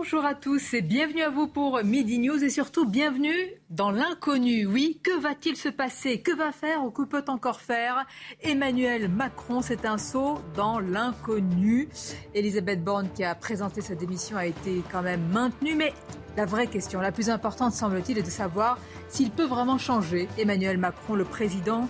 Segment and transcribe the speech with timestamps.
[0.00, 3.34] Bonjour à tous et bienvenue à vous pour Midi News et surtout bienvenue
[3.68, 4.64] dans l'inconnu.
[4.64, 6.20] Oui, que va-t-il se passer?
[6.20, 8.06] Que va faire ou que peut encore faire
[8.40, 9.60] Emmanuel Macron?
[9.60, 11.88] C'est un saut dans l'inconnu.
[12.32, 15.92] Elisabeth Borne qui a présenté sa démission a été quand même maintenue, mais
[16.36, 20.28] la vraie question, la plus importante semble-t-il, est de savoir s'il peut vraiment changer.
[20.38, 21.88] Emmanuel Macron, le président,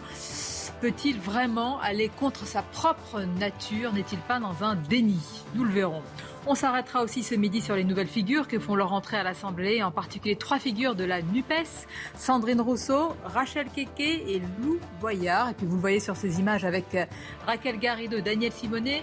[0.80, 3.92] peut-il vraiment aller contre sa propre nature?
[3.92, 5.20] N'est-il pas dans un déni?
[5.54, 6.02] Nous le verrons.
[6.51, 9.82] On s'arrêtera aussi ce midi sur les nouvelles figures que font leur entrée à l'Assemblée,
[9.82, 15.51] en particulier trois figures de la NUPES, Sandrine Rousseau, Rachel Keke et Lou Boyard.
[15.51, 17.05] Et puis vous le voyez sur ces images avec euh,
[17.46, 19.02] Raquel Garrido, Daniel Simonet.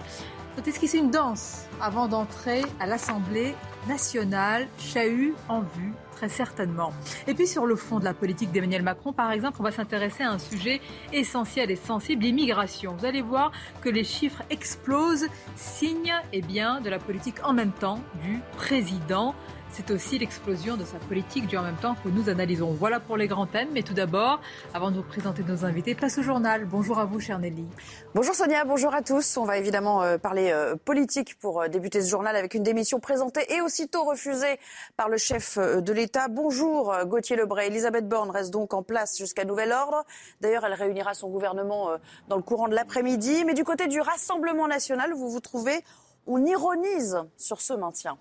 [0.56, 3.54] Faut esquisser une danse avant d'entrer à l'Assemblée
[3.86, 4.66] nationale.
[4.80, 6.92] Chahut en vue, très certainement.
[7.28, 10.24] Et puis sur le fond de la politique d'Emmanuel Macron, par exemple, on va s'intéresser
[10.24, 10.80] à un sujet
[11.12, 12.96] essentiel et sensible, l'immigration.
[12.98, 17.72] Vous allez voir que les chiffres explosent, signe eh bien, de la politique en même
[17.72, 19.34] temps du président.
[19.76, 22.72] C'est aussi l'explosion de sa politique du en même temps que nous analysons.
[22.72, 23.68] Voilà pour les grands thèmes.
[23.74, 24.40] Mais tout d'abord,
[24.72, 26.64] avant de vous présenter nos invités, place au journal.
[26.64, 27.66] Bonjour à vous, chère Nelly.
[28.14, 29.36] Bonjour Sonia, bonjour à tous.
[29.36, 33.00] On va évidemment euh, parler euh, politique pour euh, débuter ce journal avec une démission
[33.00, 34.58] présentée et aussitôt refusée
[34.96, 36.28] par le chef de l'État.
[36.28, 37.66] Bonjour Gauthier Lebray.
[37.66, 40.06] Elisabeth Borne reste donc en place jusqu'à nouvel ordre.
[40.40, 41.90] D'ailleurs, elle réunira son gouvernement
[42.28, 43.44] dans le courant de l'après-midi.
[43.44, 45.84] Mais du côté du Rassemblement national, vous vous trouvez,
[46.26, 48.16] on ironise sur ce maintien.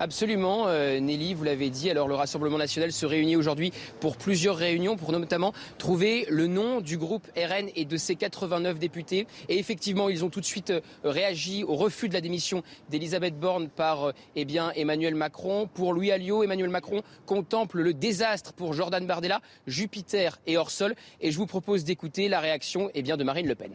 [0.00, 1.88] Absolument, euh, Nelly, vous l'avez dit.
[1.88, 6.80] Alors le Rassemblement national se réunit aujourd'hui pour plusieurs réunions, pour notamment trouver le nom
[6.80, 9.28] du groupe RN et de ses 89 députés.
[9.48, 13.38] Et effectivement, ils ont tout de suite euh, réagi au refus de la démission d'Elisabeth
[13.38, 15.68] Borne par euh, eh bien, Emmanuel Macron.
[15.72, 20.96] Pour Louis Alliot, Emmanuel Macron contemple le désastre pour Jordan Bardella, Jupiter et Orsol.
[21.20, 23.70] Et je vous propose d'écouter la réaction eh de Marine Le Pen.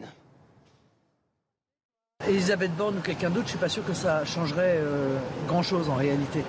[2.28, 5.16] Elisabeth Borne ou quelqu'un d'autre, je ne suis pas sûr que ça changerait euh,
[5.48, 6.44] grand-chose en réalité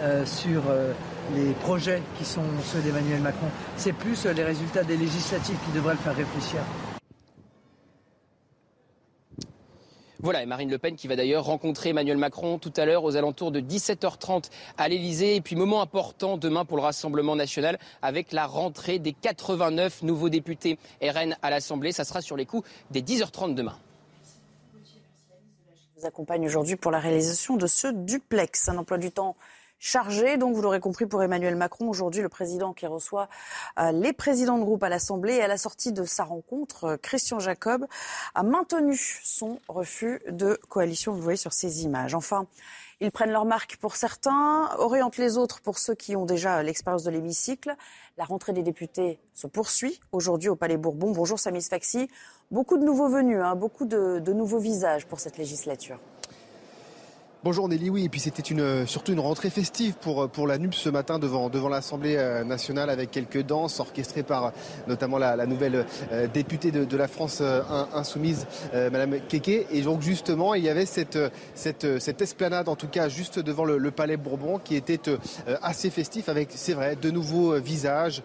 [0.00, 0.92] euh, sur euh,
[1.34, 3.48] les projets qui sont ceux d'Emmanuel Macron.
[3.76, 6.60] C'est plus les résultats des législatives qui devraient le faire réfléchir.
[10.20, 13.16] Voilà, et Marine Le Pen qui va d'ailleurs rencontrer Emmanuel Macron tout à l'heure aux
[13.16, 15.36] alentours de 17h30 à l'Elysée.
[15.36, 20.28] Et puis moment important demain pour le Rassemblement national avec la rentrée des 89 nouveaux
[20.28, 21.92] députés RN à l'Assemblée.
[21.92, 23.76] Ça sera sur les coups des 10h30 demain
[25.96, 28.68] vous accompagne aujourd'hui pour la réalisation de ce duplex.
[28.68, 29.34] Un emploi du temps
[29.78, 31.88] chargé, donc vous l'aurez compris pour Emmanuel Macron.
[31.88, 33.30] Aujourd'hui, le président qui reçoit
[33.78, 36.96] euh, les présidents de groupe à l'Assemblée et à la sortie de sa rencontre, euh,
[36.98, 37.86] Christian Jacob
[38.34, 41.12] a maintenu son refus de coalition.
[41.12, 42.14] Vous voyez sur ces images.
[42.14, 42.46] Enfin,
[43.00, 47.04] ils prennent leur marque pour certains, orientent les autres pour ceux qui ont déjà l'expérience
[47.04, 47.74] de l'hémicycle.
[48.16, 51.10] La rentrée des députés se poursuit aujourd'hui au Palais Bourbon.
[51.12, 52.08] Bonjour Samis Faxi.
[52.50, 55.98] Beaucoup de nouveaux venus, hein, beaucoup de, de nouveaux visages pour cette législature.
[57.46, 60.74] Bonjour Nelly, oui, et puis c'était une, surtout une rentrée festive pour, pour la NUP
[60.74, 64.52] ce matin devant, devant l'Assemblée euh, nationale avec quelques danses orchestrées par
[64.88, 67.62] notamment la, la nouvelle euh, députée de, de, la France euh,
[67.94, 69.68] insoumise, Madame Keke.
[69.70, 71.20] Et donc justement, il y avait cette,
[71.54, 74.98] cette, cette esplanade, en tout cas juste devant le, le Palais Bourbon, qui était
[75.62, 78.24] assez festif avec, c'est vrai, de nouveaux visages.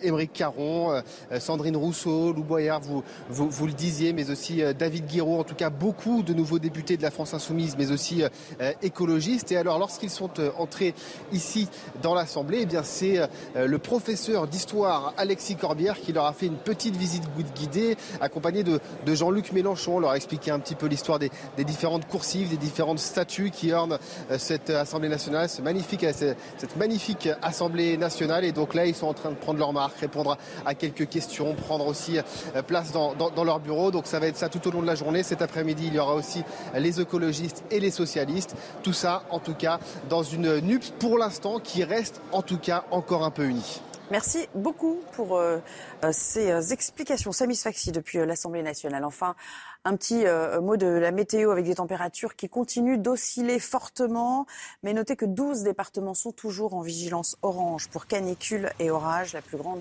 [0.00, 1.02] Émeric Caron,
[1.40, 5.56] Sandrine Rousseau, Lou Boyard, vous, vous, vous, le disiez, mais aussi David Guiraud, en tout
[5.56, 8.22] cas beaucoup de nouveaux députés de la France insoumise, mais aussi
[8.60, 9.52] euh, écologistes.
[9.52, 10.94] Et alors, lorsqu'ils sont euh, entrés
[11.32, 11.68] ici
[12.02, 16.46] dans l'Assemblée, eh bien, c'est euh, le professeur d'histoire Alexis Corbière qui leur a fait
[16.46, 17.22] une petite visite
[17.54, 19.98] guidée, accompagné de, de Jean-Luc Mélenchon.
[19.98, 23.72] leur a expliqué un petit peu l'histoire des, des, différentes coursives, des différentes statues qui
[23.72, 23.98] ornent
[24.36, 28.44] cette Assemblée nationale, ce magnifique, cette magnifique Assemblée nationale.
[28.44, 30.36] Et donc là, ils sont en train de prendre leur marque, répondre
[30.66, 32.18] à, quelques questions, prendre aussi
[32.66, 33.90] place dans, dans, dans leur bureau.
[33.90, 35.22] Donc ça va être ça tout au long de la journée.
[35.22, 36.42] Cet après-midi, il y aura aussi
[36.74, 38.49] les écologistes et les socialistes.
[38.82, 42.84] Tout ça, en tout cas, dans une NUPS pour l'instant qui reste, en tout cas,
[42.90, 43.80] encore un peu unie.
[44.10, 45.58] Merci beaucoup pour euh,
[46.04, 47.30] euh ces euh, explications.
[47.30, 49.04] Samis Faxi depuis l'Assemblée nationale.
[49.04, 49.36] Enfin,
[49.84, 50.24] un petit
[50.60, 54.46] mot de la météo avec des températures qui continuent d'osciller fortement.
[54.82, 59.32] Mais notez que 12 départements sont toujours en vigilance orange pour canicule et orage.
[59.32, 59.80] La plus grande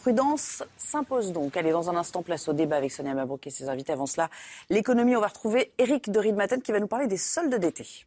[0.00, 1.56] prudence s'impose donc.
[1.56, 3.92] Allez, dans un instant, place au débat avec Sonia Mabrouk et ses invités.
[3.92, 4.30] Avant cela,
[4.70, 8.06] l'économie, on va retrouver Eric de Riedmaten qui va nous parler des soldes d'été.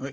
[0.00, 0.10] Oui.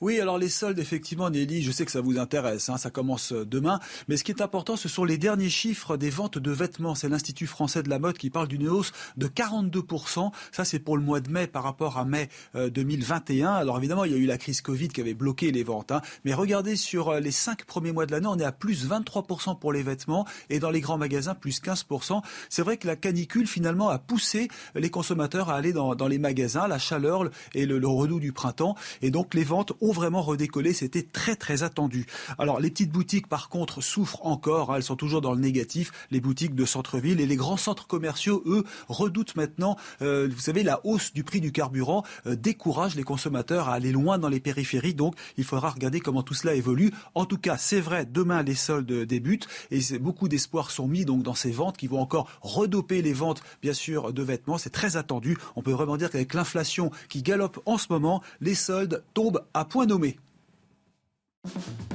[0.00, 3.32] oui, alors les soldes, effectivement, Nelly, je sais que ça vous intéresse, hein, ça commence
[3.32, 3.80] euh, demain.
[4.08, 6.94] Mais ce qui est important, ce sont les derniers chiffres des ventes de vêtements.
[6.94, 10.30] C'est l'Institut français de la mode qui parle d'une hausse de 42%.
[10.52, 13.48] Ça, c'est pour le mois de mai par rapport à mai 2021.
[13.48, 15.92] Euh, alors évidemment, il y a eu la crise Covid qui avait bloqué les ventes.
[15.92, 16.00] Hein.
[16.24, 19.58] Mais regardez sur euh, les cinq premiers mois de l'année, on est à plus 23%
[19.58, 22.22] pour les vêtements et dans les grands magasins, plus 15%.
[22.48, 26.18] C'est vrai que la canicule, finalement, a poussé les consommateurs à aller dans, dans les
[26.18, 28.76] magasins, la chaleur et le, le redout du printemps.
[29.02, 30.74] Et donc, donc les ventes ont vraiment redécollé.
[30.74, 32.04] C'était très très attendu.
[32.36, 34.70] Alors les petites boutiques par contre souffrent encore.
[34.70, 34.76] Hein.
[34.76, 35.92] elles sont toujours dans le négatif.
[36.10, 39.78] Les boutiques de centre-ville et les grands centres commerciaux, eux, redoutent maintenant.
[40.02, 43.92] Euh, vous savez, la hausse du prix du carburant euh, décourage les consommateurs à aller
[43.92, 44.92] loin dans les périphéries.
[44.92, 46.90] Donc il faudra regarder comment tout cela évolue.
[47.14, 48.04] En tout cas, c'est vrai.
[48.04, 52.00] Demain les soldes débutent et beaucoup d'espoirs sont mis donc dans ces ventes qui vont
[52.00, 54.58] encore redoper les ventes, bien sûr, de vêtements.
[54.58, 55.38] C'est très attendu.
[55.56, 59.64] On peut vraiment dire qu'avec l'inflation qui galope en ce moment, les soldes tombe à
[59.64, 60.18] point nommé.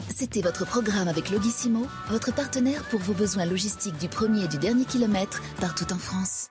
[0.09, 4.57] C'était votre programme avec Logissimo, votre partenaire pour vos besoins logistiques du premier et du
[4.57, 6.49] dernier kilomètre partout en France.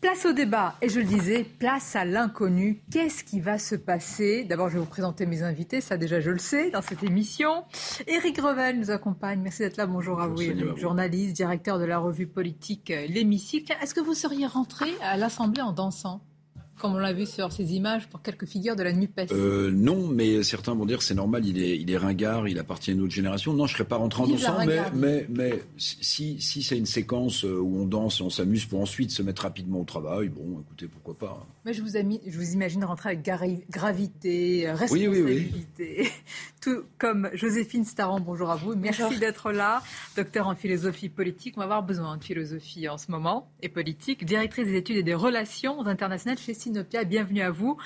[0.00, 2.82] Place au débat, et je le disais, place à l'inconnu.
[2.92, 4.44] Qu'est-ce qui va se passer?
[4.44, 7.64] D'abord, je vais vous présenter mes invités, ça déjà je le sais, dans cette émission.
[8.06, 12.26] Éric Revel nous accompagne, merci d'être là, bonjour, à vous, journaliste, directeur de la revue
[12.26, 13.74] politique euh, L'Hémicycle.
[13.82, 16.20] Est-ce que vous seriez rentré à l'Assemblée en dansant?
[16.78, 20.08] Comme on l'a vu sur ces images pour quelques figures de la nuit euh, Non,
[20.08, 23.02] mais certains vont dire c'est normal, il est, il est ringard, il appartient à une
[23.02, 23.52] autre génération.
[23.52, 26.86] Non, je ne serais pas rentré en dansant, mais, mais, mais, si, si c'est une
[26.86, 30.60] séquence où on danse et on s'amuse pour ensuite se mettre rapidement au travail, bon,
[30.60, 31.46] écoutez, pourquoi pas.
[31.66, 33.24] Mais je vous, je vous imagine rentrer avec
[33.68, 36.12] gravité, responsabilité,
[36.60, 39.82] tout comme Joséphine Staran, bonjour à vous, merci d'être là,
[40.14, 44.24] docteur en philosophie politique, on va avoir besoin de philosophie en ce moment, et politique,
[44.24, 47.76] directrice des études et des relations internationales chez Sinopia, bienvenue à vous.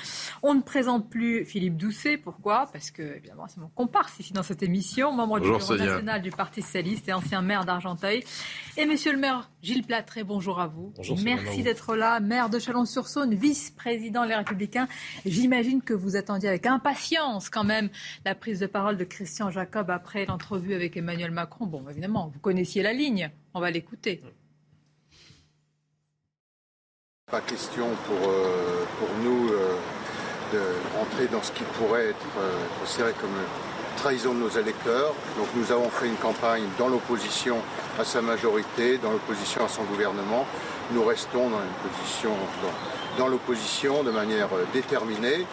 [0.42, 2.68] On ne présente plus Philippe Doucet, pourquoi?
[2.70, 6.30] Parce que, évidemment, c'est mon comparse ici dans cette émission, membre du bureau national du
[6.30, 8.24] Parti socialiste et ancien maire d'Argenteuil.
[8.76, 10.92] Et monsieur le maire Gilles Platré, bonjour à vous.
[10.96, 13.34] Bonjour, Merci d'être là, maire de Chalon-sur-Saône,
[13.70, 14.88] vice-président Les Républicains.
[15.24, 17.88] J'imagine que vous attendiez avec impatience quand même
[18.24, 21.66] la prise de parole de Christian Jacob après l'entrevue avec Emmanuel Macron.
[21.66, 24.22] Bon, évidemment, vous connaissiez la ligne, on va l'écouter.
[27.30, 29.76] Pas question pour, euh, pour nous euh,
[30.52, 32.50] de rentrer dans ce qui pourrait être euh,
[32.80, 33.30] considéré comme
[33.96, 35.14] trahison de nos électeurs.
[35.38, 37.58] Donc nous avons fait une campagne dans l'opposition
[38.00, 40.44] à sa majorité, dans l'opposition à son gouvernement.
[40.92, 42.30] Nous restons dans une position
[43.28, 45.46] l'opposition de manière déterminée,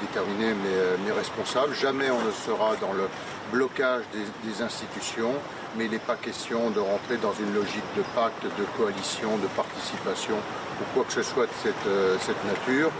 [0.00, 1.74] déterminée mais, mais, responsable.
[1.74, 3.08] Jamais on ne sera dans le
[3.52, 4.04] blocage
[4.44, 5.34] des, institutions
[5.76, 9.46] mais il n'est pas question de rentrer dans une logique de pacte, de coalition, de
[9.48, 12.90] participation ou quoi que ce soit de cette, euh, cette nature.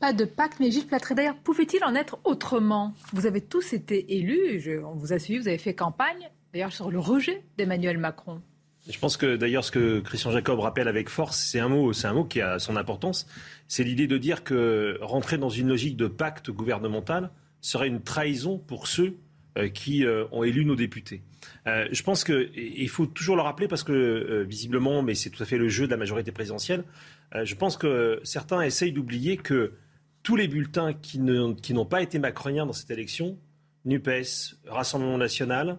[0.00, 2.92] Pas de pacte, mais Gilles Platré, d'ailleurs, pouvait-il en être autrement?
[3.12, 6.72] Vous avez tous été élus, je, on vous a suivi, vous avez fait campagne, d'ailleurs,
[6.72, 8.42] sur le rejet d'Emmanuel Macron.
[8.88, 12.08] Je pense que d'ailleurs ce que Christian Jacob rappelle avec force, c'est un mot, c'est
[12.08, 13.26] un mot qui a son importance.
[13.68, 18.58] C'est l'idée de dire que rentrer dans une logique de pacte gouvernemental serait une trahison
[18.58, 19.16] pour ceux
[19.58, 21.22] euh, qui euh, ont élu nos députés.
[21.66, 25.46] Euh, je pense qu'il faut toujours le rappeler parce que, visiblement, mais c'est tout à
[25.46, 26.84] fait le jeu de la majorité présidentielle,
[27.44, 29.72] je pense que certains essayent d'oublier que
[30.22, 33.38] tous les bulletins qui n'ont pas été macroniens dans cette élection,
[33.86, 35.78] NUPES, Rassemblement national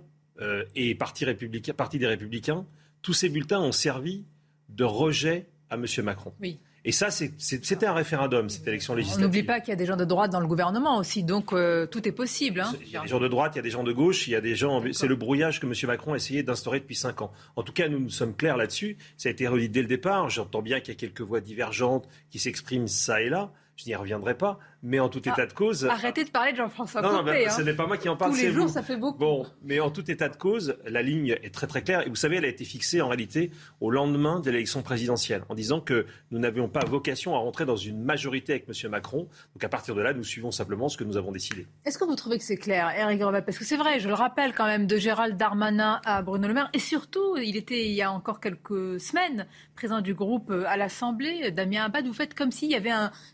[0.76, 2.66] et Parti des Républicains,
[3.04, 4.26] tous ces bulletins ont servi
[4.70, 5.86] de rejet à M.
[6.04, 6.34] Macron.
[6.42, 6.60] Oui.
[6.86, 9.24] Et ça, c'était un référendum, cette élection législative.
[9.24, 11.54] On n'oublie pas qu'il y a des gens de droite dans le gouvernement aussi, donc
[11.54, 12.60] euh, tout est possible.
[12.60, 12.74] Hein.
[12.82, 14.32] Il y a des gens de droite, il y a des gens de gauche, il
[14.32, 14.84] y a des gens.
[14.92, 15.74] C'est le brouillage que M.
[15.88, 17.32] Macron a essayé d'instaurer depuis cinq ans.
[17.56, 18.98] En tout cas, nous nous sommes clairs là-dessus.
[19.16, 20.30] Ça a été redit dès le départ.
[20.30, 23.54] J'entends bien qu'il y a quelques voix divergentes qui s'expriment ça et là.
[23.78, 24.60] Je n'y reviendrai pas.
[24.84, 25.86] Mais en tout ah, état de cause.
[25.86, 27.14] Arrêtez de parler de Jean-François Copé.
[27.14, 28.32] Non, non ce n'est pas moi qui en parle.
[28.32, 29.18] Tous les jours, ça fait beaucoup.
[29.18, 32.06] Bon, mais en tout état de cause, la ligne est très très claire.
[32.06, 35.56] Et vous savez, elle a été fixée en réalité au lendemain de l'élection présidentielle, en
[35.56, 38.92] disant que nous n'avions pas vocation à rentrer dans une majorité avec M.
[38.92, 39.30] Macron.
[39.56, 41.66] Donc à partir de là, nous suivons simplement ce que nous avons décidé.
[41.86, 44.14] Est-ce que vous trouvez que c'est clair, Eric Revel Parce que c'est vrai, je le
[44.14, 46.70] rappelle quand même, de Gérald Darmanin à Bruno Le Maire.
[46.74, 51.52] Et surtout, il était il y a encore quelques semaines président du groupe à l'Assemblée,
[51.52, 52.06] Damien Abad.
[52.06, 52.92] Vous faites comme s'il y avait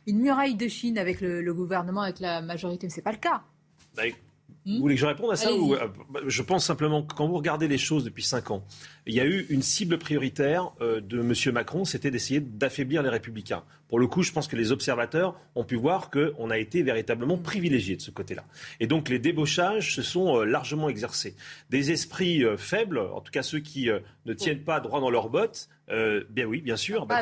[0.08, 3.12] une muraille de Chine avec le, le gouvernement, avec la majorité, mais ce n'est pas
[3.12, 3.42] le cas.
[3.96, 4.04] Bah,
[4.66, 5.74] Vous voulez que je réponde à ça ou...
[5.74, 5.88] Euh,
[6.28, 8.64] je pense simplement que quand vous regardez les choses depuis cinq ans,
[9.06, 11.54] il y a eu une cible prioritaire euh, de M.
[11.54, 13.64] Macron, c'était d'essayer d'affaiblir les républicains.
[13.90, 17.38] Pour le coup, je pense que les observateurs ont pu voir qu'on a été véritablement
[17.38, 18.46] privilégiés de ce côté-là.
[18.80, 21.36] Et donc les débauchages se sont euh, largement exercés.
[21.70, 23.90] Des esprits faibles, en tout cas ceux qui
[24.26, 27.06] ne tiennent pas droit dans leurs bottes, euh, bien oui, bien sûr.
[27.06, 27.22] Bah,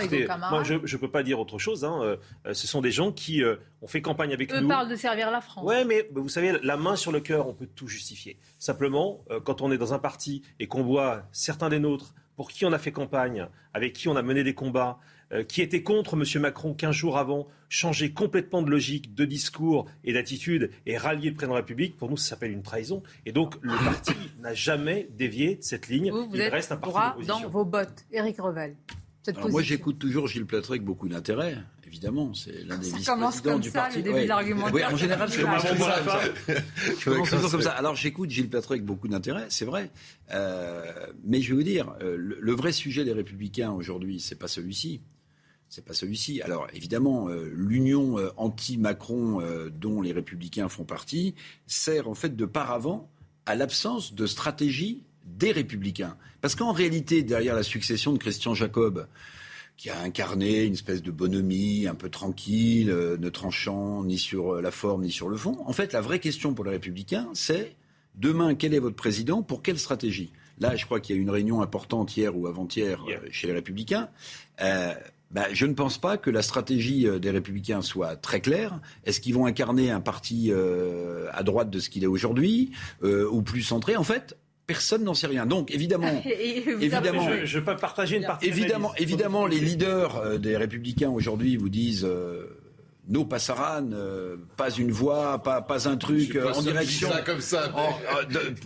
[0.49, 1.85] moi, je ne peux pas dire autre chose.
[1.85, 1.99] Hein.
[2.03, 4.67] Euh, ce sont des gens qui euh, ont fait campagne avec Eux nous.
[4.67, 5.63] parlent de servir la France.
[5.65, 8.37] Oui, mais vous savez, la main sur le cœur, on peut tout justifier.
[8.59, 12.65] Simplement, quand on est dans un parti et qu'on voit certains des nôtres pour qui
[12.65, 15.16] on a fait campagne, avec qui on a mené des combats, euh,
[15.47, 16.41] qui était contre M.
[16.41, 21.35] Macron 15 jours avant, changer complètement de logique, de discours et d'attitude et rallier le
[21.35, 23.03] président de la République, pour nous, ça s'appelle une trahison.
[23.25, 26.11] Et donc, le parti n'a jamais dévié de cette ligne.
[26.11, 28.05] Vous, Il reste un parti dans vos bottes.
[28.11, 28.75] Éric Revel.
[29.49, 31.57] moi, j'écoute toujours Gilles Platret avec beaucoup d'intérêt.
[31.85, 33.97] Évidemment, c'est l'un des vice-présidents du ça, parti.
[33.97, 34.73] Le début de l'argumentaire.
[34.73, 35.59] Oui, en général, c'est comme
[37.25, 37.37] ça.
[37.49, 37.71] comme ça.
[37.71, 39.89] Alors, j'écoute Gilles Platret avec beaucoup d'intérêt, c'est vrai.
[40.31, 40.83] Euh,
[41.23, 44.49] mais je vais vous dire, euh, le, le, vrai sujet des Républicains aujourd'hui, c'est pas
[44.49, 45.01] celui-ci.
[45.69, 46.41] C'est pas celui-ci.
[46.41, 52.35] Alors évidemment, euh, l'union euh, anti-Macron euh, dont les républicains font partie sert en fait
[52.35, 53.09] de paravent
[53.45, 56.17] à l'absence de stratégie des républicains.
[56.39, 59.07] Parce qu'en réalité, derrière la succession de Christian Jacob,
[59.75, 64.71] qui a incarné une espèce de bonhomie un peu tranquille, ne tranchant ni sur la
[64.71, 67.75] forme ni sur le fond, en fait, la vraie question pour les républicains, c'est
[68.15, 70.31] demain, quel est votre président Pour quelle stratégie?
[70.59, 73.53] Là, je crois qu'il y a eu une réunion importante hier ou avant-hier chez les
[73.53, 74.09] républicains.
[75.31, 78.79] Ben, je ne pense pas que la stratégie euh, des Républicains soit très claire.
[79.03, 82.71] Est-ce qu'ils vont incarner un parti euh, à droite de ce qu'il est aujourd'hui
[83.03, 83.97] euh, ou plus centré?
[83.97, 85.45] En fait, personne n'en sait rien.
[85.45, 88.47] Donc, évidemment, évidemment, je, peux partager une partie.
[88.47, 92.07] Évidemment, évidemment, les leaders des Républicains aujourd'hui vous disent.
[93.09, 93.89] No passaran,
[94.57, 97.09] pas une voix, pas, pas un truc en direction.
[97.09, 97.71] Ça comme ça.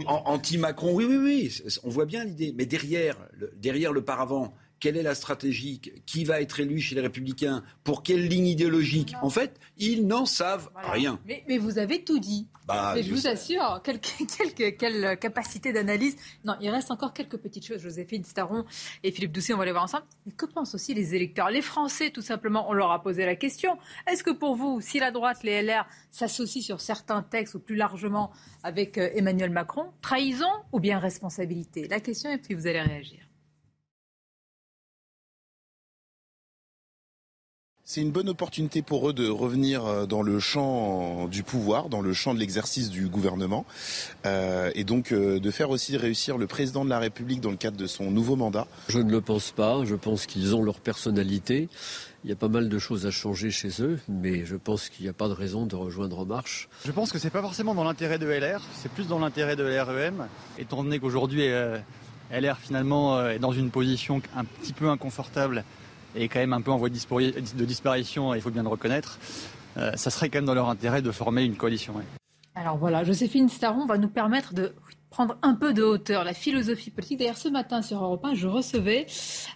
[0.08, 2.52] Anti-Macron, oui, oui, oui, on voit bien l'idée.
[2.58, 3.18] Mais derrière,
[3.58, 8.02] derrière le paravent, quelle est la stratégie, qui va être élu chez les Républicains, pour
[8.04, 9.14] quelle ligne idéologique.
[9.22, 11.20] En fait, ils n'en savent rien.
[11.26, 12.48] Mais, vous avez tout dit.
[12.68, 14.00] Bah, je, vous assure, quelle,
[14.78, 16.16] quelle, capacité d'analyse.
[16.46, 17.82] Non, il reste encore quelques petites choses.
[17.82, 18.66] Joséphine Staron
[19.04, 20.06] et Philippe Doucet, on va les voir ensemble.
[20.26, 21.52] Mais que pensent aussi les électeurs?
[21.52, 23.78] Les Français, tout simplement, on leur a posé la question.
[24.08, 27.76] Est-ce que pour vous, si la droite, les LR, s'associent sur certains textes ou plus
[27.76, 28.32] largement
[28.64, 31.88] avec euh, Emmanuel Macron, trahison ou bien responsabilité?
[31.88, 33.20] La question, et puis vous allez réagir.
[37.94, 42.00] C'est une bonne opportunité pour eux de revenir euh, dans le champ du pouvoir, dans
[42.00, 43.66] le champ de l'exercice du gouvernement,
[44.26, 47.58] euh, et donc euh, de faire aussi réussir le président de la République dans le
[47.58, 48.66] cadre de son nouveau mandat.
[48.88, 49.84] Je ne le pense pas.
[49.84, 51.68] Je pense qu'ils ont leur personnalité.
[52.24, 55.04] Il y a pas mal de choses à changer chez eux, mais je pense qu'il
[55.04, 56.70] n'y a pas de raison de rejoindre En Marche.
[56.86, 59.66] Je pense que c'est pas forcément dans l'intérêt de LR, c'est plus dans l'intérêt de
[59.66, 61.46] LREM, étant donné qu'aujourd'hui
[62.32, 65.66] LR finalement est dans une position un petit peu inconfortable
[66.16, 69.20] est quand même un peu en voie de disparition, il faut bien le reconnaître,
[69.78, 71.94] euh, ça serait quand même dans leur intérêt de former une coalition.
[72.56, 74.74] Alors voilà, Joséphine Staron va nous permettre de
[75.10, 77.20] prendre un peu de hauteur, la philosophie politique.
[77.20, 79.06] D'ailleurs, ce matin sur Europe 1, je recevais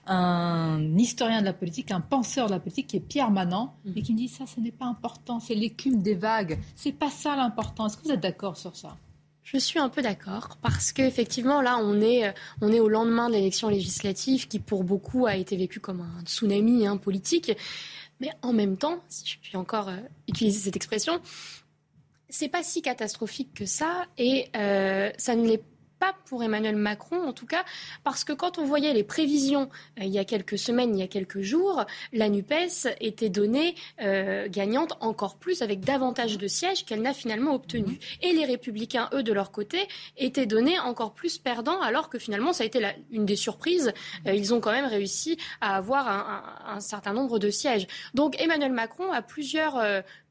[0.06, 4.02] un historien de la politique, un penseur de la politique qui est Pierre Manant, et
[4.02, 6.60] qui me dit ça, ce n'est pas important, c'est l'écume des vagues.
[6.76, 7.88] C'est pas ça l'important.
[7.88, 8.98] Est-ce que vous êtes d'accord sur ça?
[9.46, 13.36] Je suis un peu d'accord parce qu'effectivement, là, on est, on est au lendemain de
[13.36, 17.56] l'élection législative qui, pour beaucoup, a été vécue comme un tsunami hein, politique.
[18.20, 19.98] Mais en même temps, si je puis encore euh,
[20.28, 21.22] utiliser cette expression,
[22.30, 25.64] c'est pas si catastrophique que ça et euh, ça ne l'est
[26.00, 27.64] pas pour Emmanuel Macron, en tout cas,
[28.04, 31.04] parce que quand on voyait les prévisions euh, il y a quelques semaines, il y
[31.04, 36.86] a quelques jours, la NUPES était donnée euh, gagnante encore plus, avec davantage de sièges
[36.86, 38.00] qu'elle n'a finalement obtenu.
[38.22, 39.88] Et les Républicains, eux, de leur côté,
[40.18, 43.94] étaient donnés encore plus perdants, alors que finalement, ça a été une des surprises.
[44.28, 47.88] Euh, ils ont quand même réussi à avoir un, un, certain nombre de sièges.
[48.14, 49.78] Donc Emmanuel Macron a plusieurs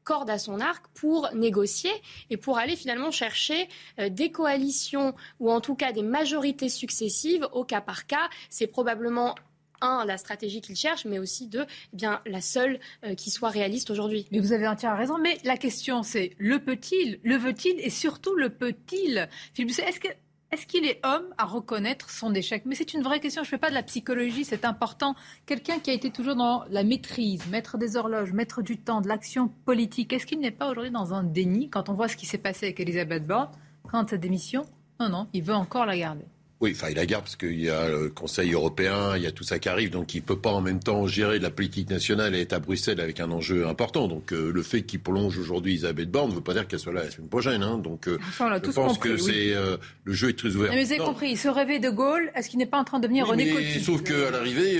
[0.05, 1.91] corde à son arc pour négocier
[2.29, 3.67] et pour aller finalement chercher
[3.99, 8.29] euh, des coalitions ou en tout cas des majorités successives au cas par cas.
[8.49, 9.35] C'est probablement
[9.81, 13.49] un, la stratégie qu'il cherche, mais aussi deux, eh bien, la seule euh, qui soit
[13.49, 14.25] réaliste aujourd'hui.
[14.31, 15.17] Mais vous avez entièrement raison.
[15.17, 19.27] Mais la question, c'est le peut-il, le veut-il et surtout le peut-il?
[19.57, 20.07] Est-ce que
[20.51, 22.63] est-ce qu'il est homme à reconnaître son échec?
[22.65, 23.43] Mais c'est une vraie question.
[23.43, 25.15] Je ne fais pas de la psychologie, c'est important.
[25.45, 29.07] Quelqu'un qui a été toujours dans la maîtrise, maître des horloges, maître du temps, de
[29.07, 32.25] l'action politique, est-ce qu'il n'est pas aujourd'hui dans un déni quand on voit ce qui
[32.25, 33.49] s'est passé avec Elisabeth Borne,
[33.91, 34.65] quand sa démission?
[34.99, 36.25] Non, non, il veut encore la garder.
[36.61, 39.31] Oui, enfin, il a garde parce qu'il y a le Conseil européen, il y a
[39.31, 41.49] tout ça qui arrive, donc il ne peut pas en même temps gérer de la
[41.49, 44.07] politique nationale et être à Bruxelles avec un enjeu important.
[44.07, 46.93] Donc euh, le fait qu'il prolonge aujourd'hui Elisabeth Borne ne veut pas dire qu'elle soit
[46.93, 47.61] là la semaine prochaine.
[47.61, 47.77] Hein.
[47.77, 50.71] Donc euh, enfin, je pense compris, que c'est euh, le jeu est très ouvert.
[50.71, 52.31] Mais vous avez compris, il se rêvait de Gaulle.
[52.35, 53.83] Est-ce qu'il n'est pas en train de devenir Oui, René Coty?
[53.83, 54.79] Sauf qu'à l'arrivée,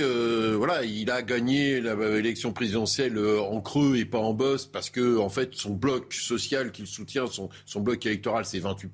[0.56, 5.28] voilà, il a gagné l'élection présidentielle en creux et pas en bosse parce que en
[5.28, 8.88] fait son bloc social qu'il soutient, son, son bloc électoral, c'est 28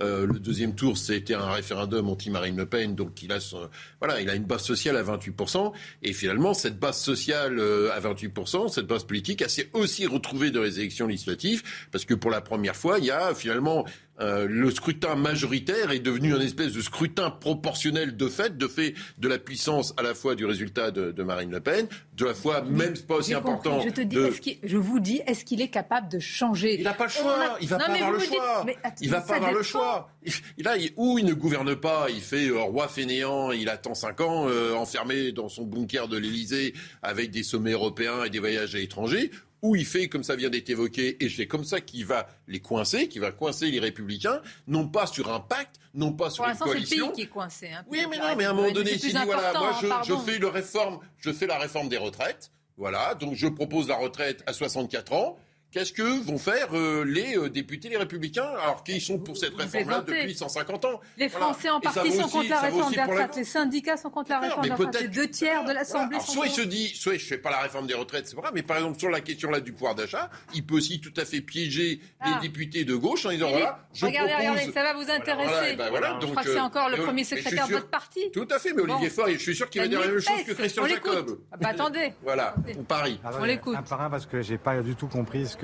[0.00, 3.68] Euh, Le deuxième tour, c'était un référendum anti-Marine Le Pen, donc il a son,
[4.00, 8.00] voilà, il a une base sociale à 28% Et finalement, cette base sociale euh, à
[8.00, 12.30] 28% cette base politique, elle s'est aussi retrouvée dans les élections législatives parce que pour
[12.30, 13.84] la première fois, il y a finalement
[14.20, 18.94] euh, le scrutin majoritaire est devenu un espèce de scrutin proportionnel de fait, de fait
[19.18, 22.34] de la puissance à la fois du résultat de, de Marine Le Pen, de la
[22.34, 23.80] fois même pas aussi important.
[23.80, 24.30] Je te dis, de-
[24.64, 26.74] je vous dis, est-ce qu'il est capable de changer?
[26.78, 27.56] Il n'a pas le choix.
[27.60, 28.66] Il va pas avoir le choix.
[29.00, 30.10] il va pas avoir le choix.
[30.58, 34.20] Là, il- ou il ne gouverne pas, il fait euh, roi fainéant, il attend cinq
[34.20, 38.74] ans euh, enfermé dans son bunker de l'Élysée avec des sommets européens et des voyages
[38.74, 39.30] à l'étranger.
[39.62, 42.60] Ou il fait, comme ça vient d'être évoqué, et c'est comme ça qu'il va les
[42.60, 46.46] coincer, qu'il va coincer les républicains, non pas sur un pacte, non pas sur Pour
[46.46, 47.68] une l'instant, c'est le coalition, pays qui est coincé.
[47.68, 47.84] hein.
[47.88, 50.38] oui, mais non, mais à un moment donné, il dit voilà, moi je, je fais
[50.38, 52.52] le réforme, je fais la réforme des retraites.
[52.76, 55.36] Voilà, donc je propose la retraite à 64 ans.
[55.70, 59.54] Qu'est-ce que vont faire euh, les euh, députés, les républicains, alors qu'ils sont pour cette
[59.54, 61.00] réforme-là depuis 150 ans?
[61.18, 61.44] Les Voilà.
[61.46, 63.36] Français en partie sont aussi- contre la réforme des retraites.
[63.36, 64.90] Les syndicats sont contre la réforme des retraites.
[64.92, 67.36] peut-être- Les deux tiers de l'Assemblée Alors, sont soit il se dit, soit je fais
[67.36, 69.72] pas la réforme des retraites, c'est vrai, mais par exemple sur la question là du
[69.72, 72.30] pouvoir d'achat, il peut aussi tout à fait piéger Ah.
[72.40, 74.48] les députés de gauche en disant voilà, je regardez, propose.
[74.50, 75.48] regardez, ça va vous intéresser.
[75.52, 77.72] Voilà, ben voilà, je donc, crois que c'est euh, encore le premier je secrétaire de
[77.74, 78.30] votre parti.
[78.32, 79.14] Tout à fait, mais Olivier Bon.
[79.14, 80.52] Faure, je suis sûr qu'il va dire la même chose que.
[80.52, 80.86] Christian.
[80.86, 81.40] Jacob.
[81.52, 82.14] Ah bah, attendez.
[82.22, 83.20] Voilà, pour Paris.
[83.38, 83.76] On l'écoute.
[83.76, 85.57] Un par un parce que j'ai pas du tout compris ce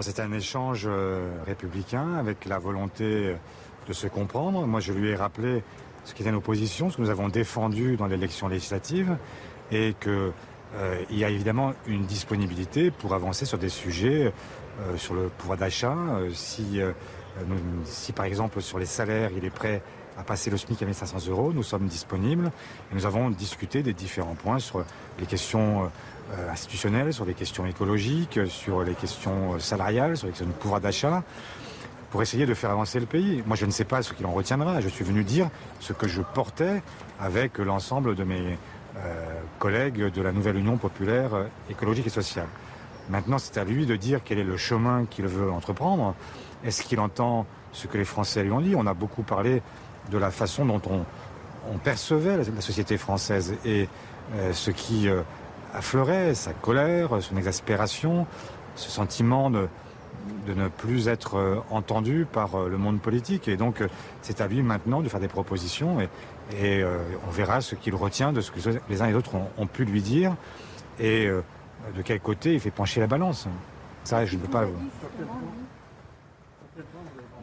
[0.00, 3.36] C'était un échange euh, républicain avec la volonté
[3.86, 4.66] de se comprendre.
[4.66, 5.62] Moi, je lui ai rappelé
[6.04, 9.16] ce qu'étaient nos positions, ce que nous avons défendu dans l'élection législative,
[9.70, 10.32] et que
[10.74, 14.32] euh, y a évidemment une disponibilité pour avancer sur des sujets,
[14.80, 15.94] euh, sur le pouvoir d'achat.
[15.94, 16.92] euh, si, euh,
[17.84, 19.82] si par exemple sur les salaires, il est prêt
[20.18, 22.50] à passer le SMIC à 1500 euros, nous sommes disponibles.
[22.90, 24.84] Et nous avons discuté des différents points sur
[25.18, 25.90] les questions
[26.32, 30.52] euh, institutionnelles, sur les questions écologiques, sur les questions euh, salariales, sur les questions du
[30.52, 31.22] pouvoir d'achat
[32.10, 33.42] pour essayer de faire avancer le pays.
[33.46, 34.80] Moi, je ne sais pas ce qu'il en retiendra.
[34.80, 35.48] Je suis venu dire
[35.80, 36.82] ce que je portais
[37.18, 38.58] avec l'ensemble de mes
[38.98, 41.30] euh, collègues de la nouvelle Union populaire
[41.70, 42.48] écologique et sociale.
[43.08, 46.14] Maintenant, c'est à lui de dire quel est le chemin qu'il veut entreprendre.
[46.64, 48.74] Est-ce qu'il entend ce que les Français lui ont dit?
[48.76, 49.62] On a beaucoup parlé
[50.12, 51.04] de la façon dont on,
[51.78, 53.88] percevait la, société française et
[54.34, 55.22] euh, ce qui euh,
[55.74, 58.26] affleurait, sa colère, son exaspération,
[58.76, 59.68] ce sentiment de,
[60.46, 63.48] ne plus être euh, entendu par le monde politique.
[63.48, 63.82] Et donc,
[64.20, 66.08] c'est à lui maintenant de faire des propositions et,
[67.26, 68.58] on verra ce qu'il retient de ce que
[68.90, 70.34] les uns et les autres ont, pu lui dire
[71.00, 73.48] et de quel côté il fait pencher la balance.
[74.04, 74.66] Ça, je ne peux pas.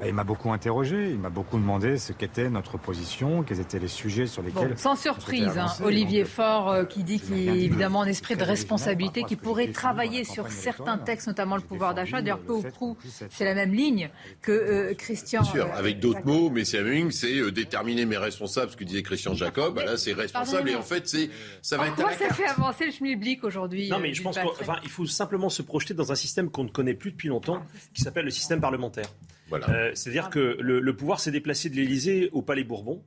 [0.05, 3.89] Il m'a beaucoup interrogé, il m'a beaucoup demandé ce qu'était notre position, quels étaient les
[3.89, 4.69] sujets sur lesquels.
[4.69, 5.67] Bon, sans surprise, hein.
[5.83, 9.35] Olivier Donc, Faure euh, qui dit qu'il dit de évidemment un esprit de responsabilité, qui
[9.35, 12.21] pourrait travailler sur certains textes, notamment le pouvoir d'achat.
[12.21, 12.97] D'ailleurs, peu ou prou,
[13.29, 14.09] c'est la même ligne
[14.41, 15.41] que euh, Christian.
[15.41, 18.17] Bien sûr, euh, avec d'autres mots, mais c'est la même ligne, c'est euh, déterminer mes
[18.17, 19.77] responsables, ce que disait Christian Jacob.
[19.79, 21.29] Là, c'est responsable et en fait, c'est
[21.61, 22.33] ça va En être à quoi ça carte.
[22.33, 24.37] fait avancer le schmilblick aujourd'hui Non, mais je pense
[24.81, 27.61] qu'il faut simplement se projeter dans un système qu'on ne connaît plus depuis longtemps,
[27.93, 29.07] qui s'appelle le système parlementaire.
[29.51, 33.03] Euh, C'est-à-dire que le, le pouvoir s'est déplacé de l'Élysée au Palais Bourbon.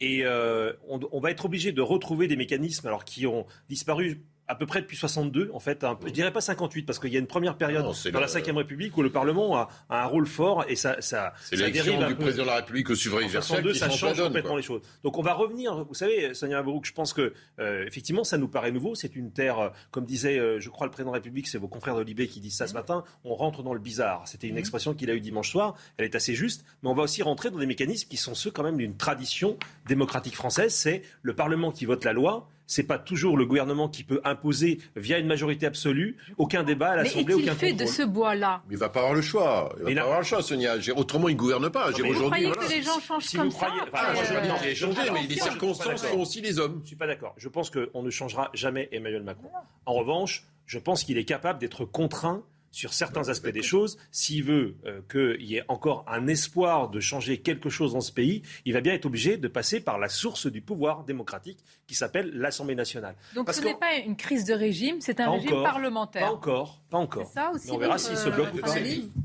[0.00, 4.24] Et euh, on, on va être obligé de retrouver des mécanismes alors qui ont disparu
[4.52, 7.12] à peu près depuis 62, en fait, un peu- je dirais pas 58, parce qu'il
[7.12, 10.02] y a une première période Non, dans la Ve République où le Parlement a, a
[10.04, 12.24] un rôle fort et ça, ça, C'est ça dérive un du peu.
[12.24, 14.58] président de la République au suffrage universel 62, qui ça change donne, complètement quoi.
[14.60, 14.82] les choses.
[15.04, 18.48] Donc on va revenir, vous savez, Sonia Mabrouk, je pense que euh, effectivement ça nous
[18.48, 18.94] paraît nouveau.
[18.94, 21.58] C'est une terre, euh, comme disait, euh, je crois, le président de la République, c'est
[21.58, 24.22] vos confrères de Libé qui disent ça ce matin, on rentre dans le bizarre.
[24.26, 27.02] C'était une expression qu'il a eue dimanche soir, elle est assez juste, mais on va
[27.04, 29.56] aussi rentrer dans des mécanismes qui sont ceux quand même d'une tradition
[29.88, 30.74] démocratique française.
[30.74, 32.48] C'est le Parlement qui vote la loi.
[32.74, 36.96] C'est pas toujours le gouvernement qui peut imposer via une majorité absolue aucun débat à
[36.96, 37.86] l'Assemblée, aucun fait contrôle.
[37.86, 38.62] de ce bois-là?
[38.66, 39.68] Mais il va pas avoir le choix.
[39.76, 40.76] Il va Mais pas là- avoir le choix, Sonia.
[40.96, 41.90] Autrement, il ne gouverne pas.
[41.90, 42.62] Mais vous croyez voilà.
[42.66, 43.84] que les gens changent Si comme vous croyez- ça?
[43.92, 46.76] Enfin, Ah, moi, je changé, mais les circonstances font aussi les hommes.
[46.78, 47.34] Je ne suis pas d'accord.
[47.36, 49.50] Je pense qu'on ne changera jamais Emmanuel Macron.
[49.84, 54.42] En revanche, je pense qu'il est capable d'être contraint sur certains aspects des choses, s'il
[54.42, 58.42] veut euh, qu'il y ait encore un espoir de changer quelque chose dans ce pays,
[58.64, 62.30] il va bien être obligé de passer par la source du pouvoir démocratique qui s'appelle
[62.34, 63.14] l'Assemblée nationale.
[63.34, 66.26] Donc ce n'est pas une crise de régime, c'est un régime parlementaire.
[66.26, 67.30] Pas encore, pas encore.
[67.32, 68.74] Ça aussi, on verra s'il se bloque ou pas.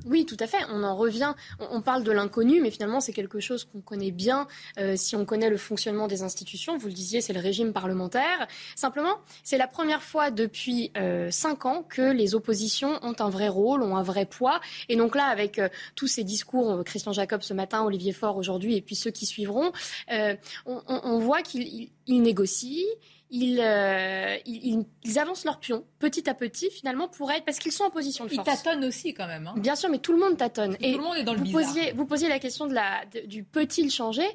[0.06, 0.58] Oui, tout à fait.
[0.72, 1.34] On en revient.
[1.60, 4.48] On, parle de l'inconnu, mais finalement c'est quelque chose qu'on connaît bien
[4.80, 6.78] euh, si on connaît le fonctionnement des institutions.
[6.78, 8.48] Vous le disiez, c'est le régime parlementaire.
[8.76, 13.50] Simplement, c'est la première fois depuis euh, cinq ans que les oppositions ont un vrai
[13.50, 14.62] rôle, ont un vrai poids.
[14.88, 18.38] Et donc là, avec euh, tous ces discours, euh, Christian Jacob ce matin, Olivier Faure
[18.38, 19.72] aujourd'hui, et puis ceux qui suivront,
[20.12, 22.86] euh, on, on, voit qu'ils négocient.
[23.30, 23.60] Ils,
[24.46, 27.90] ils, ils, avancent leur pion petit à petit finalement pour être parce qu'ils sont en
[27.90, 28.48] position de force.
[28.48, 29.48] Ils tâtonnent aussi quand même.
[29.48, 29.56] Hein.
[29.58, 30.78] Bien sûr, mais tout le monde tâtonne.
[30.80, 33.04] et tout le monde est dans le vous posiez, vous posiez la question de la,
[33.26, 34.28] du peut-il changer,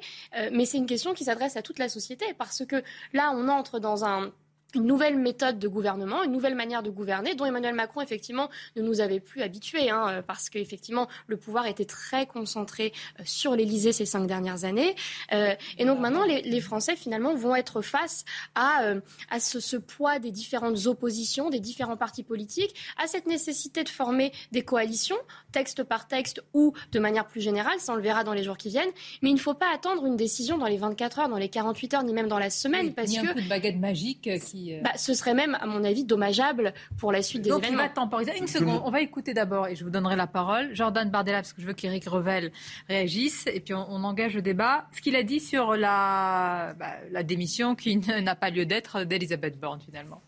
[0.51, 3.79] mais c'est une question qui s'adresse à toute la société parce que là on entre
[3.79, 4.31] dans un
[4.73, 8.81] une nouvelle méthode de gouvernement, une nouvelle manière de gouverner, dont Emmanuel Macron effectivement ne
[8.81, 13.55] nous avait plus habitués, hein, euh, parce qu'effectivement le pouvoir était très concentré euh, sur
[13.55, 14.95] l'Élysée ces cinq dernières années.
[15.31, 18.23] Euh, et donc maintenant, les, les, Français finalement vont être face
[18.55, 23.27] à, euh, à ce, ce, poids des différentes oppositions, des différents partis politiques, à cette
[23.27, 25.17] nécessité de former des coalitions,
[25.51, 28.57] texte par texte ou de manière plus générale, ça on le verra dans les jours
[28.57, 28.91] qui viennent.
[29.21, 31.93] Mais il ne faut pas attendre une décision dans les 24 heures, dans les 48
[31.95, 34.29] heures, ni même dans la semaine, oui, parce ni que un coup de baguette magique
[34.39, 37.63] qui euh, bah, ce serait même, à mon avis, dommageable pour la suite des Donc
[37.63, 37.83] événements.
[37.83, 38.31] il va temporiser.
[38.37, 41.53] Une seconde, on va écouter d'abord, et je vous donnerai la parole, Jordan Bardella, parce
[41.53, 42.51] que je veux qu'Éric Revel
[42.87, 44.87] réagisse, et puis on, on, engage le débat.
[44.95, 49.59] Ce qu'il a dit sur la, bah, la démission qui n'a pas lieu d'être d'Elisabeth
[49.59, 50.21] Borne, finalement.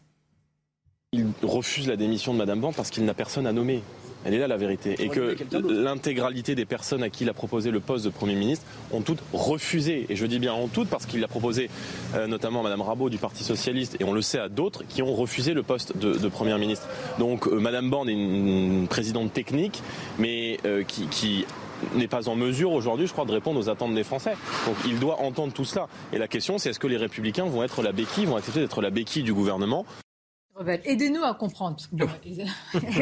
[1.13, 3.82] Il refuse la démission de Madame Borne parce qu'il n'a personne à nommer.
[4.25, 4.95] Elle est là la vérité.
[4.99, 5.38] Et que
[5.69, 9.21] l'intégralité des personnes à qui il a proposé le poste de Premier ministre ont toutes
[9.33, 10.07] refusé.
[10.09, 11.69] Et je dis bien ont toutes parce qu'il l'a proposé
[12.15, 15.03] euh, notamment à Mme Rabault du Parti Socialiste et on le sait à d'autres qui
[15.03, 16.88] ont refusé le poste de, de Premier ministre.
[17.19, 19.81] Donc euh, Mme Borne est une, présidente technique
[20.17, 21.45] mais euh, qui, qui
[21.93, 24.35] n'est pas en mesure aujourd'hui, je crois, de répondre aux attentes des Français.
[24.65, 25.88] Donc il doit entendre tout cela.
[26.13, 28.81] Et la question, c'est est-ce que les Républicains vont être la béquille, vont accepter d'être
[28.81, 29.85] la béquille du gouvernement?
[30.86, 31.76] Aidez-nous à comprendre.
[31.76, 32.08] Parce que, bon,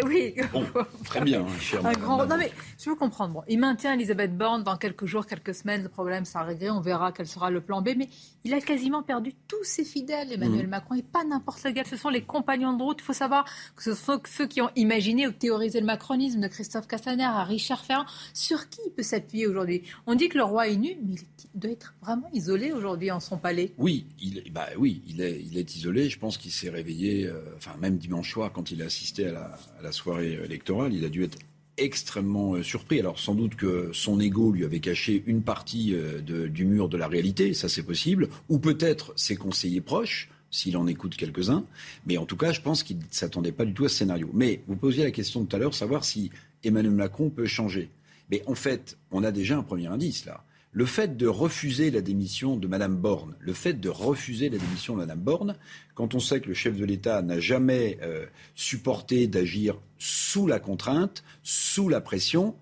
[0.07, 0.33] oui.
[0.51, 0.65] Bon,
[1.05, 2.25] très bien, cher un grand...
[2.25, 3.33] Non, mais je veux comprendre.
[3.35, 5.83] Bon, il maintient Elisabeth Borne dans quelques jours, quelques semaines.
[5.83, 6.71] Le problème sera réglé.
[6.71, 7.89] On verra quel sera le plan B.
[7.95, 8.09] Mais
[8.43, 10.69] il a quasiment perdu tous ses fidèles, Emmanuel mmh.
[10.69, 10.95] Macron.
[10.95, 11.85] Et pas n'importe lequel.
[11.85, 12.97] Ce sont les compagnons de route.
[13.01, 16.47] Il faut savoir que ce sont ceux qui ont imaginé ou théorisé le macronisme, de
[16.47, 18.05] Christophe Castaner à Richard Ferrand.
[18.33, 19.83] Sur qui il peut s'appuyer aujourd'hui?
[20.07, 21.15] On dit que le roi est nu, mais
[21.53, 23.73] il doit être vraiment isolé aujourd'hui en son palais.
[23.77, 26.09] Oui, il, bah, oui, il est, il est isolé.
[26.09, 27.27] Je pense qu'il s'est réveillé.
[27.27, 31.09] Euh enfin même dimanche soir, quand il a assisté à la, soirée électorale, il a
[31.09, 31.37] dû être
[31.77, 32.99] extrêmement surpris.
[32.99, 37.07] Alors sans doute que son ego lui avait caché une partie du mur de la
[37.07, 41.65] réalité, ça c'est possible, ou peut-être ses conseillers proches, s'il en écoute quelques-uns,
[42.05, 44.29] mais en tout cas je pense qu'il ne s'attendait pas du tout à ce scénario.
[44.33, 46.29] Mais vous posiez la question tout à l'heure, savoir si
[46.63, 47.89] Emmanuel Macron peut changer.
[48.29, 50.45] Mais en fait, on a déjà un premier indice là.
[50.75, 54.95] Le fait de refuser la démission de Mme Borne, le fait de refuser la démission
[54.95, 55.55] de Mme Borne,
[55.93, 60.59] quand on sait que le chef de l'État n'a jamais euh, supporté d'agir sous la
[60.59, 62.55] contrainte, sous la pression,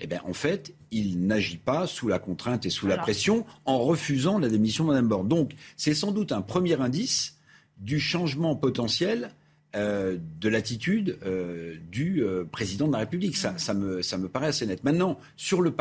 [0.00, 2.96] eh bien, en fait, il n'agit pas sous la contrainte et sous voilà.
[2.96, 5.28] la pression en refusant la démission de Mme Borne.
[5.28, 7.38] Donc, c'est sans doute un premier indice
[7.78, 9.30] du changement potentiel
[9.74, 13.38] euh, de l'attitude euh, du euh, président de la République.
[13.38, 14.84] Ça, ça, me, ça me paraît assez net.
[14.84, 15.74] Maintenant, sur le,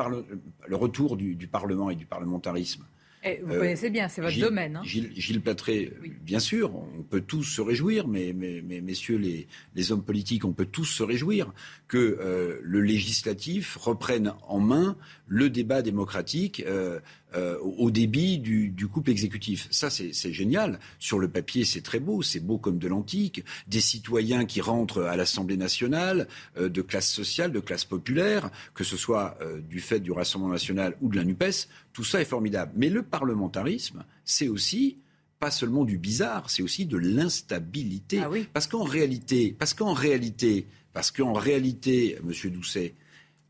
[0.66, 2.86] le retour du, du, Parlement et du parlementarisme.
[3.24, 4.78] Et vous connaissez bien, c'est votre Gilles, domaine.
[4.78, 4.82] Hein.
[4.86, 6.14] Gilles, Gilles Platré, oui.
[6.22, 10.46] bien sûr, on peut tous se réjouir, mais, mais, mais messieurs les, les, hommes politiques,
[10.46, 11.54] on peut tous se réjouir
[11.90, 14.96] que le législatif reprenne en main
[15.32, 17.00] le débat démocratique euh,
[17.36, 19.70] euh, au débit du, du, couple exécutif.
[19.72, 20.78] Ça, c'est génial.
[21.00, 22.22] Sur le papier, c'est très beau.
[22.22, 23.46] C'est beau comme de l'antique.
[23.66, 28.84] Des citoyens qui rentrent à l'Assemblée nationale, euh, de classe sociale, de classe populaire, que
[28.84, 29.38] ce soit
[29.70, 32.74] du fait du Rassemblement national ou de la NUPES, tout ça est formidable.
[32.76, 34.98] Mais le parlementarisme, c'est aussi
[35.40, 38.20] pas seulement du bizarre, c'est aussi de l'instabilité.
[38.22, 38.48] Ah oui.
[38.52, 42.96] Parce qu'en réalité, parce qu'en réalité, parce qu'en réalité, Monsieur Doucet,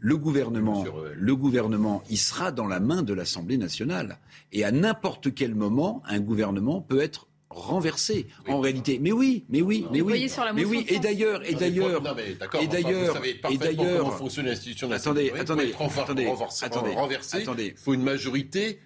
[0.04, 0.84] le gouvernement,
[1.14, 4.18] le gouvernement, il sera dans la main de l'Assemblée nationale.
[4.52, 8.98] Et à n'importe quel moment, un gouvernement peut être renversé oui, en réalité.
[9.00, 10.86] Mais oui, mais oui, mais oui, mais oui.
[10.90, 12.02] Et d'ailleurs, et d'ailleurs,
[12.60, 16.28] et d'ailleurs, et d'ailleurs, comment fonctionne l'institution Attendez, attendez, attendez,
[17.34, 17.68] attendez.
[17.68, 18.80] Il faut une majorité,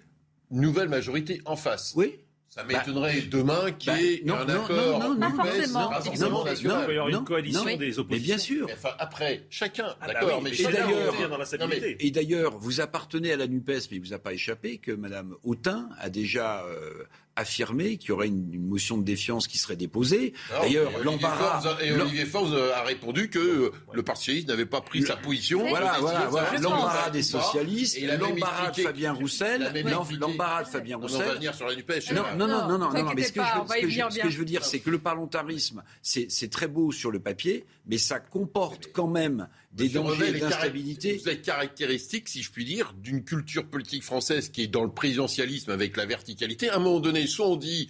[0.50, 1.94] nouvelle majorité en face.
[1.96, 2.18] Oui.
[2.56, 5.88] Ça m'étonnerait bah, demain qu'il y ait bah, un non, accord non, non, pas forcément.
[5.90, 6.80] pas forcément national.
[6.80, 8.04] Il peut y avoir une coalition des oppositions.
[8.08, 8.66] Mais bien sûr.
[8.66, 11.96] Mais enfin, après, chacun, ah bah d'accord, oui, mais et d'ailleurs, dans la stabilité.
[12.00, 15.36] Et d'ailleurs, vous appartenez à la NUPES, mais il vous a pas échappé que Mme
[15.44, 17.04] Autain a déjà euh,
[17.36, 20.32] affirmé qu'il y aurait une, motion de défiance qui serait déposée.
[20.50, 21.76] D'ailleurs, l'embarras.
[21.82, 25.66] Et Olivier Faure a répondu que le Parti socialiste n'avait pas pris sa position.
[25.68, 26.58] Voilà, voilà, voilà.
[26.58, 29.72] L'embarras des socialistes, l'embarras de Fabien Roussel,
[30.18, 31.22] l'embarras de Fabien Roussel.
[31.22, 32.12] On va venir sur la NUPES.
[32.12, 34.98] Non, non, non, non, non, non, mais ce que, je, veux dire, c'est que le
[34.98, 41.20] parlementarisme, c'est très beau sur le papier, mais ça comporte quand même des dangers d'instabilité.
[41.22, 44.90] Vous êtes caractéristique, si je puis dire, d'une culture politique française qui est dans le
[44.90, 46.70] présidentialisme avec la verticalité.
[46.70, 47.88] À un moment donné, soit on dit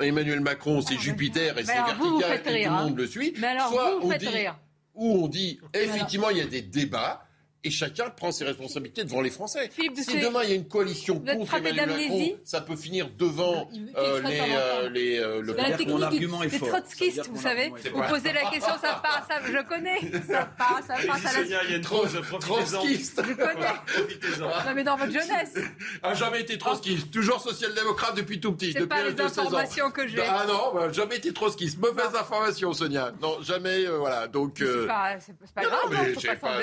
[0.00, 2.94] Emmanuel Macron, c'est Jupiter et c'est vertical et tout le monde hein.
[2.96, 3.34] le suit.
[3.38, 4.58] Mais alors soit vous, on dit, rire.
[4.94, 7.26] Où on dit, effectivement, il y a des débats
[7.64, 9.70] et chacun prend ses responsabilités devant les Français.
[9.76, 14.20] si demain il y a une coalition contre Emmanuel Macron, ça peut finir devant euh,
[14.22, 16.68] les, euh, les euh, le la mon argument est fort.
[16.68, 17.68] trotskistes, vous savez.
[17.68, 20.00] Vous posez la question, ça passe, ça, je connais.
[20.32, 21.40] Ça passe, ça à la.
[21.42, 23.22] Il y a une trotskiste.
[23.26, 24.40] Je connais.
[24.40, 25.54] Non mais dans votre jeunesse.
[26.02, 30.22] A jamais été trotskiste, toujours social-démocrate depuis tout petit, depuis pas les informations que j'ai.
[30.22, 31.78] Ah non, bah, jamais été trotskiste.
[31.78, 33.12] Mauvaise information, Sonia.
[33.20, 34.26] Non, jamais, voilà.
[34.26, 34.54] Donc.
[34.58, 35.18] C'est pas,
[35.54, 36.16] pas grave.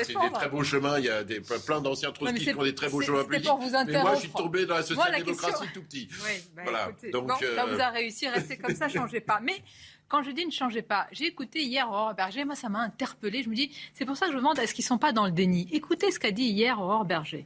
[0.03, 2.75] C'est des très beaux chemins il y a des, plein d'anciens trotskistes qui ont des
[2.75, 3.49] très beaux chemins politiques.
[3.87, 6.07] Mais moi, je suis tombé dans la social-démocratie tout petit.
[6.55, 6.91] Bah, voilà.
[7.11, 9.39] Donc, ça vous a réussi, restez comme ça, changez pas.
[9.41, 9.61] Mais
[10.07, 13.43] quand je dis ne changez pas, j'ai écouté hier Aurore Berger, moi ça m'a interpellé.
[13.43, 15.25] Je me dis, c'est pour ça que je me demande est-ce qu'ils sont pas dans
[15.25, 15.69] le déni?
[15.71, 17.45] Écoutez ce qu'a dit hier Aurore Berger.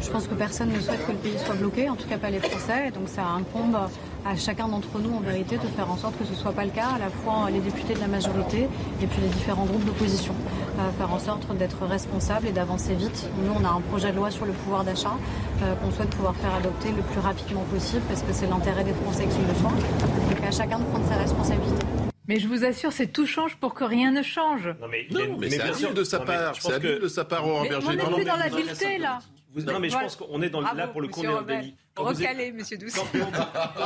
[0.00, 2.30] Je pense que personne ne souhaite que le pays soit bloqué, en tout cas pas
[2.30, 2.92] les Français.
[2.92, 3.76] Donc ça incombe
[4.24, 6.64] à chacun d'entre nous, en vérité, de faire en sorte que ce ne soit pas
[6.64, 8.68] le cas, à la fois les députés de la majorité
[9.02, 10.34] et puis les différents groupes d'opposition.
[10.78, 13.28] Euh, faire en sorte d'être responsable et d'avancer vite.
[13.44, 15.16] Nous, on a un projet de loi sur le pouvoir d'achat
[15.62, 18.94] euh, qu'on souhaite pouvoir faire adopter le plus rapidement possible parce que c'est l'intérêt des
[18.94, 19.70] Français qui le soit.
[19.70, 21.86] Donc à chacun de prendre ses responsabilités.
[22.28, 24.68] Mais je vous assure, c'est tout change pour que rien ne change.
[24.80, 26.54] Non, mais, c'est habile de sa part.
[26.60, 29.18] C'est habile de sa part, On n'est plus dans l'habileté, là.
[29.56, 31.74] non, mais je pense qu'on est dans, là pour le coup, on délit.
[31.96, 32.94] Recalé, monsieur Douce.
[32.94, 33.04] Quand,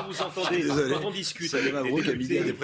[0.09, 2.55] vous entendez, quand on discute avec des députés,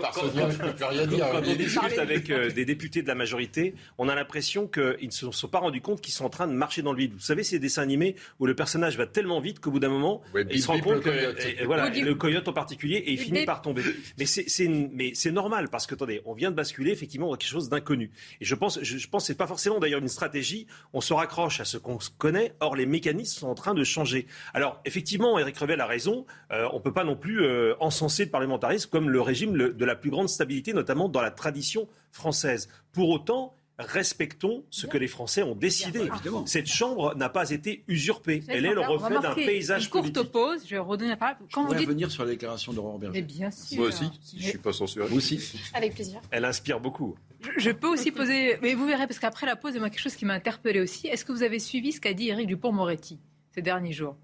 [0.00, 5.10] quand on discute avec euh, des députés de la majorité, on a l'impression qu'ils ne
[5.10, 7.12] se sont pas rendus compte qu'ils sont en train de marcher dans le vide.
[7.14, 10.22] Vous savez, ces dessins animés où le personnage va tellement vite qu'au bout d'un moment,
[10.48, 13.82] il se rend compte que voilà, le coyote en particulier, et il finit par tomber.
[14.16, 18.10] Mais c'est normal parce que attendez, on vient de basculer effectivement dans quelque chose d'inconnu.
[18.40, 20.66] Et je pense, je, je pense, c'est pas forcément d'ailleurs une stratégie.
[20.92, 22.54] On se raccroche à ce qu'on connaît.
[22.60, 24.26] Or, les mécanismes sont en train de changer.
[24.54, 26.26] Alors effectivement, Éric Revel a raison.
[26.52, 29.84] Euh, on ne peut pas non plus euh, encenser le parlementarisme comme le régime de
[29.84, 32.68] la plus grande stabilité, notamment dans la tradition française.
[32.92, 36.08] Pour autant, respectons ce que les Français ont décidé.
[36.46, 38.42] Cette Chambre n'a pas été usurpée.
[38.48, 40.32] Elle est le reflet d'un paysage une courte politique.
[40.32, 41.36] pause, je vais redonner la parole.
[41.52, 41.86] Quand je vous dites...
[41.86, 43.20] revenir sur la déclaration d'Aurore Berger.
[43.20, 43.78] Mais bien sûr.
[43.78, 45.06] Moi aussi, si je ne suis pas censuré.
[45.06, 45.60] Vous aussi.
[45.74, 46.20] Avec plaisir.
[46.30, 47.16] Elle inspire beaucoup.
[47.56, 50.00] Je, peux aussi poser, mais vous verrez, parce qu'après la pause, il y a quelque
[50.00, 51.06] chose qui m'a interpellé aussi.
[51.06, 53.20] Est-ce que vous avez suivi ce qu'a dit Éric Dupont-Moretti
[53.54, 54.16] ces derniers jours?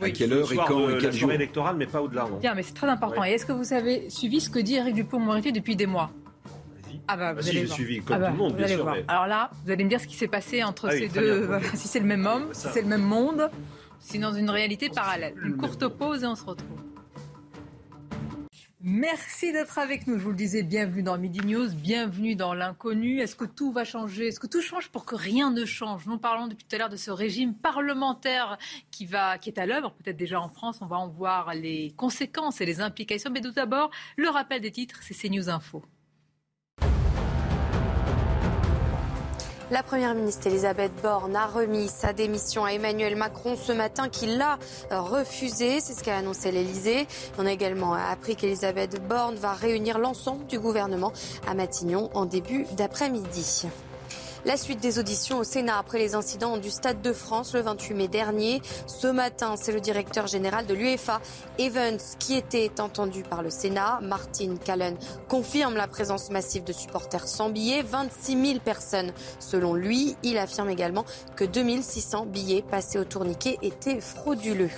[0.00, 2.26] À quelle heure et quand et quel jour électorale, mais pas au-delà.
[2.40, 3.24] Bien, mais c'est très important.
[3.24, 6.10] Et est-ce que vous avez suivi ce que dit Eric Dupont-Moretti depuis des mois?
[7.06, 8.88] Ah bah, vous allez j'ai suivi comme ah bah, tout le monde, bien sûr.
[9.08, 11.48] Alors là, vous allez me dire ce qui s'est passé entre ah ces deux.
[11.74, 13.50] si c'est le même homme, si c'est le même monde,
[14.00, 15.34] si dans une réalité parallèle.
[15.44, 16.78] Une courte pause et on se retrouve.
[18.86, 20.18] Merci d'être avec nous.
[20.18, 23.18] Je vous le disais, bienvenue dans Midi News, bienvenue dans l'inconnu.
[23.18, 24.26] Est-ce que tout va changer?
[24.26, 26.04] Est-ce que tout change pour que rien ne change?
[26.04, 28.58] Nous parlons depuis tout à l'heure de ce régime parlementaire
[28.90, 30.80] qui, va, qui est à l'œuvre, peut-être déjà en France.
[30.82, 33.30] On va en voir les conséquences et les implications.
[33.30, 35.82] Mais tout d'abord, le rappel des titres, c'est CNews Info.
[39.70, 44.26] La Première ministre Elisabeth Borne a remis sa démission à Emmanuel Macron ce matin, qui
[44.26, 44.58] l'a
[44.90, 45.80] refusé.
[45.80, 47.06] C'est ce qu'a annoncé l'Elysée.
[47.38, 51.14] On a également appris qu'Elisabeth Borne va réunir l'ensemble du gouvernement
[51.46, 53.66] à Matignon en début d'après-midi.
[54.46, 57.94] La suite des auditions au Sénat après les incidents du Stade de France le 28
[57.94, 58.60] mai dernier.
[58.86, 61.22] Ce matin, c'est le directeur général de l'UEFA,
[61.58, 64.00] Evans, qui était entendu par le Sénat.
[64.02, 70.14] Martin Callen confirme la présence massive de supporters sans billets, 26 000 personnes selon lui.
[70.22, 74.68] Il affirme également que 2600 billets passés au tourniquet étaient frauduleux.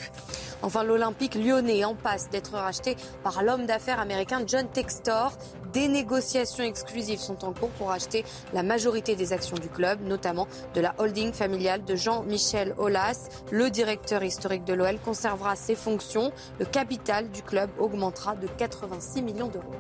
[0.63, 5.33] Enfin, l'Olympique lyonnais en passe d'être racheté par l'homme d'affaires américain John Textor.
[5.77, 10.49] Des négociations exclusives sont en cours pour acheter la majorité des actions du club, notamment
[10.73, 13.29] de la holding familiale de Jean-Michel Aulas.
[13.51, 16.33] Le directeur historique de l'OL conservera ses fonctions.
[16.59, 19.75] Le capital du club augmentera de 86 millions d'euros.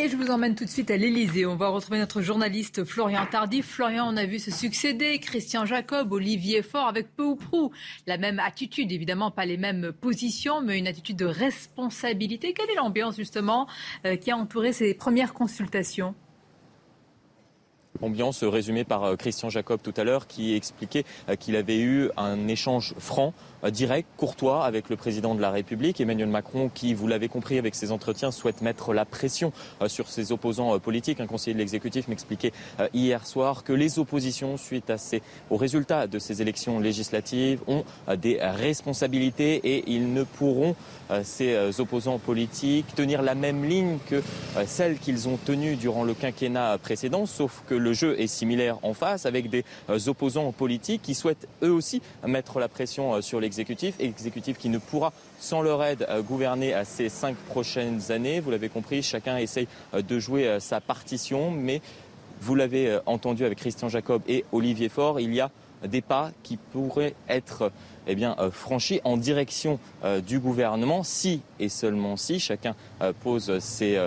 [0.00, 1.44] Et je vous emmène tout de suite à l'Elysée.
[1.44, 3.66] On va retrouver notre journaliste Florian Tardif.
[3.66, 7.70] Florian, on a vu se succéder Christian Jacob, Olivier Faure, avec peu ou prou
[8.06, 12.54] la même attitude, évidemment pas les mêmes positions, mais une attitude de responsabilité.
[12.54, 13.66] Quelle est l'ambiance justement
[14.06, 16.14] euh, qui a entouré ces premières consultations?
[18.00, 22.08] Ambiance résumée par euh, Christian Jacob tout à l'heure qui expliquait euh, qu'il avait eu
[22.16, 23.34] un échange franc
[23.68, 27.74] direct, courtois avec le président de la République, Emmanuel Macron, qui, vous l'avez compris avec
[27.74, 29.52] ses entretiens, souhaite mettre la pression
[29.86, 31.20] sur ses opposants politiques.
[31.20, 32.52] Un conseiller de l'exécutif m'expliquait
[32.94, 37.84] hier soir que les oppositions, suite à ces, aux résultats de ces élections législatives, ont
[38.16, 40.74] des responsabilités et ils ne pourront
[41.22, 44.22] ces opposants politiques tenir la même ligne que
[44.66, 48.94] celle qu'ils ont tenue durant le quinquennat précédent, sauf que le jeu est similaire en
[48.94, 49.64] face avec des
[50.06, 55.12] opposants politiques qui souhaitent eux aussi mettre la pression sur l'exécutif, exécutif qui ne pourra
[55.40, 58.38] sans leur aide gouverner à ces cinq prochaines années.
[58.38, 61.82] Vous l'avez compris, chacun essaye de jouer sa partition, mais
[62.40, 65.50] vous l'avez entendu avec Christian Jacob et Olivier Faure, il y a
[65.84, 67.72] des pas qui pourraient être
[68.06, 69.80] eh bien, franchis en direction
[70.26, 72.76] du gouvernement si et seulement si chacun
[73.22, 73.98] pose ses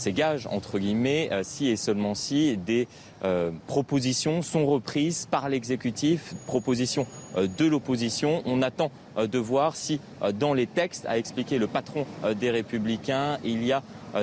[0.00, 2.88] ces gages, entre guillemets, euh, si et seulement si des
[3.24, 7.06] euh, propositions sont reprises par l'exécutif, propositions
[7.36, 8.42] euh, de l'opposition.
[8.46, 10.00] On attend de voir si
[10.38, 12.06] dans les textes, a expliqué le patron
[12.38, 13.82] des Républicains, il y a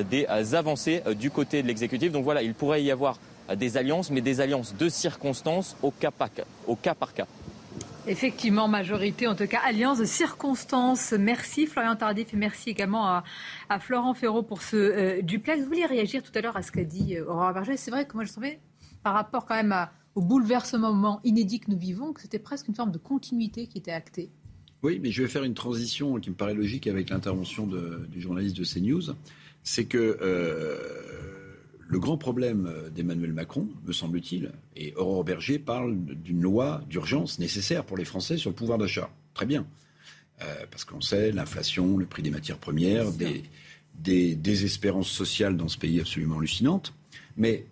[0.10, 2.12] des avancées du côté de l'exécutif.
[2.12, 3.20] Donc voilà, il pourrait y avoir
[3.56, 7.26] des alliances, mais des alliances de circonstances au cas par cas.
[8.08, 11.12] Effectivement, majorité, en tout cas, alliance de circonstances.
[11.12, 15.60] Merci Florian Tardif et merci également à, Florent Ferraud pour ce euh, duplex.
[15.60, 17.76] Vous vouliez réagir tout à l'heure à ce qu'a dit euh, Aurore Berger.
[17.76, 18.60] C'est vrai que moi je trouvais,
[19.08, 19.74] par rapport quand même
[20.16, 23.94] au bouleversement inédit que nous vivons, que c'était presque une forme de continuité qui était
[23.94, 24.30] actée.
[24.84, 27.70] Oui, mais je vais faire une transition qui me paraît logique avec l'intervention
[28.10, 29.16] du journaliste de CNews.
[29.64, 30.78] C'est que euh,
[31.88, 37.86] le grand problème d'Emmanuel Macron, me semble-t-il, et Aurore Berger parle d'une loi d'urgence nécessaire
[37.86, 39.10] pour les Français sur le pouvoir d'achat.
[39.34, 39.66] Très bien.
[40.42, 43.44] Euh, parce qu'on sait l'inflation, le prix des matières premières, des,
[44.00, 46.94] des désespérances sociales dans ce pays absolument hallucinantes.
[47.38, 47.68] Mais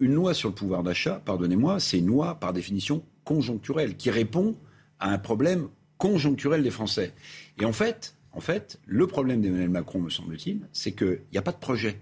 [0.00, 4.56] une loi sur le pouvoir d'achat, pardonnez-moi, c'est une loi par définition conjoncturelle qui répond
[4.98, 7.12] à un problème conjoncturel des Français.
[7.60, 11.42] Et en fait, en fait le problème d'Emmanuel Macron, me semble-t-il, c'est qu'il n'y a
[11.42, 12.00] pas de projet,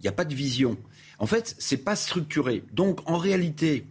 [0.00, 0.76] il n'y a pas de vision.
[1.18, 2.64] En fait, c'est pas structuré.
[2.72, 3.86] Donc, en réalité,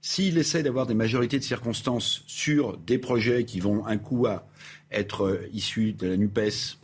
[0.00, 4.46] s'il essaie d'avoir des majorités de circonstances sur des projets qui vont un coup à
[4.90, 6.78] être euh, issus de la NUPES,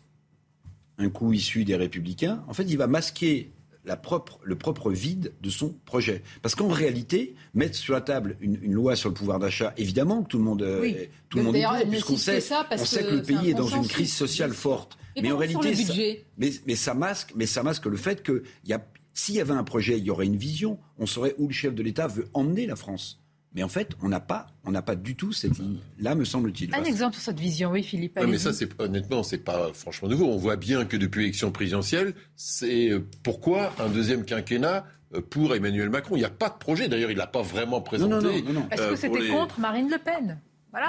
[0.98, 3.50] un coup issus des Républicains, en fait, il va masquer
[3.84, 6.22] la propre, le propre vide de son projet.
[6.42, 10.28] Parce qu'en réalité, mettre sur la table une, loi sur le pouvoir d'achat, évidemment que
[10.28, 13.50] tout le monde, euh, tout le monde est puisqu'on sait, on sait que le pays
[13.50, 14.98] est, dans une crise sociale forte.
[15.20, 15.92] mais en réalité, ça,
[16.38, 18.84] mais, mais, ça masque, mais ça masque le fait qu'il y a
[19.16, 20.78] s'il y avait un projet, il y aurait une vision.
[20.98, 23.23] On saurait où le chef de l'État veut emmener la France.
[23.54, 25.78] Mais en fait, on n'a pas, on n'a pas du tout cette ligne.
[26.00, 26.74] Là, me semble-t-il.
[26.74, 28.18] Un exemple sur cette vision, oui, Philippe.
[28.26, 30.26] mais ça, c'est honnêtement, c'est pas franchement nouveau.
[30.26, 35.54] On voit bien que depuis l'élection présidentielle, c'est euh, pourquoi un deuxième quinquennat euh, pour
[35.54, 36.16] Emmanuel Macron?
[36.16, 36.88] Il n'y a pas de projet.
[36.88, 38.44] D'ailleurs, il l'a pas vraiment présenté.
[38.72, 40.40] Est-ce que euh, c'était contre Marine Le Pen?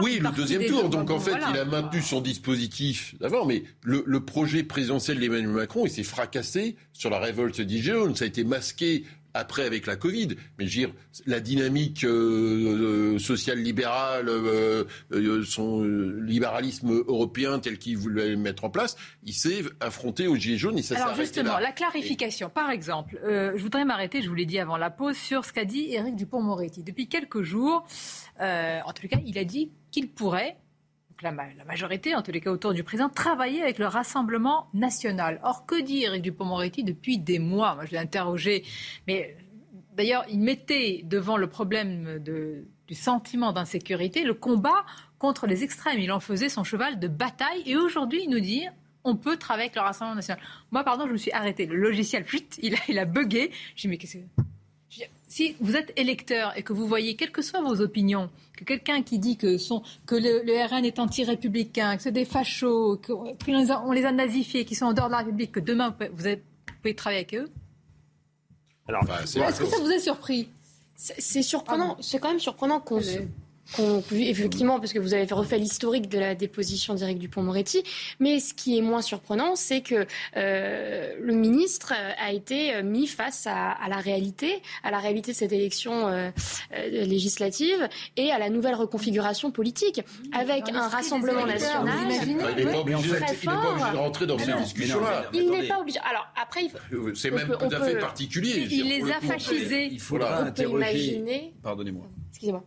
[0.02, 0.90] Oui, le deuxième tour.
[0.90, 5.86] Donc en fait, il a maintenu son dispositif d'avant, mais le, projet présidentiel d'Emmanuel Macron,
[5.86, 8.16] il s'est fracassé sur la révolte des jaunes.
[8.16, 9.04] Ça a été masqué
[9.36, 10.30] après avec la Covid.
[10.58, 10.96] Mais je veux dire,
[11.26, 14.86] la dynamique euh, euh sociale libérale, euh,
[15.44, 20.58] son libéralisme européen tel qu'il voulait le mettre en place, il s'est affronté aux Gilets
[20.58, 20.80] jaunes.
[20.96, 24.90] Alors justement, la clarification, par exemple, je voudrais m'arrêter, je vous l'ai dit avant la
[24.90, 26.84] pause, sur ce qu'a dit Éric Dupont-Moretti.
[26.84, 27.86] Depuis quelques jours,
[28.40, 30.58] en tout cas, il a dit qu'il pourrait
[31.22, 35.40] la, majorité, en tous les cas autour du président, travailler avec le Rassemblement national.
[35.44, 37.76] Or, que dit Éric Dupond-Moretti depuis des mois?
[37.76, 38.64] Moi, je l'ai interrogé,
[39.08, 39.36] mais
[39.96, 44.86] d'ailleurs, il mettait devant le problème du sentiment d'insécurité le combat
[45.18, 46.00] contre les extrêmes.
[46.00, 47.64] Il en faisait son cheval de bataille.
[47.66, 48.66] Et aujourd'hui, il nous dit
[49.06, 50.44] on peut travailler avec le Rassemblement national.
[50.72, 51.66] Moi, pardon, je me suis arrêté.
[51.66, 52.26] Le logiciel,
[52.62, 53.52] il a, il a bugué.
[53.76, 54.24] J'ai dit, mais qu'est-ce que
[55.36, 59.04] si vous êtes électeur et que vous voyez, quelles que soient vos opinions, que quelqu'un
[59.04, 59.58] qui dit que,
[60.06, 64.86] que le, RN est anti-républicain, que c'est des fachos, qu'on les a nazifiés, qui sont
[64.86, 67.50] en dehors de la République, que demain vous, pouvez travailler avec eux.
[68.88, 70.48] Est-ce que ça vous est surpris?
[70.96, 73.02] C'est surprenant, c'est quand même surprenant qu'on
[74.12, 77.84] effectivement, parce que vous avez refait l'historique de la déposition d'Éric Dupont-Moretti.
[78.20, 80.06] Mais ce qui est moins surprenant, c'est que
[80.38, 85.52] euh, le ministre a été mis face à, la réalité, à la réalité de cette
[85.52, 86.30] élection euh,
[86.74, 90.02] euh, législative et à la nouvelle reconfiguration politique,
[90.32, 91.94] avec un rassemblement national.
[92.28, 95.30] il n'est pas, obligé de rentrer dans cette discussion-là.
[95.34, 96.00] Il n'est pas obligé.
[96.00, 96.68] Alors après,
[97.14, 98.68] c'est même tout à fait particulier.
[98.70, 99.90] Il les a fascisés.
[99.92, 101.54] Il faudra interroger.
[101.62, 102.06] Pardonnez-moi.
[102.32, 102.64] Excusez-moi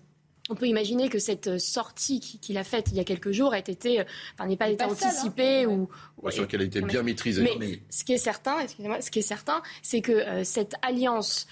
[0.48, 3.54] on peut imaginer que cette euh, sortie qu'il a faite il y a quelques jours
[3.54, 5.68] ait été, euh, enfin, n'est pas été anticipée hein.
[5.68, 5.88] ou.
[6.22, 7.48] Bien sûr qu'elle a été bien maîtrisée.
[7.58, 11.46] Mais, ce qui est certain, excusez-moi, ce qui est certain, c'est que euh, cette alliance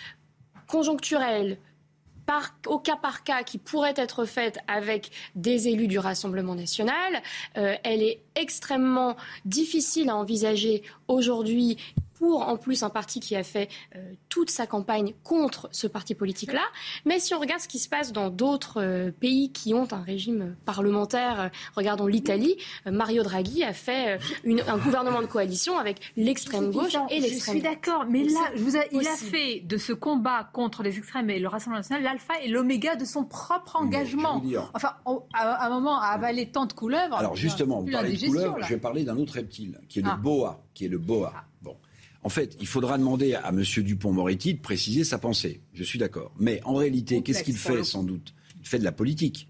[0.67, 1.59] conjoncturelle
[2.67, 7.23] au cas par cas qui pourrait être faite avec des élus du Rassemblement national.
[7.55, 11.77] elle est extrêmement difficile à envisager aujourd'hui
[12.19, 16.15] pour en plus un parti qui a fait euh, toute sa campagne contre ce parti
[16.15, 16.63] politique-là.
[17.05, 20.03] Mais si on regarde ce qui se passe dans d'autres euh, pays qui ont un
[20.03, 22.57] régime parlementaire, euh, regardons l'Italie,
[22.87, 27.75] Mario Draghi a fait un gouvernement de coalition avec l'extrême gauche et l'extrême droite.
[27.75, 31.39] Je suis d'accord, mais là, il a fait de ce combat contre les extrêmes et
[31.39, 34.43] le Rassemblement national l'alpha et l'oméga de son propre engagement.
[34.75, 34.95] Enfin,
[35.35, 37.17] à un moment, à avaler tant de couleuvres.
[37.17, 40.11] Alors justement, vous parlez de couleuvres, je vais parler d'un autre reptile, qui est le
[40.13, 40.17] ah.
[40.17, 41.33] boa, qui est le boa.
[41.35, 41.45] Ah.
[41.63, 41.77] Bon.
[42.27, 43.63] En fait, il faudra demander à M.
[43.63, 45.61] Dupont-Moretti de préciser sa pensée.
[45.75, 46.35] Je suis d'accord.
[46.41, 48.35] Mais en réalité, qu'est-ce qu'il fait sans doute?
[48.61, 49.49] Il fait de la politique.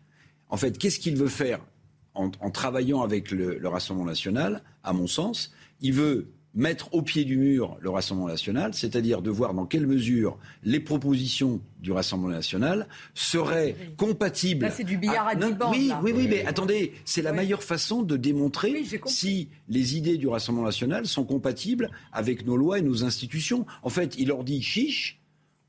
[0.50, 1.64] En fait, qu'est-ce qu'il veut faire
[2.12, 4.62] en, travaillant avec le Rassemblement national?
[4.82, 9.30] À mon sens, il veut mettre au pied du mur le Rassemblement national, c'est-à-dire de
[9.30, 14.64] voir dans quelle mesure les propositions du Rassemblement national seraient compatibles.
[14.64, 15.34] Là, c'est du billard à,
[15.70, 20.26] Oui, oui, oui, mais attendez, c'est la meilleure façon de démontrer si les idées du
[20.26, 23.66] Rassemblement national sont compatibles avec nos lois et nos institutions.
[23.82, 25.20] En fait, il leur dit chiche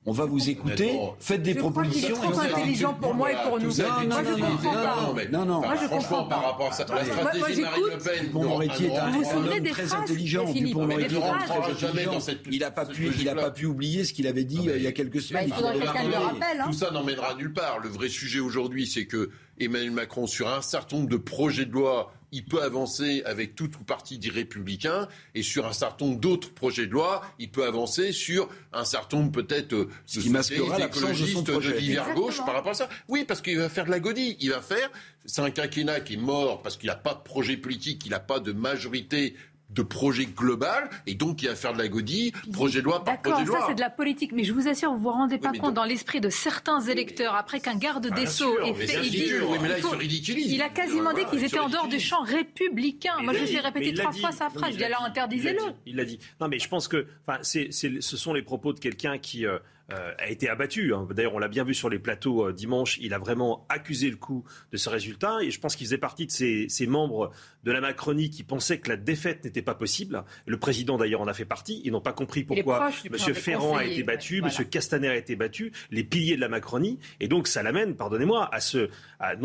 [0.07, 2.15] on va vous écouter, faites des propositions.
[2.15, 3.69] C'est trop intelligent pour moi et pour nous.
[3.69, 6.85] Non, non, non, non, Moi, je comprends par rapport à ça.
[6.89, 8.25] La stratégie de Marine Le Pen.
[8.25, 10.45] Dupont-Moretti est un homme très intelligent.
[10.51, 12.19] Dupont-Moretti est très intelligent.
[12.49, 14.87] Il n'a pas pu, il n'a pas pu oublier ce qu'il avait dit il y
[14.87, 15.51] a quelques semaines.
[15.51, 17.79] Tout ça n'emmènera nulle part.
[17.79, 19.29] Le vrai sujet aujourd'hui, c'est que
[19.59, 23.77] Emmanuel Macron, sur un certain nombre de projets de loi il peut avancer avec toute
[23.77, 27.65] ou partie des républicains et sur un certain nombre d'autres projets de loi, il peut
[27.65, 32.53] avancer sur un certain nombre peut-être de ce qui masquera de, de l'hiver gauche par
[32.53, 32.89] rapport à ça.
[33.07, 34.35] Oui, parce qu'il va faire de la godille.
[34.39, 34.89] Il va faire,
[35.25, 38.19] c'est un quinquennat qui est mort parce qu'il n'a pas de projet politique, il n'a
[38.19, 39.35] pas de majorité
[39.69, 43.21] de projet global et donc il va faire de la godille, projet de loi par
[43.21, 43.59] projet de loi.
[43.59, 45.83] ça c'est de la politique, mais je vous assure, vous vous rendez pas compte dans
[45.83, 48.99] l'esprit de certains électeurs, après qu'un garde des Sceaux ait fait...
[49.03, 52.21] Il, dit, mais là, il, il a quasiment dit qu'ils étaient en dehors du champ
[52.21, 53.13] républicain.
[53.21, 55.61] Moi je vais répéter trois fois sa phrase, je dis alors interdisez-le.
[55.85, 56.19] Il l'a dit.
[56.39, 57.07] Non mais je pense que
[57.41, 59.45] ce sont les propos de quelqu'un qui...
[59.45, 59.59] Euh,
[59.93, 60.93] euh, a été abattu.
[60.93, 61.07] Hein.
[61.11, 62.97] D'ailleurs, on l'a bien vu sur les plateaux euh, dimanche.
[63.01, 65.37] Il a vraiment accusé le coup de ce résultat.
[65.41, 67.31] Et je pense qu'il faisait partie de ces, membres
[67.63, 70.25] de la Macronie qui pensaient que la défaite n'était pas possible.
[70.45, 71.81] Le président, d'ailleurs, en a fait partie.
[71.85, 73.33] Ils n'ont pas compris pourquoi M.
[73.33, 74.49] Ferrand a été battu, M.
[74.69, 76.99] Castaner a été battu, les piliers de la Macronie.
[77.21, 78.89] Et donc, ça l'amène, pardonnez-moi, à ce.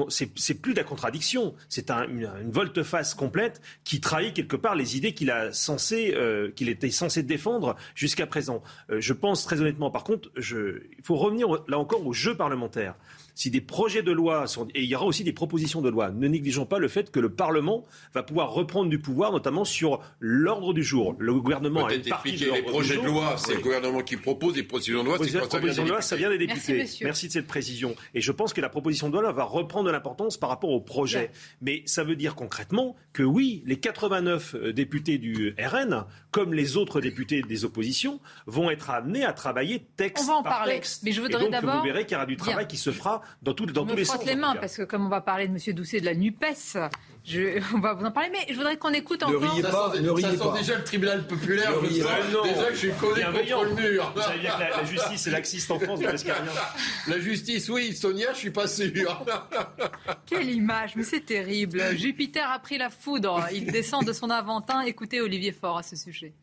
[0.08, 1.54] c'est plus de la contradiction.
[1.68, 6.68] C'est une, volte-face complète qui trahit quelque part les idées qu'il a censé, euh, qu'il
[6.68, 8.64] était censé défendre jusqu'à présent.
[8.88, 12.94] je pense très honnêtement, par contre, il faut revenir là encore au jeu parlementaire
[13.34, 14.68] si des projets de loi sont...
[14.74, 16.10] Et il y aura aussi des propositions de loi.
[16.10, 20.00] Ne négligeons pas le fait que le Parlement va pouvoir reprendre du pouvoir, notamment sur
[20.20, 21.16] l'ordre du jour.
[21.18, 24.56] Le gouvernement a une partie de les projets de loi, c'est le gouvernement qui propose.
[24.56, 26.84] Les propositions de loi, c'est proposition de loi, ça vient des députés.
[27.02, 27.94] Merci, de cette précision.
[28.14, 30.80] Et je pense que la proposition de loi va reprendre de l'importance par rapport au
[30.80, 31.30] projet.
[31.60, 36.76] Mais ça veut dire concrètement que oui, les 89 euh, députés du RN, comme les
[36.76, 40.74] autres députés des oppositions, vont être amenés à travailler texte On va en par parler.
[40.74, 41.02] texte.
[41.02, 41.78] Mais je voudrais d'abord.
[41.78, 44.04] Vous verrez qu'il y aura du travail qui se fera dans, tout, dans tous les
[44.04, 44.24] sens.
[44.24, 45.74] les mains, parce que comme on va parler de M.
[45.74, 46.78] Doucet de la NUPES,
[47.24, 49.40] je, on va vous en parler, mais je voudrais qu'on écoute encore.
[49.40, 51.70] Ne riez pas, ne riez ça sent déjà le tribunal populaire.
[51.70, 52.20] Ne riez pas.
[52.42, 54.12] Déjà que je suis collé contre le mur.
[54.14, 56.00] Vous savez bien que la, la justice est laxiste en France,
[57.08, 57.94] La justice, oui.
[57.94, 59.24] Sonia, je suis pas sûr.
[60.26, 61.96] Quelle image, mais c'est terrible.
[61.96, 63.46] Jupiter a pris la foudre.
[63.52, 64.82] Il descend de son aventin.
[64.82, 66.34] Écoutez Olivier Faure à ce sujet.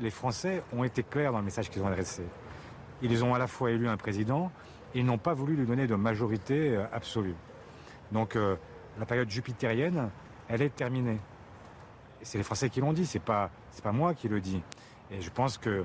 [0.00, 2.22] Les Français ont été clairs dans le message qu'ils ont adressé.
[3.02, 4.50] Ils ont à la fois élu un président
[4.94, 7.34] ils n'ont pas voulu lui donner de majorité euh, absolue.
[8.12, 8.56] Donc euh,
[8.98, 10.10] la période jupitérienne,
[10.48, 11.18] elle est terminée.
[12.22, 14.62] C'est les Français qui l'ont dit, c'est pas c'est pas moi qui le dis.
[15.10, 15.84] Et je pense que euh,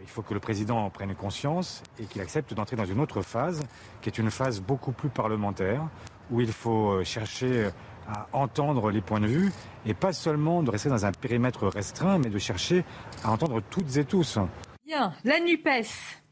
[0.00, 3.20] il faut que le président en prenne conscience et qu'il accepte d'entrer dans une autre
[3.20, 3.62] phase,
[4.00, 5.82] qui est une phase beaucoup plus parlementaire,
[6.30, 7.70] où il faut chercher
[8.08, 9.52] à entendre les points de vue
[9.84, 12.84] et pas seulement de rester dans un périmètre restreint, mais de chercher
[13.24, 14.38] à entendre toutes et tous.
[14.86, 16.22] Bien, la NUPES,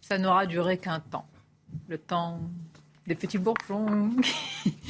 [0.00, 1.26] ça n'aura duré qu'un temps
[1.88, 2.40] le temps
[3.06, 4.10] des petits bourgeons.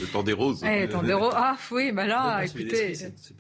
[0.00, 0.62] Le temps des roses.
[0.64, 1.34] le temps des roses.
[1.36, 2.94] Ah oui, bah là, écoutez.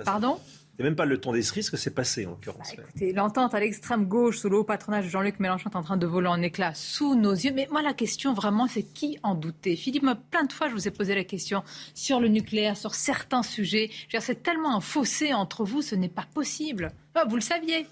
[0.04, 0.38] Pardon
[0.80, 2.74] c'est même pas le temps des cerises que c'est passé, en l'occurrence.
[2.74, 5.82] Bah, écoutez, l'entente à l'extrême gauche, sous le haut patronage de Jean-Luc Mélenchon, est en
[5.82, 7.52] train de voler en éclats sous nos yeux.
[7.54, 9.76] Mais moi, la question, vraiment, c'est qui en doutait?
[9.76, 11.62] Philippe, plein de fois, je vous ai posé la question
[11.92, 13.90] sur le nucléaire, sur certains sujets.
[14.20, 16.92] C'est tellement un fossé entre vous, ce n'est pas possible.
[17.14, 17.86] Ah, vous le saviez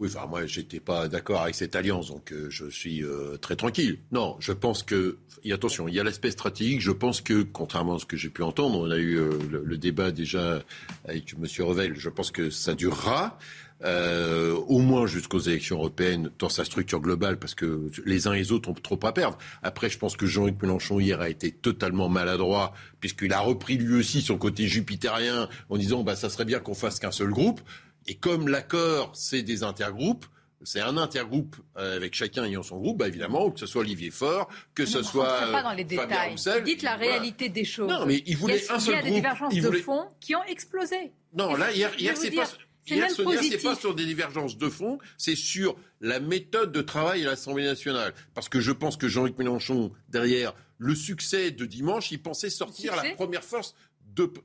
[0.00, 3.54] Oui, enfin moi j'étais pas d'accord avec cette alliance, donc euh, je suis euh, très
[3.54, 3.98] tranquille.
[4.12, 6.80] Non, je pense que, et attention, il y a l'aspect stratégique.
[6.80, 9.76] Je pense que, contrairement à ce que j'ai pu entendre, on a eu euh, le,
[9.76, 10.62] débat déjà
[11.04, 11.44] avec M.
[11.66, 11.96] Revel.
[11.96, 13.38] Je pense que ça durera.
[14.68, 18.52] au moins jusqu'aux élections européennes dans sa structure globale, parce que les uns et les
[18.52, 19.36] autres ont trop à perdre.
[19.62, 23.98] Après, je pense que Jean-Luc Mélenchon hier a été totalement maladroit, puisqu'il a repris lui
[23.98, 27.60] aussi son côté jupitérien en disant bah, ça serait bien qu'on fasse qu'un seul groupe.
[28.06, 30.26] Et comme l'accord, c'est des intergroupes,
[30.62, 34.10] c'est un intergroupe euh, avec chacun ayant son groupe, bah évidemment, que ce soit Olivier
[34.10, 36.34] Faure, que ce soit pas dans les détails.
[36.64, 37.88] Dites la réalité des choses.
[37.88, 38.94] Non, mais il voulait un seul groupe.
[38.94, 41.12] Il y a des divergences de fond qui ont explosé.
[41.32, 42.48] Non, là, hier, hier c'est pas.
[42.86, 47.24] Hier, Sonia, c'est pas sur des divergences de fond, c'est sur la méthode de travail
[47.24, 48.14] à l'Assemblée nationale.
[48.34, 52.96] Parce que je pense que Jean-Luc Mélenchon, derrière le succès de dimanche, il pensait sortir
[52.96, 53.74] la première force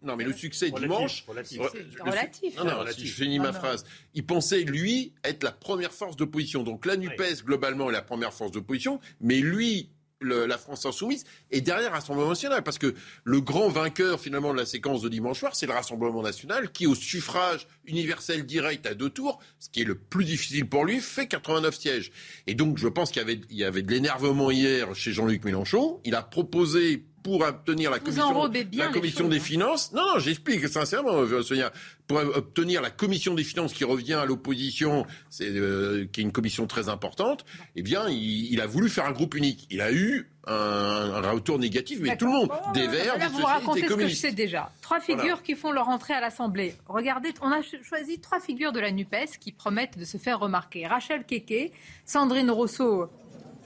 [0.04, 1.26] non, mais le succès dimanche.
[1.28, 1.62] Relatif.
[2.02, 2.58] relatif.
[2.58, 3.86] Non, non, si je finis ma phrase.
[4.14, 6.64] Il pensait, lui, être la première force d'opposition.
[6.64, 9.00] Donc la NUPES, globalement, est la première force d'opposition.
[9.22, 9.90] Mais lui,
[10.22, 12.64] la France insoumise est derrière le Rassemblement national.
[12.64, 12.94] Parce que
[13.24, 16.88] le grand vainqueur, finalement, de la séquence de dimanche soir, c'est le Rassemblement national qui,
[16.88, 21.00] au suffrage universel direct à deux tours, ce qui est le plus difficile pour lui,
[21.00, 22.12] fait 89 sièges.
[22.48, 25.44] Et donc, je pense qu'il y avait, il y avait de l'énervement hier chez Jean-Luc
[25.44, 26.00] Mélenchon.
[26.06, 29.92] Il a proposé pour obtenir la commission, la commission des finances.
[29.94, 31.74] Non, non, j'explique sincèrement, euh, Sonia.
[32.08, 36.32] Pour obtenir la commission des finances qui revient à l'opposition, c'est euh, qui est une
[36.32, 37.46] commission très importante.
[37.76, 39.66] Eh bien, il, a voulu faire un groupe unique.
[39.72, 43.88] Il a eu un, retour négatif, mais tout le monde, des Verts, des vous racontez
[43.88, 44.72] ce que je sais déjà.
[44.82, 46.76] Trois figures qui font leur entrée à l'Assemblée.
[46.88, 50.86] Regardez, on a choisi trois figures de la Nupes qui promettent de se faire remarquer.
[50.86, 51.72] Rachel Keke,
[52.06, 53.10] Sandrine Rousseau,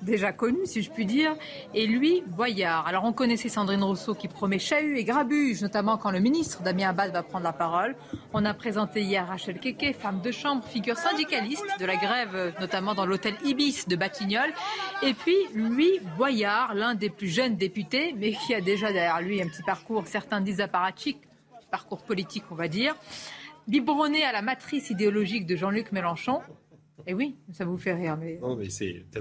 [0.01, 1.35] déjà connu, si je puis dire,
[1.73, 2.87] et lui, Boyard.
[2.87, 6.89] Alors on connaissait Sandrine Rousseau qui promet chahut et grabuge, notamment quand le ministre Damien
[6.89, 7.95] Abad va prendre la parole.
[8.33, 12.93] On a présenté hier Rachel Keke, femme de chambre, figure syndicaliste de la grève, notamment
[12.93, 14.53] dans l'hôtel Ibis de Batignolles.
[15.03, 19.41] Et puis lui, Boyard, l'un des plus jeunes députés, mais qui a déjà derrière lui
[19.41, 21.17] un petit parcours, certains disent apparatchik,
[21.71, 22.95] parcours politique on va dire,
[23.67, 26.41] biberonné à la matrice idéologique de Jean-Luc Mélenchon.
[27.07, 28.39] Et eh oui, ça vous fait rire, mais,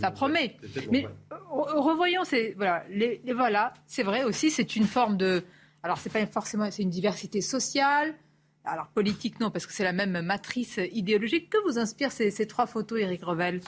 [0.01, 0.57] ça promet.
[0.91, 1.07] Mais
[1.51, 5.43] revoyons, c'est voilà, les, voilà, c'est vrai aussi, c'est une forme de.
[5.83, 8.15] Alors c'est pas forcément, c'est une diversité sociale.
[8.65, 11.51] Alors politique non, parce que c'est la même matrice idéologique.
[11.51, 13.61] Que vous inspirent ces, trois photos, Éric Revel?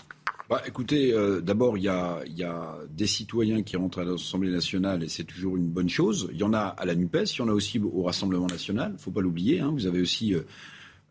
[0.50, 4.50] Bah, écoutez, euh, d'abord, il y a, y a, des citoyens qui rentrent à l'Assemblée
[4.50, 6.28] nationale et c'est toujours une bonne chose.
[6.32, 8.90] Il y en a à la NUPES, il y en a aussi au Rassemblement national,
[8.90, 9.60] il ne faut pas l'oublier.
[9.60, 9.70] Hein.
[9.72, 10.42] Vous avez aussi euh,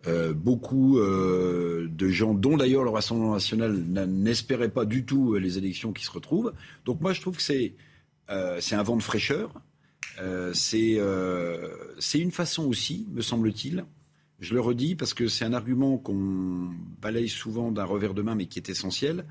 [0.08, 3.76] euh, beaucoup euh, de gens, dont d'ailleurs le Rassemblement national
[4.08, 6.54] n'espérait pas du tout euh, les élections qui se retrouvent.
[6.86, 7.76] Donc moi je trouve que c'est
[8.60, 9.52] c'est un vent de fraîcheur.
[10.54, 11.00] c'est
[12.00, 13.86] c'est une façon aussi, me semble-t-il,
[14.40, 16.70] je le redis parce que c'est un argument qu'on
[17.02, 19.26] balaye souvent d'un revers de main mais qui est essentiel,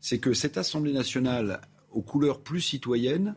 [0.00, 1.60] c'est que cette Assemblée nationale
[1.90, 3.34] aux couleurs plus citoyennes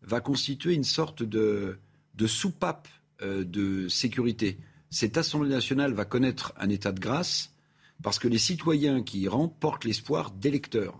[0.00, 1.78] va constituer une sorte de,
[2.14, 2.88] de soupape
[3.22, 4.58] de sécurité
[4.96, 7.52] cette Assemblée nationale va connaître un état de grâce
[8.02, 10.98] parce que les citoyens qui y rentrent portent l'espoir d'électeurs.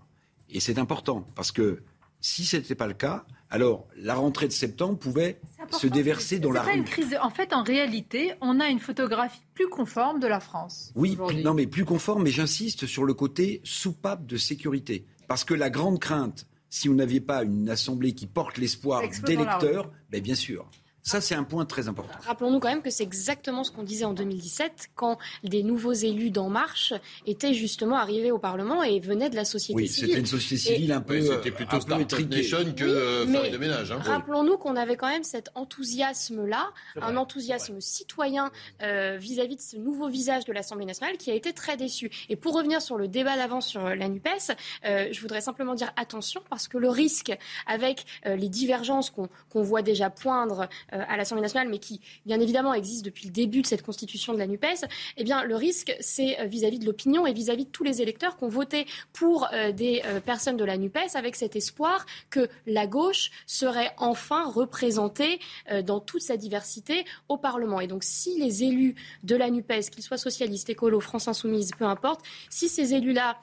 [0.50, 1.82] Et c'est important parce que
[2.20, 5.40] si ce n'était pas le cas, alors la rentrée de septembre pouvait
[5.70, 6.84] se déverser dans la rue.
[7.22, 10.92] En fait, en réalité, on a une photographie plus conforme de la France.
[10.94, 15.06] Oui, non, mais plus conforme, mais j'insiste sur le côté soupape de sécurité.
[15.26, 19.90] Parce que la grande crainte, si vous n'aviez pas une assemblée qui porte l'espoir d'électeurs,
[20.10, 20.68] ben bien sûr.
[21.06, 22.18] Ça, c'est un point très important.
[22.26, 26.30] Rappelons-nous quand même que c'est exactement ce qu'on disait en 2017, quand des nouveaux élus
[26.30, 26.94] d'En Marche
[27.26, 30.04] étaient justement arrivés au Parlement et venaient de la société civile.
[30.04, 31.20] Oui, c'était une société civile un peu.
[31.20, 33.92] c'était plutôt Startup Nation que euh, de ménage.
[33.92, 34.00] Hein.
[34.00, 38.50] Rappelons-nous qu'on avait quand même cet enthousiasme-là, un enthousiasme citoyen
[38.82, 42.10] euh, vis-à-vis de ce nouveau visage de l'Assemblée nationale qui a été très déçu.
[42.28, 45.92] Et pour revenir sur le débat d'avant sur la NUPES, euh, je voudrais simplement dire
[45.94, 47.32] attention parce que le risque
[47.68, 52.74] avec les divergences qu'on voit déjà poindre euh, à l'Assemblée nationale, mais qui, bien évidemment,
[52.74, 54.86] existe depuis le début de cette constitution de la NUPES,
[55.16, 58.36] eh bien, le risque, c'est euh, vis-à-vis de l'opinion et vis-à-vis de tous les électeurs
[58.36, 62.86] qui ont voté pour euh, des personnes de la NUPES avec cet espoir que la
[62.86, 65.40] gauche serait enfin représentée
[65.84, 67.80] dans toute sa diversité au Parlement.
[67.80, 68.94] Et donc, si les élus
[69.24, 72.20] de la NUPES, qu'ils soient socialistes, écolos, France Insoumise, peu importe,
[72.50, 73.38] si ces élus-là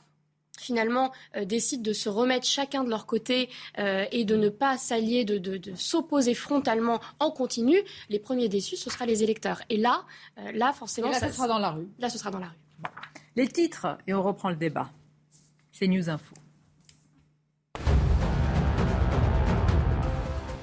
[0.59, 3.49] finalement euh, décident de se remettre chacun de leur côté
[3.79, 7.77] euh, et de ne pas s'allier, de, s'opposer frontalement en continu,
[8.09, 9.61] les premiers déçus, ce sera les électeurs.
[9.69, 10.03] Et là,
[10.39, 11.09] euh, là forcément...
[11.09, 11.87] là, ça, sera dans la rue.
[11.99, 12.89] Là, ce sera dans la rue.
[13.35, 14.91] Les titres, et on reprend le débat.
[15.71, 16.35] C'est News Info.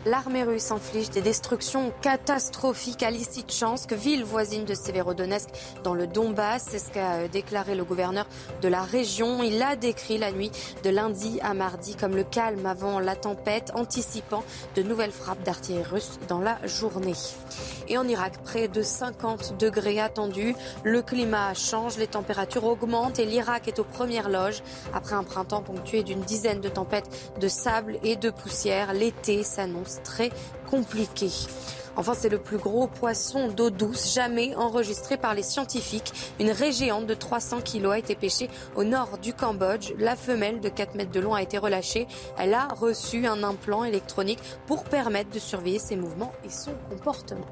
[0.07, 5.51] L'armée russe inflige des destructions catastrophiques à Lysychansk, ville voisine de Severodonetsk
[5.85, 6.69] dans le Donbass.
[6.71, 8.27] C'est ce qu'a déclaré le gouverneur
[8.63, 9.43] de la région.
[9.43, 10.51] Il a décrit la nuit
[10.85, 14.43] de lundi à mardi comme le calme avant la tempête, anticipant
[14.75, 17.13] de nouvelles frappes d'artillerie russe dans la journée.
[17.89, 20.55] Et en Irak, près de 50 degrés attendus.
[20.83, 24.63] Le climat change, les températures augmentent et l'Irak est aux premières loges.
[24.95, 29.91] Après un printemps ponctué d'une dizaine de tempêtes de sable et de poussière, l'été s'annonce
[30.03, 30.31] très
[30.69, 31.31] compliqué.
[31.97, 36.13] Enfin, c'est le plus gros poisson d'eau douce jamais enregistré par les scientifiques.
[36.39, 39.93] Une raie géante de 300 kilos a été pêchée au nord du Cambodge.
[39.99, 42.07] La femelle de 4 mètres de long a été relâchée.
[42.39, 47.47] Elle a reçu un implant électronique pour permettre de surveiller ses mouvements et son comportement.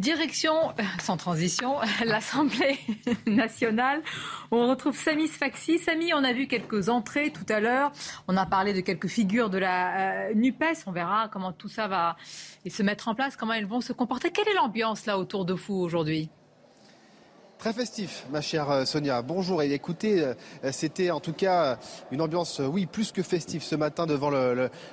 [0.00, 1.76] Direction, euh, sans transition,
[2.06, 2.78] l'Assemblée
[3.26, 4.02] nationale.
[4.50, 5.78] On retrouve Samy Sfaxi.
[5.78, 7.92] Samy, on a vu quelques entrées tout à l'heure.
[8.26, 10.84] On a parlé de quelques figures de la euh, NUPES.
[10.86, 12.16] On verra comment tout ça va
[12.66, 14.30] se mettre en place, comment elles vont se comporter.
[14.30, 16.30] Quelle est l'ambiance là autour de vous aujourd'hui?
[17.60, 19.20] Très festif, ma chère euh, Sonia.
[19.20, 19.62] Bonjour.
[19.62, 20.32] Et écoutez, euh,
[20.72, 21.76] c'était en tout cas
[22.10, 24.30] une ambiance, euh, oui, plus que festive ce matin devant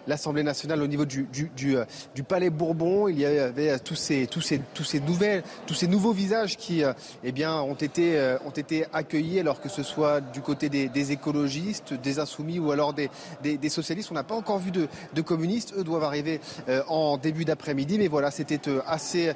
[0.06, 3.08] l'Assemblée nationale au niveau du, du, Palais Bourbon.
[3.08, 6.84] Il y avait tous ces, tous ces, tous ces nouvelles, tous ces nouveaux visages qui,
[7.24, 11.94] eh bien, ont été, ont été accueillis, alors que ce soit du côté des, écologistes,
[11.94, 13.10] des insoumis ou alors des,
[13.42, 14.12] des, socialistes.
[14.12, 15.74] On n'a pas encore vu de, de, communistes.
[15.78, 16.42] Eux doivent arriver
[16.90, 17.98] en début d'après-midi.
[17.98, 19.34] Mais voilà, c'était assez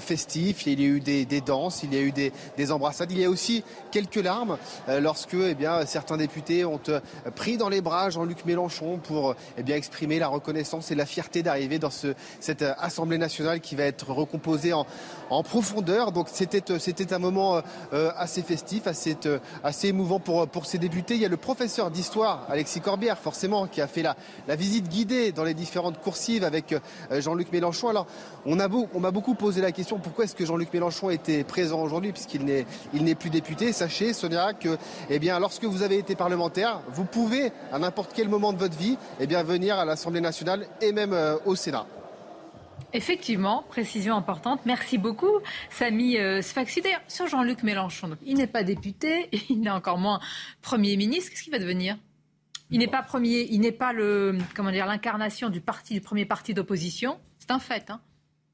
[0.00, 0.66] festif.
[0.66, 2.32] Il y a eu des, danses, il y a eu des
[2.70, 3.12] embrassades.
[3.12, 4.58] Il y a aussi quelques larmes
[4.88, 7.00] euh, lorsque eh bien, certains députés ont euh,
[7.34, 11.42] pris dans les bras Jean-Luc Mélenchon pour eh bien, exprimer la reconnaissance et la fierté
[11.42, 14.86] d'arriver dans ce, cette euh, Assemblée nationale qui va être recomposée en,
[15.44, 16.12] profondeur.
[16.12, 17.62] Donc c'était, un moment
[17.92, 19.16] assez festif, assez,
[19.62, 21.14] assez émouvant pour, pour ces députés.
[21.14, 24.16] Il y a le professeur d'histoire, Alexis Corbière, forcément, qui a fait la,
[24.48, 26.74] la visite guidée dans les différentes coursives avec
[27.10, 27.88] Jean-Luc Mélenchon.
[27.88, 28.06] Alors,
[28.44, 31.80] on, a on m'a beaucoup posé la question pourquoi est-ce que Jean-Luc Mélenchon était présent
[31.80, 32.59] aujourd'hui, puisqu'il n'est
[32.94, 33.72] il n'est plus député.
[33.72, 34.76] Sachez, Sonia, que
[35.08, 38.96] eh lorsque vous avez été parlementaire, vous pouvez, à n'importe quel moment de votre vie,
[39.20, 41.86] eh bien, venir à l'Assemblée nationale et même euh, au Sénat.
[42.92, 44.60] Effectivement, précision importante.
[44.64, 45.38] Merci beaucoup,
[45.70, 46.80] Samy euh, Sfaxi.
[46.80, 50.20] D'ailleurs, sur Jean-Luc Mélenchon, il n'est pas député, il n'est encore moins
[50.60, 51.30] Premier ministre.
[51.30, 51.96] Qu'est-ce qu'il va devenir?
[52.72, 56.24] Il n'est pas premier, il n'est pas le, comment dire, l'incarnation du parti, du premier
[56.24, 57.18] parti d'opposition.
[57.38, 57.90] C'est un fait.
[57.90, 58.00] Hein.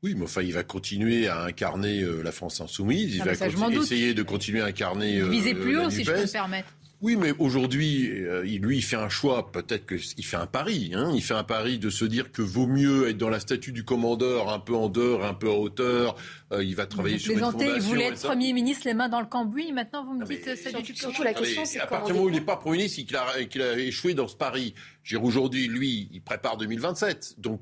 [0.02, 3.14] Oui, mais enfin, il va continuer à incarner euh, la France insoumise.
[3.14, 5.18] Il va essayer de continuer à incarner.
[5.18, 6.68] Euh, Visez plus haut, si je peux me permettre.
[7.02, 10.92] Oui, mais aujourd'hui, euh, lui, il fait un choix, peut-être qu'il fait un pari.
[10.94, 11.12] Hein.
[11.14, 13.84] il fait un pari de se dire que vaut mieux être dans la statue du
[13.84, 16.16] commandeur, un peu en dehors, un peu en hauteur.
[16.52, 17.74] Euh, il va travailler sur une fondation.
[17.76, 19.72] Il voulait être Premier ministre, les mains dans le cambouis.
[19.72, 22.28] Maintenant, vous me dites c'est du Surtout la question, c'est À partir du moment où
[22.30, 24.74] il n'est pas Premier ministre, qu'il a, a, échoué dans ce pari.
[25.20, 27.34] Aujourd'hui, lui, il prépare 2027.
[27.38, 27.60] Donc,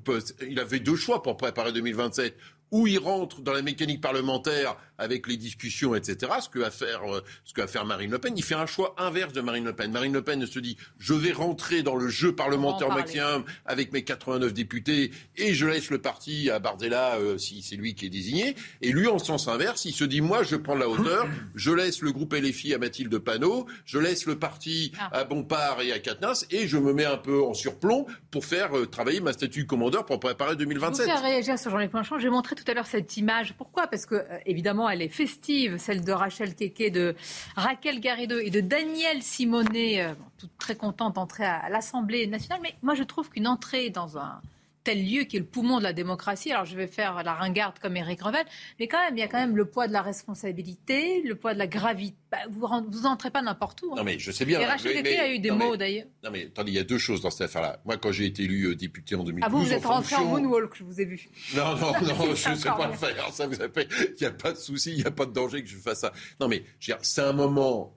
[0.49, 2.37] il avait deux choix pour préparer 2027
[2.75, 7.03] où il rentre dans la mécanique parlementaire avec les discussions, etc., ce que va faire,
[7.13, 9.65] euh, ce que va faire Marine Le Pen, il fait un choix inverse de Marine
[9.65, 9.91] Le Pen.
[9.91, 14.03] Marine Le Pen se dit, je vais rentrer dans le jeu parlementaire maximum avec mes
[14.03, 18.11] 89 députés et je laisse le parti à Bardella euh, si c'est lui qui est
[18.11, 18.55] désigné.
[18.83, 22.03] Et lui, en sens inverse, il se dit, moi, je prends la hauteur, je laisse
[22.03, 25.21] le groupe LFI à Mathilde Panot, je laisse le parti ah.
[25.21, 28.77] à Bompard et à Katnas et je me mets un peu en surplomb pour faire
[28.77, 31.07] euh, travailler ma statue commandeur pour préparer 2027.
[31.07, 32.19] Vous réagir sur Jean-Luc Mélenchon.
[32.19, 33.55] J'ai montré tout à l'heure cette image.
[33.57, 33.87] Pourquoi?
[33.87, 37.15] Parce que, évidemment, elle est festive, celle de Rachel Keke, de
[37.57, 42.61] Raquel Garrido et de Danielle Simonet, euh, toute très contente d'entrer à l'Assemblée nationale.
[42.63, 44.41] Mais moi, je trouve qu'une entrée dans un
[44.85, 46.53] tel lieu qui est le poumon de la démocratie.
[46.53, 48.45] Alors je vais faire la ringarde comme Éric Revel,
[48.79, 51.55] mais quand même, il y a quand même le poids de la responsabilité, le poids
[51.55, 52.17] de la gravité.
[52.31, 53.93] Bah, vous vous entrez pas n'importe où.
[53.93, 53.97] Hein.
[53.97, 54.61] Non mais je sais bien.
[54.61, 56.07] Et Rachel mais, a eu des mots d'ailleurs.
[56.23, 57.81] Non mais attendez, il y a deux choses dans cette affaire-là.
[57.85, 60.27] Moi, quand j'ai été élu euh, député en 2012, ah vous, vous êtes rentré en
[60.27, 61.29] moonwalk, je vous ai vu.
[61.57, 63.33] Non non non, je ne sais pas le faire.
[63.33, 65.69] Ça vous Il n'y a pas de souci, il n'y a pas de danger que
[65.69, 66.13] je fasse ça.
[66.41, 66.63] Non mais
[67.01, 67.95] c'est un moment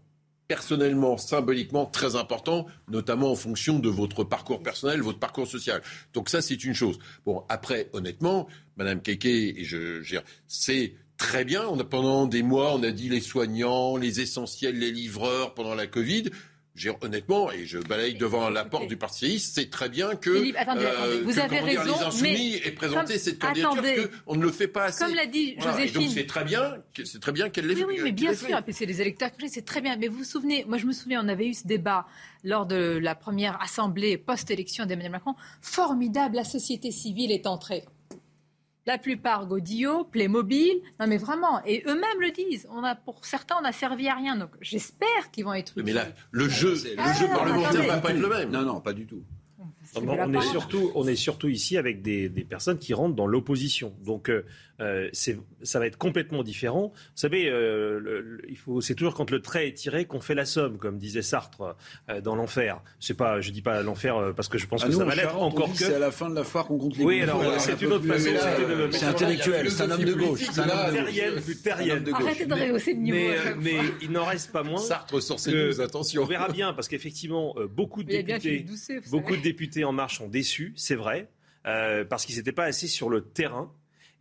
[0.48, 5.82] personnellement, symboliquement très important, notamment en fonction de votre parcours personnel, votre parcours social.
[6.14, 7.00] Donc ça, c'est une chose.
[7.26, 10.18] Bon, après, honnêtement, Madame Keke, et je, je
[10.48, 11.66] c'est très bien.
[11.68, 15.76] On a, pendant des mois, on a dit les soignants, les essentiels, les livreurs pendant
[15.76, 16.30] la Covid
[17.02, 21.40] honnêtement, et je balaye devant la porte du Parti c'est très bien que, euh, vous
[21.40, 25.04] avez raison, les Insoumis aient présenté cette candidature, parce qu'on ne le fait pas assez.
[25.04, 26.02] Comme l'a dit Joséphine.
[26.02, 27.86] donc c'est très bien, c'est très bien qu'elle l'ait fait.
[27.86, 29.96] Oui, mais bien sûr, c'est les électeurs c'est très bien.
[29.98, 32.06] Mais vous vous souvenez, moi je me souviens, on avait eu ce débat
[32.44, 35.36] lors de la première assemblée post-élection d'Emmanuel Macron.
[35.62, 37.84] Formidable, la société civile est entrée.
[38.88, 40.82] La plupart Godillot, Playmobil.
[41.00, 42.68] Non mais vraiment, et eux-mêmes le disent.
[42.72, 44.38] On a, pour certains, on n'a servi à rien.
[44.38, 45.84] Donc j'espère qu'ils vont être utiles.
[45.84, 48.50] Mais là, le jeu, le jeu ah, parlementaire ne va pas être le même.
[48.50, 49.24] Non, non, pas du tout.
[49.96, 53.94] on, est surtout, on est surtout ici avec des, personnes qui rentrent dans l'opposition.
[54.06, 54.46] Donc euh,
[54.80, 56.92] euh, ça va être complètement différent.
[56.94, 60.46] Vous savez, euh, il faut, c'est toujours quand le trait est tiré qu'on fait la
[60.46, 61.76] somme, comme disait Sartre
[62.24, 62.82] dans l'enfer.
[63.00, 65.38] C'est pas, je dis pas l'enfer parce que je pense ah, que ça va l'être
[65.38, 65.78] encore que.
[65.78, 68.06] C'est à la fin de la foire qu'on compte les Oui, alors c'est une autre
[68.06, 68.30] façon.
[68.92, 70.42] C'est intellectuel, c'est un homme de gauche.
[70.52, 72.22] C'est un homme de gauche.
[72.22, 73.18] Arrêtez de rehausser le niveau.
[73.60, 74.80] Mais, il n'en reste pas moins.
[74.80, 76.24] Sartre sur ses attention.
[76.24, 78.66] On verra bien parce qu'effectivement, beaucoup de députés,
[79.10, 81.30] beaucoup de députés en marche sont déçus, c'est vrai,
[81.66, 83.72] euh, parce qu'ils n'étaient pas assez sur le terrain.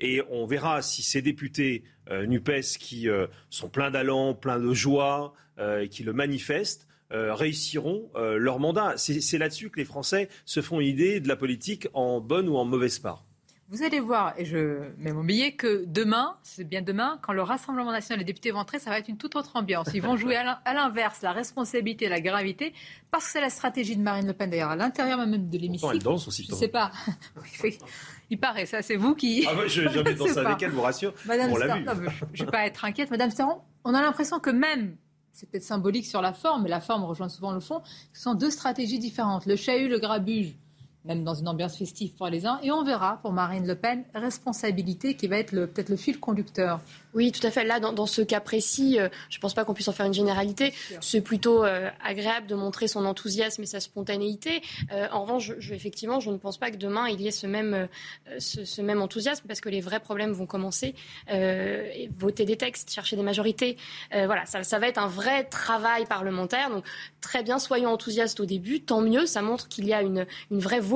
[0.00, 4.72] Et on verra si ces députés euh, NUPES qui euh, sont pleins d'allant, pleins de
[4.72, 5.34] joie,
[5.80, 8.98] et qui le manifestent, réussiront leur mandat.
[8.98, 12.56] C'est là-dessus que les Français se font une idée de la politique en bonne ou
[12.58, 13.24] en mauvaise part.
[13.68, 17.42] Vous allez voir, et je mets mon billet, que demain, c'est bien demain, quand le
[17.42, 19.88] Rassemblement national des députés vont entrer, ça va être une toute autre ambiance.
[19.92, 22.72] Ils vont jouer à l'inverse, la responsabilité, la gravité,
[23.10, 25.90] parce que c'est la stratégie de Marine Le Pen, d'ailleurs, à l'intérieur même de l'émission.
[25.90, 26.44] Elle danse aussi.
[26.44, 26.92] Je ne sais pas.
[28.30, 29.46] Il paraît, ça, c'est vous qui.
[29.48, 31.14] Ah, je n'ai jamais dansé avec elle, vous rassure.
[31.26, 32.08] Madame on l'a vu.
[32.32, 33.10] je ne vais pas être inquiète.
[33.10, 34.96] Madame Serron, on a l'impression que même
[35.36, 37.82] c'est peut-être symbolique sur la forme, mais la forme rejoint souvent le fond.
[38.14, 39.44] Ce sont deux stratégies différentes.
[39.44, 40.54] Le chahut, le grabuge,
[41.06, 42.58] même dans une ambiance festive pour les uns.
[42.62, 46.80] Et on verra pour Marine Le Pen, responsabilité qui va être peut-être le fil conducteur.
[47.16, 47.64] Oui, tout à fait.
[47.64, 50.12] Là, dans, ce cas précis, euh, je ne pense pas qu'on puisse en faire une
[50.12, 50.74] généralité.
[51.00, 54.60] C'est plutôt euh, agréable de montrer son enthousiasme et sa spontanéité.
[54.92, 57.46] Euh, en revanche, je, effectivement, je ne pense pas que demain, il y ait ce
[57.46, 57.88] même,
[58.38, 60.94] ce, même enthousiasme parce que les vrais problèmes vont commencer.
[62.18, 63.78] voter des textes, chercher des majorités.
[64.12, 66.68] voilà, ça, ça, va être un vrai travail parlementaire.
[66.68, 66.84] Donc,
[67.22, 68.82] très bien, soyons enthousiastes au début.
[68.82, 70.95] Tant mieux, ça montre qu'il y a une, une vraie volonté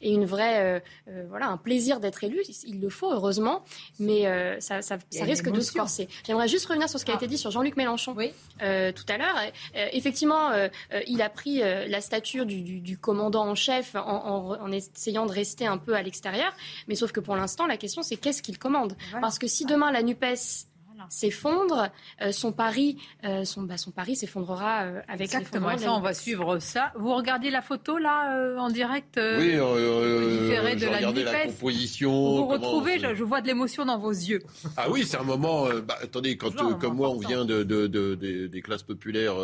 [0.00, 0.82] et une vraie,
[1.28, 2.42] voilà, un plaisir d'être élu.
[2.64, 3.64] Il le faut, heureusement.
[3.98, 4.22] Mais
[4.60, 6.08] ça, ça, ça risque de se corser.
[6.26, 8.16] J'aimerais juste revenir sur ce qui a été dit sur Jean-Luc Mélenchon
[8.62, 9.36] euh, tout à l'heure.
[9.76, 10.68] Euh, effectivement, euh,
[11.06, 15.94] il a pris la stature du, commandant en chef en, essayant de rester un peu
[15.94, 16.52] à l'extérieur.
[16.88, 18.96] Mais sauf que pour l'instant, la question, c'est qu'est-ce qu'il commande?
[19.20, 20.68] Parce que si demain la NUPES
[21.08, 21.88] s'effondre,
[22.20, 25.76] euh, son pari, euh, son, bah, son pari s'effondrera euh, avec Exactement.
[25.78, 26.92] Ça, on va suivre ça.
[26.96, 32.10] Vous regardez la photo là en direct Oui, de la, la composition.
[32.10, 34.40] Vous retrouvez, je, vois de l'émotion dans vos yeux.
[34.76, 35.66] Ah oui, c'est un moment.
[35.86, 39.36] Bah, attendez, quand comme moi, on vient de, des, classes populaires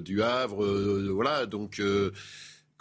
[0.00, 0.64] du Havre,
[1.10, 1.80] voilà, donc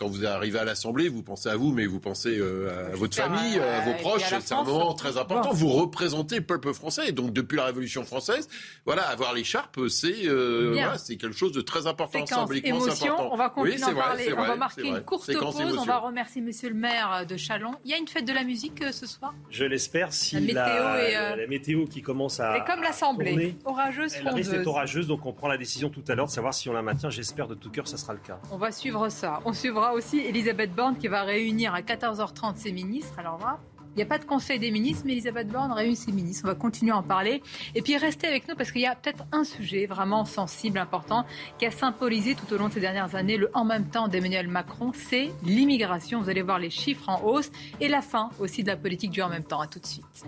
[0.01, 3.15] quand vous arrivez à l'Assemblée, vous pensez à vous, mais vous pensez euh, à votre
[3.15, 4.33] famille, à vos proches.
[4.39, 5.53] C'est un moment très important.
[5.53, 7.11] Vous représentez le peuple français.
[7.11, 8.49] donc, depuis la Révolution française,
[8.83, 13.29] voilà, avoir l'écharpe, c'est euh, voilà, c'est quelque chose de très important, symboliquement important.
[13.31, 14.33] On va continuer à parler.
[14.35, 15.77] on va marquer une courte pause.
[15.77, 17.75] On va remercier Monsieur le maire de Chalon.
[17.85, 20.13] Il y a une fête de la musique euh, ce soir Je l'espère.
[20.13, 22.57] Si la météo, qui commence à.
[22.57, 26.15] Et comme l'Assemblée, orageuse, elle risque d'être orageuse, donc on prend la décision tout à
[26.15, 27.11] l'heure de savoir si on la maintient.
[27.11, 28.39] J'espère de tout cœur, ça sera le cas.
[28.51, 29.41] On va suivre ça.
[29.45, 33.17] On suivra aussi Elisabeth Borne qui va réunir à 14h30 ses ministres.
[33.17, 33.59] Alors là,
[33.93, 36.43] il n'y a pas de conseil des ministres, mais Elisabeth Borne réunit ses ministres.
[36.45, 37.43] On va continuer à en parler.
[37.75, 41.25] Et puis restez avec nous parce qu'il y a peut-être un sujet vraiment sensible, important,
[41.57, 44.47] qui a symbolisé tout au long de ces dernières années le en même temps d'Emmanuel
[44.47, 46.21] Macron, c'est l'immigration.
[46.21, 49.21] Vous allez voir les chiffres en hausse et la fin aussi de la politique du
[49.21, 49.59] en même temps.
[49.59, 50.25] À tout de suite.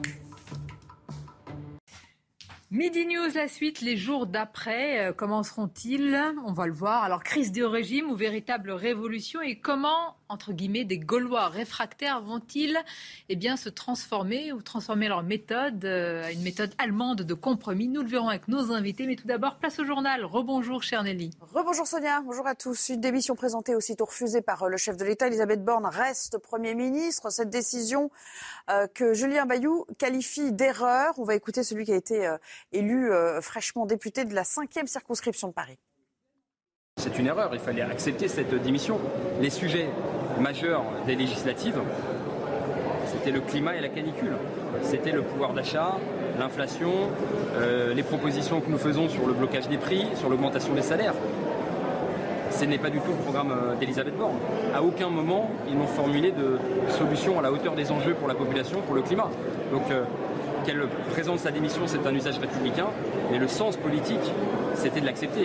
[2.74, 6.20] Midi News, la suite, les jours d'après, euh, comment seront-ils?
[6.44, 7.04] On va le voir.
[7.04, 12.78] Alors, crise du régime ou véritable révolution Et comment entre guillemets, des Gaulois réfractaires vont-ils
[13.30, 17.88] eh se transformer ou transformer leur méthode euh, à une méthode allemande de compromis?
[17.88, 19.06] Nous le verrons avec nos invités.
[19.06, 20.26] Mais tout d'abord, place au journal.
[20.26, 21.32] Rebonjour, cher Nelly.
[21.40, 22.22] Rebonjour, Sonia.
[22.22, 22.90] Bonjour à tous.
[22.90, 26.74] Une démission présentée aussitôt refusée par euh, le chef de l'État, Elisabeth Borne, reste Premier
[26.74, 27.30] ministre.
[27.30, 28.10] Cette décision
[28.72, 31.14] euh, que Julien Bayou qualifie d'erreur.
[31.18, 32.28] On va écouter celui qui a été
[32.72, 33.12] élu
[33.42, 35.78] fraîchement député de la 5e circonscription de Paris.
[37.14, 38.98] C'est une erreur, il fallait accepter cette démission.
[39.42, 39.90] Les sujets
[40.40, 41.80] majeurs des législatives,
[43.06, 44.32] c'était le climat et la canicule.
[44.84, 45.98] C'était le pouvoir d'achat,
[46.40, 46.92] l'inflation,
[47.58, 51.14] euh, les propositions que nous faisons sur le blocage des prix, sur l'augmentation des salaires.
[52.50, 54.38] Ce n'est pas du tout le programme euh, d'Elisabeth Borne.
[54.74, 56.58] À aucun moment, ils n'ont formulé de
[56.90, 59.30] solution à la hauteur des enjeux pour la population, pour le climat.
[59.72, 60.04] Donc, euh,
[60.66, 62.88] qu'elle présente sa démission, c'est un usage républicain,
[63.30, 64.32] mais le sens politique,
[64.76, 65.44] c'était de l'accepter.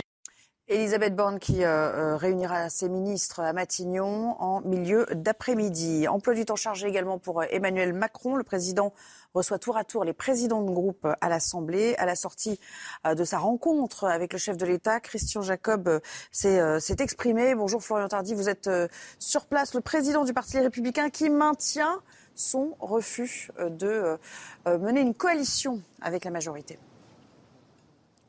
[0.71, 6.07] Elisabeth Borne qui euh, euh, réunira ses ministres à Matignon en milieu d'après-midi.
[6.09, 8.37] Emploi du temps chargé également pour euh, Emmanuel Macron.
[8.37, 8.93] Le président
[9.33, 11.95] reçoit tour à tour les présidents de groupe à l'Assemblée.
[11.97, 12.61] À la sortie
[13.07, 16.01] de sa rencontre avec le chef de l'État, Christian Jacob
[16.33, 17.55] s'est exprimé.
[17.55, 18.71] Bonjour Florian Tardy, vous êtes
[19.19, 22.01] sur place, le président du Parti républicain qui maintient
[22.35, 24.19] son refus de
[24.67, 26.79] mener une coalition avec la majorité.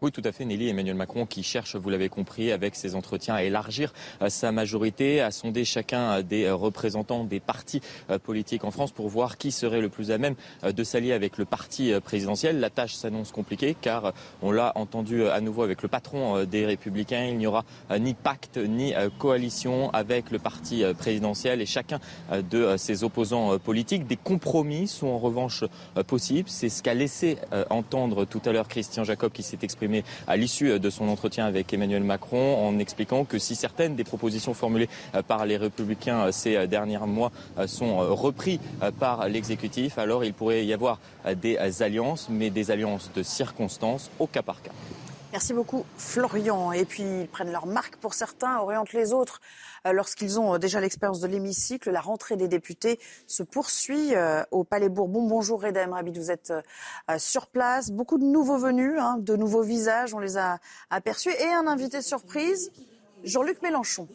[0.02, 0.70] Oui, tout à fait, Nelly.
[0.70, 3.92] Emmanuel Macron qui cherche, vous l'avez compris, avec ses entretiens à élargir
[4.22, 7.82] euh, sa majorité, à sonder chacun euh, des euh, représentants des partis
[8.24, 11.44] politiques en France pour voir qui serait le plus à même de s'allier avec le
[11.44, 12.62] parti présidentiel.
[12.62, 17.26] La tâche s'annonce compliquée car on l'a entendu à nouveau avec le patron des Républicains.
[17.26, 17.66] Il n'y aura
[18.00, 22.00] ni pacte ni coalition avec le parti présidentiel et chacun
[22.32, 24.08] de ses opposants politiques.
[24.08, 25.64] Des compromis sont en revanche
[26.08, 26.50] possibles.
[26.50, 27.38] C'est ce qu'a laissé
[27.70, 29.89] entendre tout à l'heure Christian Jacob qui s'est exprimé
[30.28, 34.54] à l'issue de son entretien avec Emmanuel Macron en expliquant que si certaines des propositions
[34.54, 37.32] formulées euh, par les républicains euh, ces euh, derniers mois
[37.68, 38.60] sont reprises
[39.00, 41.00] par l'exécutif, alors il pourrait y avoir
[41.42, 44.72] des alliances, mais des alliances de circonstances au cas par cas.
[45.32, 46.72] Merci beaucoup Florian.
[46.72, 49.42] Et puis ils prennent leur marque pour certains, orientent les autres.
[49.86, 54.44] Euh, lorsqu'ils ont euh, déjà l'expérience de l'hémicycle, la rentrée des députés se poursuit euh,
[54.52, 55.24] au Palais Bourbon.
[55.24, 56.54] Bonjour Reda Emrabi, vous êtes
[57.18, 57.92] sur place.
[57.92, 60.60] Beaucoup de nouveaux venus, hein, de nouveaux visages, on les a
[60.90, 61.30] aperçus.
[61.30, 62.72] Et un invité surprise,
[63.24, 64.08] Jean-Luc Mélenchon.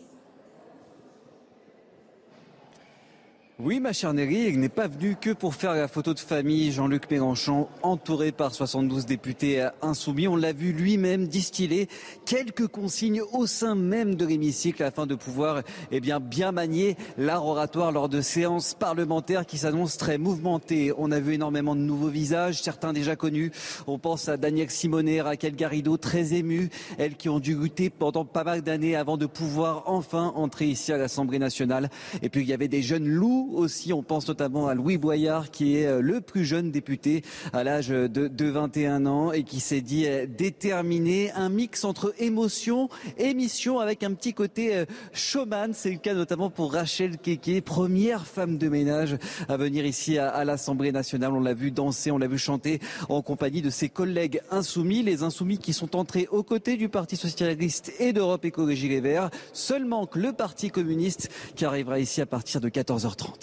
[3.64, 6.70] Oui, ma chère Nelly, il n'est pas venu que pour faire la photo de famille.
[6.70, 11.88] Jean-Luc Mélenchon, entouré par 72 députés insoumis, on l'a vu lui-même distiller
[12.26, 17.46] quelques consignes au sein même de l'hémicycle afin de pouvoir eh bien, bien manier l'art
[17.46, 20.92] oratoire lors de séances parlementaires qui s'annoncent très mouvementées.
[20.98, 23.50] On a vu énormément de nouveaux visages, certains déjà connus.
[23.86, 28.26] On pense à Daniel Simonet, Raquel Garrido, très émues, elles qui ont dû lutter pendant
[28.26, 31.88] pas mal d'années avant de pouvoir enfin entrer ici à l'Assemblée nationale.
[32.20, 33.92] Et puis il y avait des jeunes loups aussi.
[33.92, 37.88] On pense notamment à Louis Boyard, qui est euh, le plus jeune député à l'âge
[37.88, 41.30] de, de 21 ans et qui s'est dit euh, déterminé.
[41.32, 42.88] Un mix entre émotion
[43.18, 45.72] et mission avec un petit côté euh, showman.
[45.72, 49.16] C'est le cas notamment pour Rachel Keke, première femme de ménage
[49.48, 51.32] à venir ici à, l'Assemblée nationale.
[51.32, 55.02] On l'a vu danser, on l'a vu chanter en compagnie de ses collègues insoumis.
[55.02, 59.30] Les insoumis qui sont entrés aux côtés du Parti socialiste et d'Europe Écologie Les Verts.
[59.52, 63.33] Seulement que le Parti communiste qui arrivera ici à partir de 14h30.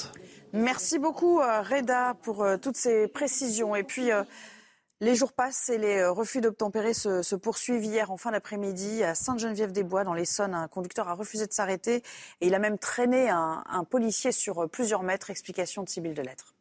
[0.54, 3.74] Merci beaucoup euh, Reda pour euh, toutes ces précisions.
[3.76, 4.24] Et puis euh,
[5.00, 7.86] les jours passent et les refus d'obtempérer se, poursuivent.
[7.86, 12.04] Hier, en fin d'après-midi, à Sainte-Geneviève-des-Bois, dans l'Essonne, un conducteur a refusé de s'arrêter
[12.42, 15.30] et il a même traîné un, policier sur plusieurs mètres.
[15.30, 16.54] Explication de Sybille de Lettres.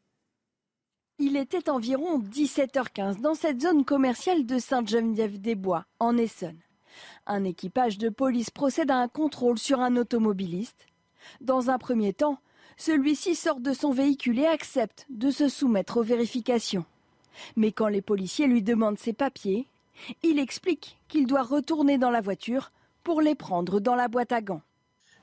[1.18, 6.61] Il était environ 17h15 dans cette zone commerciale de Sainte-Geneviève-des-Bois, en Essonne.
[7.26, 10.87] Un équipage de police procède à un contrôle sur un automobiliste.
[11.43, 12.39] Dans un premier temps,
[12.81, 16.87] celui-ci sort de son véhicule et accepte de se soumettre aux vérifications.
[17.55, 19.66] Mais quand les policiers lui demandent ses papiers,
[20.22, 22.72] il explique qu'il doit retourner dans la voiture
[23.05, 24.62] pour les prendre dans la boîte à gants.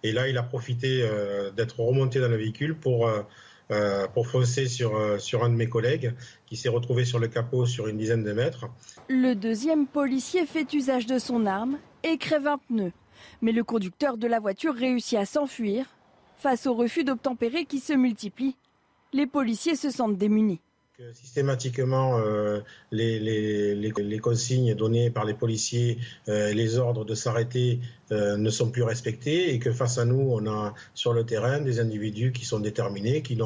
[0.04, 3.24] Et là, il a profité euh, d'être remonté dans le véhicule pour, euh,
[3.72, 6.14] euh, pour foncer sur, sur un de mes collègues
[6.46, 8.68] qui s'est retrouvé sur le capot sur une dizaine de mètres.
[9.10, 12.92] Le deuxième policier fait usage de son arme et crève un pneu.
[13.42, 15.88] Mais le conducteur de la voiture réussit à s'enfuir
[16.38, 18.56] Face au refus d'obtempérer qui se multiplient,
[19.12, 20.62] les policiers se sentent démunis.
[21.14, 22.62] Systématiquement, euh,
[22.92, 27.80] les, consignes données par les policiers, euh, les ordres de s'arrêter
[28.12, 31.60] euh, ne sont plus respectés et que face à nous, on a sur le terrain
[31.60, 33.38] des individus qui sont déterminés, qui,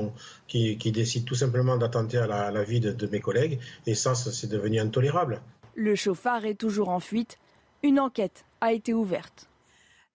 [0.47, 3.59] qui, décident tout simplement d'attenter à la, vie de, de mes collègues.
[3.85, 5.41] Et ça, c'est devenu intolérable.
[5.75, 7.37] Le chauffard est toujours en fuite.
[7.83, 9.50] Une enquête a été ouverte.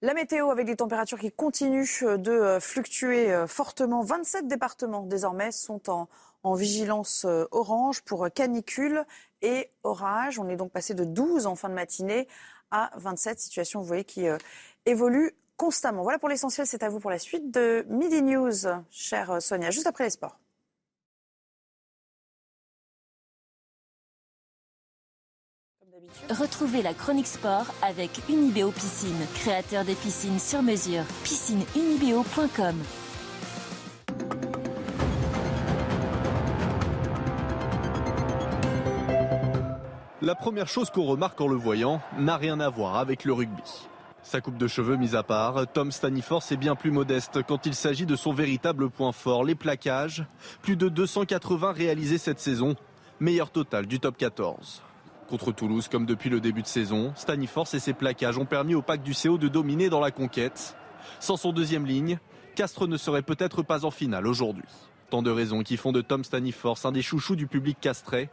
[0.03, 4.03] La météo avec des températures qui continuent euh, de euh, fluctuer euh, fortement.
[4.03, 6.09] 27 départements désormais sont en,
[6.55, 9.05] vigilance orange pour canicule
[9.43, 10.39] et orage.
[10.39, 12.29] On est donc passé de 12 en fin de matinée
[12.71, 13.41] à 27.
[13.41, 14.27] Situation, vous voyez, qui
[14.85, 16.05] évolue constamment.
[16.05, 16.69] Voilà pour l'essentiel.
[16.69, 18.53] C'est à vous pour la suite de Midi News,
[18.91, 20.39] chère Sonia, juste après les sports.
[26.31, 31.05] Retrouvez la chronique sport avec Unibeo Piscine, créateur des piscines sur mesure.
[31.25, 32.75] Piscineunibeo.com
[40.23, 43.87] La première chose qu'on remarque en le voyant n'a rien à voir avec le rugby.
[44.25, 47.75] Sa coupe de cheveux mise à part, Tom Staniforth est bien plus modeste quand il
[47.75, 50.25] s'agit de son véritable point fort, les plaquages.
[50.63, 52.75] Plus de 280 réalisés cette saison,
[53.21, 54.83] meilleur total du top 14.
[55.29, 58.83] Contre Toulouse, comme depuis le début de saison, Staniforce et ses plaquages ont permis au
[58.83, 60.77] pack du CO de dominer dans la conquête.
[61.19, 62.19] Sans son deuxième ligne,
[62.55, 64.65] Castres ne serait peut-être pas en finale aujourd'hui.
[65.11, 68.31] Tant de raisons qui font de Tom Staniforce un des chouchous du public castrais,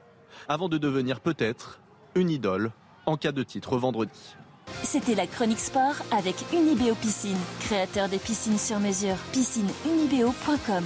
[0.47, 1.79] avant de devenir peut-être
[2.15, 2.71] une idole
[3.05, 4.35] en cas de titre vendredi.
[4.83, 9.15] C'était la chronique sport avec Unibeo Piscine, créateur des piscines sur mesure.
[9.31, 10.83] Piscineunibeo.com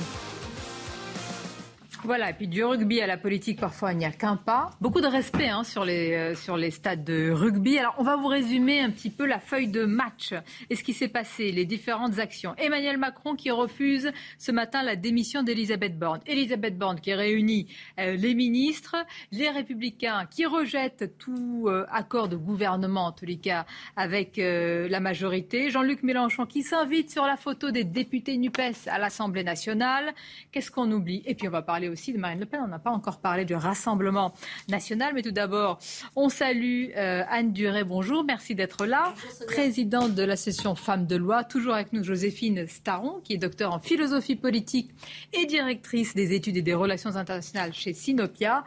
[2.07, 4.69] Voilà, et puis du rugby à la politique, parfois il n'y a qu'un pas.
[4.79, 7.77] Beaucoup de respect hein, sur, les, euh, sur les stades de rugby.
[7.77, 10.33] Alors on va vous résumer un petit peu la feuille de match
[10.69, 12.55] et ce qui s'est passé, les différentes actions.
[12.57, 16.21] Emmanuel Macron qui refuse ce matin la démission d'Elisabeth Borne.
[16.27, 17.67] Elisabeth Borne qui réunit
[17.99, 18.95] euh, les ministres,
[19.33, 23.65] les républicains qui rejettent tout euh, accord de gouvernement, en tous les cas,
[23.97, 25.71] avec la majorité.
[25.71, 30.13] Jean-Luc Mélenchon qui s'invite sur la photo des députés NUPES à l'Assemblée nationale.
[30.53, 31.21] Qu'est-ce qu'on oublie?
[31.25, 32.61] Et puis on va parler aussi aussi de Marine Le Pen.
[32.63, 34.31] On n'a pas encore parlé du Rassemblement
[34.69, 35.79] national, mais tout d'abord,
[36.15, 37.83] on salue euh, Anne Duré.
[37.83, 39.15] Bonjour, merci d'être là.
[39.47, 41.43] Présidente de l'association Femmes de loi.
[41.43, 44.91] Toujours avec nous, Joséphine Staron, qui est docteur en philosophie politique
[45.33, 48.63] et directrice des études et des relations internationales chez Sinopia.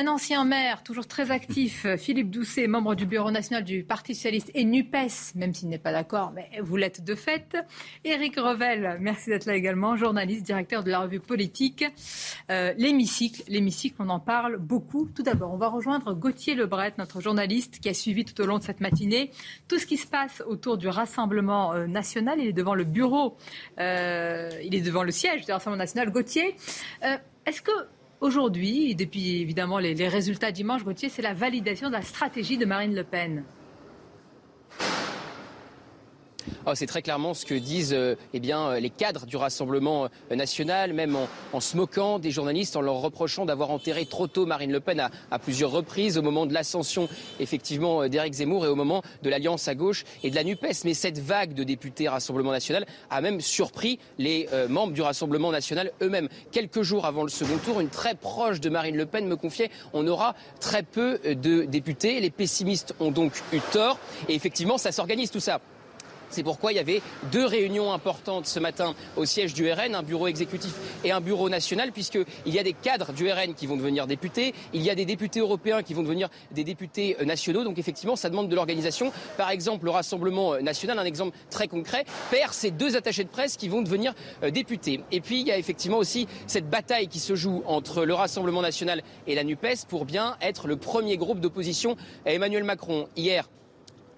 [0.00, 4.48] Un ancien maire, toujours très actif, Philippe Doucet, membre du bureau national du Parti socialiste
[4.54, 7.56] et NUPES, même s'il n'est pas d'accord, mais vous l'êtes de fait.
[8.04, 11.84] Éric Revel, merci d'être là également, journaliste, directeur de la revue politique.
[12.48, 15.08] Euh, l'hémicycle, l'hémicycle, on en parle beaucoup.
[15.12, 18.58] Tout d'abord, on va rejoindre Gauthier Lebret, notre journaliste qui a suivi tout au long
[18.58, 19.32] de cette matinée
[19.66, 22.38] tout ce qui se passe autour du Rassemblement euh, national.
[22.38, 23.36] Il est devant le bureau,
[23.80, 26.12] euh, il est devant le siège du Rassemblement national.
[26.12, 26.54] Gauthier,
[27.46, 27.72] est-ce que
[28.20, 32.66] Aujourd'hui, et depuis évidemment les, résultats dimanche, Gauthier, c'est la validation de la stratégie de
[32.66, 33.44] Marine Le Pen.
[36.66, 40.36] Oh, c'est très clairement ce que disent euh, eh euh, les cadres du Rassemblement euh,
[40.36, 41.16] national, même
[41.52, 45.08] en, se moquant des journalistes, en leur reprochant d'avoir enterré trop tôt Marine Le Pen
[45.30, 47.08] à, plusieurs reprises, au moment de l'ascension
[47.40, 50.84] effectivement d'Éric Zemmour et au moment de l'alliance à gauche et de la NUPES.
[50.84, 55.92] Mais cette vague de députés Rassemblement national a même surpris les membres du Rassemblement national
[56.02, 56.28] eux-mêmes.
[56.52, 59.70] Quelques jours avant le second tour, une très proche de Marine Le Pen me confiait
[59.92, 62.20] on aura très peu de députés.
[62.20, 63.98] Les pessimistes ont donc eu tort.
[64.28, 65.60] Et effectivement, ça s'organise tout ça.
[66.30, 67.02] C'est pourquoi il y avait
[67.32, 70.74] deux réunions importantes ce matin au siège du RN, un bureau exécutif
[71.04, 74.54] et un bureau national, puisqu'il y a des cadres du RN qui vont devenir députés,
[74.72, 77.64] il y a des députés européens qui vont devenir des députés nationaux.
[77.64, 79.12] Donc effectivement, ça demande de l'organisation.
[79.36, 83.56] Par exemple, le Rassemblement national, un exemple très concret, perd ces deux attachés de presse
[83.56, 85.00] qui vont devenir euh, députés.
[85.12, 88.62] Et puis il y a effectivement aussi cette bataille qui se joue entre le Rassemblement
[88.62, 93.08] national et la NUPES pour bien être le premier groupe d'opposition à Emmanuel Macron.
[93.16, 93.48] Hier,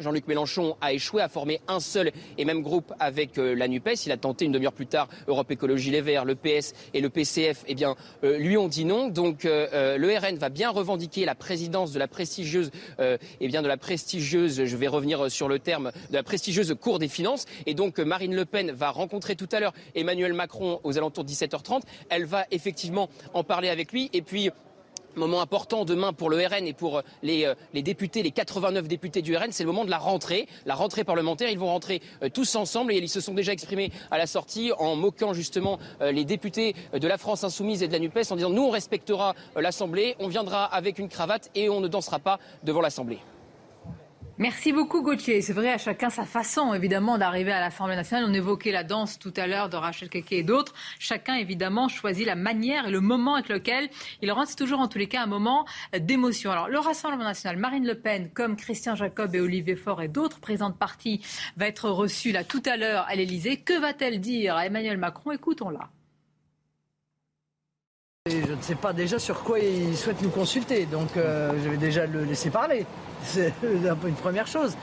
[0.00, 4.06] Jean-Luc Mélenchon a échoué à former un seul et même groupe avec euh, la NUPES.
[4.06, 7.10] Il a tenté une demi-heure plus tard Europe Écologie Les Verts, le PS et le
[7.10, 7.64] PCF.
[7.68, 9.08] Eh bien, euh, lui ont dit non.
[9.08, 13.68] Donc, euh, le RN va bien revendiquer la présidence de la prestigieuse, eh bien, de
[13.68, 17.46] la prestigieuse, je vais revenir sur le terme, de la prestigieuse Cour des finances.
[17.66, 21.30] Et donc, Marine Le Pen va rencontrer tout à l'heure Emmanuel Macron aux alentours de
[21.30, 21.82] 17h30.
[22.08, 24.10] Elle va effectivement en parler avec lui.
[24.12, 24.50] Et puis,
[25.16, 29.22] Moment important demain pour le RN et pour euh, euh, les, députés, les 89 députés
[29.22, 31.50] du RN, c'est le moment de la rentrée, la rentrée parlementaire.
[31.50, 34.70] Ils vont rentrer euh, tous ensemble et ils se sont déjà exprimés à la sortie
[34.78, 38.50] en moquant justement les députés de la France insoumise et de la NUPES en disant
[38.50, 42.80] nous on respectera l'Assemblée, on viendra avec une cravate et on ne dansera pas devant
[42.80, 43.18] l'Assemblée.
[44.40, 45.42] Merci beaucoup Gauthier.
[45.42, 48.24] C'est vrai, à chacun sa façon évidemment d'arriver à l'Assemblée nationale.
[48.26, 50.72] On évoquait la danse tout à l'heure de Rachel Keke et d'autres.
[50.98, 53.90] Chacun évidemment choisit la manière et le moment avec lequel
[54.22, 54.48] il rentre.
[54.48, 56.50] C'est toujours en tous les cas un moment d'émotion.
[56.52, 60.40] Alors le Rassemblement national, Marine Le Pen, comme Christian Jacob et Olivier Faure et d'autres
[60.40, 61.20] présidents de parti,
[61.58, 63.58] va être reçue là tout à l'heure à l'Elysée.
[63.58, 65.32] Que va-t-elle dire à Emmanuel Macron?
[65.32, 65.90] Écoutons-la.
[68.28, 71.78] Je ne sais pas déjà sur quoi il souhaite nous consulter, donc euh, je vais
[71.78, 72.84] déjà le laisser parler.
[73.24, 73.54] C'est
[73.88, 74.76] un peu une première chose.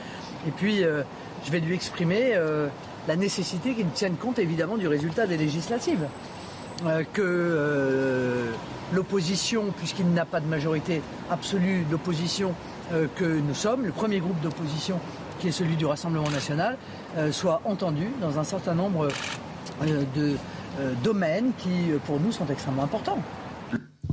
[0.48, 1.04] Et puis, euh,
[1.46, 2.66] je vais lui exprimer euh,
[3.06, 6.08] la nécessité qu'il tienne compte évidemment du résultat des législatives.
[7.12, 8.46] Que
[8.92, 12.54] l'opposition, puisqu'il n'a pas de majorité absolue, l'opposition
[12.90, 15.00] que nous sommes, le premier groupe d'opposition
[15.40, 16.76] qui est celui du Rassemblement national,
[17.32, 19.08] soit entendu dans un certain nombre
[20.14, 20.36] de
[21.02, 23.22] domaines qui, pour nous, sont extrêmement importants.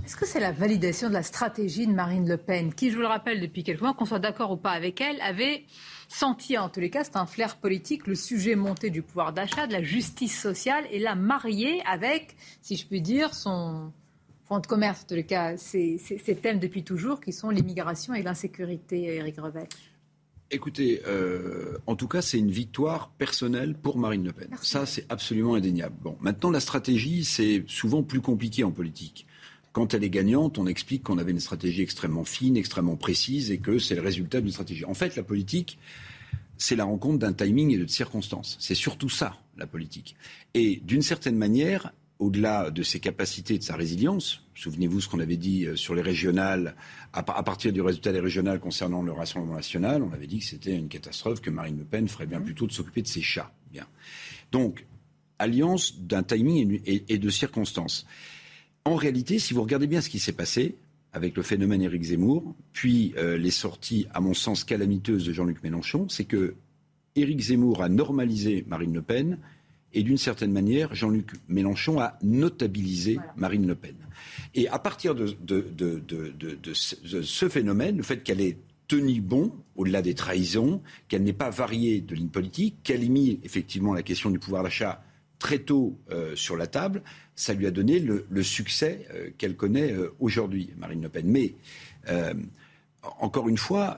[0.05, 3.01] Est-ce que c'est la validation de la stratégie de Marine Le Pen, qui, je vous
[3.01, 5.63] le rappelle depuis quelques mois, qu'on soit d'accord ou pas avec elle, avait
[6.09, 9.65] senti, en tous les cas, c'est un flair politique, le sujet monté du pouvoir d'achat,
[9.65, 13.91] de la justice sociale, et l'a marié avec, si je puis dire, son
[14.43, 15.99] fonds de commerce, en tous les cas, ces,
[16.39, 19.67] thèmes depuis toujours, qui sont l'immigration et l'insécurité, Éric Revet.
[20.51, 24.49] Écoutez, euh, en tout cas, c'est une victoire personnelle pour Marine Le Pen.
[24.61, 25.95] Ça, c'est absolument indéniable.
[26.01, 29.25] Bon, maintenant, la stratégie, c'est souvent plus compliqué en politique.
[29.73, 33.57] Quand elle est gagnante, on explique qu'on avait une stratégie extrêmement fine, extrêmement précise et
[33.57, 34.85] que c'est le résultat d'une stratégie.
[34.85, 35.79] En fait, la politique,
[36.57, 38.55] c'est la rencontre d'un timing et de circonstances.
[38.59, 40.15] C'est surtout ça, la politique.
[40.53, 45.19] Et d'une certaine manière, au-delà de ses capacités et de sa résilience, souvenez-vous ce qu'on
[45.19, 46.75] avait dit euh, sur les régionales,
[47.11, 50.75] à, partir du résultat des régionales concernant le Rassemblement national, on avait dit que c'était
[50.75, 52.45] une catastrophe, que Marine Le Pen ferait bien mmh.
[52.45, 53.51] plutôt de s'occuper de ses chats.
[53.71, 53.85] Bien.
[54.51, 54.85] Donc,
[55.39, 58.05] alliance d'un timing et de circonstances.
[58.85, 60.77] en réalité, si vous regardez bien ce qui s'est passé
[61.15, 65.63] avec le phénomène Éric Zemmour, puis euh, les sorties, à mon sens, calamiteuses de Jean-Luc
[65.63, 66.55] Mélenchon, c'est que
[67.15, 69.39] Éric Zemmour a normalisé Marine Le Pen
[69.95, 73.95] et d'une certaine manière, Jean-Luc Mélenchon a notabilisé Marine Le Pen.
[74.53, 75.35] Et à partir de,
[76.73, 78.57] ce phénomène, le fait qu'elle ait
[78.89, 83.39] tenu bon, au-delà des trahisons, qu'elle n'ait pas varié de ligne politique, qu'elle ait mis
[83.43, 85.01] effectivement la question du pouvoir d'achat
[85.39, 87.01] très tôt euh, sur la table,
[87.35, 91.25] ça lui a donné le, succès euh, qu'elle connaît euh, aujourd'hui, Marine Le Pen.
[91.27, 91.55] Mais,
[93.19, 93.97] encore une fois,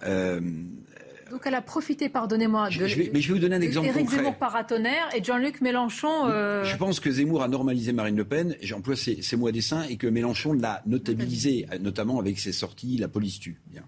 [1.30, 2.84] donc elle a profité, pardonnez-moi, de.
[3.13, 4.17] mais je vais vous donner un exemple Éric concret.
[4.17, 6.28] Zemmour paratonnerre et Jean-Luc Mélenchon.
[6.28, 9.51] Euh, je pense que Zemmour a normalisé Marine Le Pen, j'emploie ces, ces, mots à
[9.51, 13.59] dessein, et que Mélenchon l'a notabilisé, notamment avec ses sorties La police tue.
[13.67, 13.84] Bien.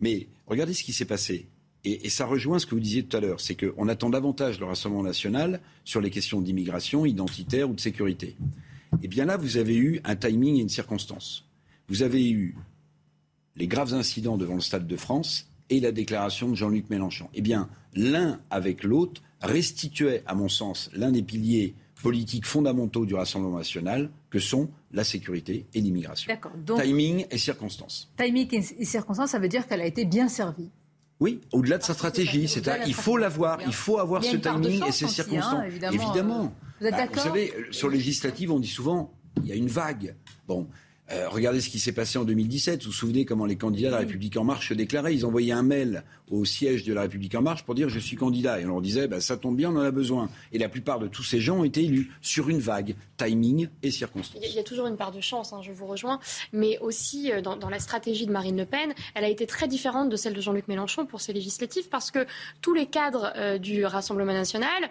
[0.00, 1.48] Mais regardez ce qui s'est passé.
[1.84, 4.58] Et, et, ça rejoint ce que vous disiez tout à l'heure, c'est qu'on attend davantage
[4.58, 8.36] le Rassemblement national sur les questions d'immigration, identitaire ou de sécurité.
[8.94, 11.44] Et eh bien là, vous avez eu un timing et une circonstance.
[11.88, 12.56] Vous avez eu
[13.56, 17.28] les graves incidents devant le Stade de France et la déclaration de Jean-Luc Mélenchon.
[17.34, 23.14] Eh bien, l'un avec l'autre restituait, à mon sens, l'un des piliers politiques fondamentaux du
[23.14, 26.32] Rassemblement national, que sont la sécurité et l'immigration.
[26.80, 28.10] Timing et circonstances.
[28.16, 28.48] Timing
[28.78, 30.70] et circonstances, ça veut dire qu'elle a été bien servie.
[31.20, 34.92] Oui, au-delà de sa stratégie, c'est il faut l'avoir, il faut avoir ce timing et
[34.92, 35.64] ces hein, circonstances.
[35.92, 36.54] évidemment.
[36.80, 39.12] Vous êtes bah, d'accord Vous savez, sur législative, on dit souvent,
[39.42, 40.14] il y a une vague.
[40.46, 40.68] Bon,
[41.10, 42.82] euh, regardez ce qui s'est passé en 2017.
[42.82, 45.14] Vous vous souvenez comment les candidats de la République en marche se déclaraient?
[45.14, 48.16] Ils envoyaient un mail au siège de la République en marche pour dire je suis
[48.16, 48.60] candidat.
[48.60, 50.28] Et on leur disait bah, ça tombe bien, on en a besoin.
[50.52, 53.90] Et la plupart de tous ces gens ont été élus sur une vague, timing et
[53.90, 54.40] circonstances.
[54.42, 56.20] Il y a toujours une part de chance, hein, je vous rejoins.
[56.52, 60.08] Mais aussi euh, dans, la stratégie de Marine Le Pen, elle a été très différente
[60.08, 62.26] de celle de Jean-Luc Mélenchon pour ces législatives parce que
[62.62, 64.90] tous les cadres euh, du Rassemblement national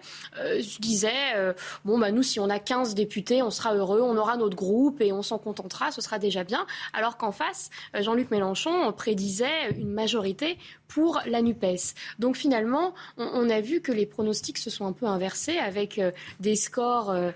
[0.79, 1.53] disaient
[1.85, 5.01] bon, bah, nous, si on a 15 députés, on sera heureux, on aura notre groupe
[5.01, 6.65] et on s'en contentera, ce sera déjà bien.
[6.93, 10.57] Alors qu'en face, euh, Jean-Luc Mélenchon prédisait une majorité
[10.87, 11.93] pour la NUPES.
[12.19, 16.11] Donc finalement, on, a vu que les pronostics se sont un peu inversés avec euh,
[16.39, 17.31] des scores euh,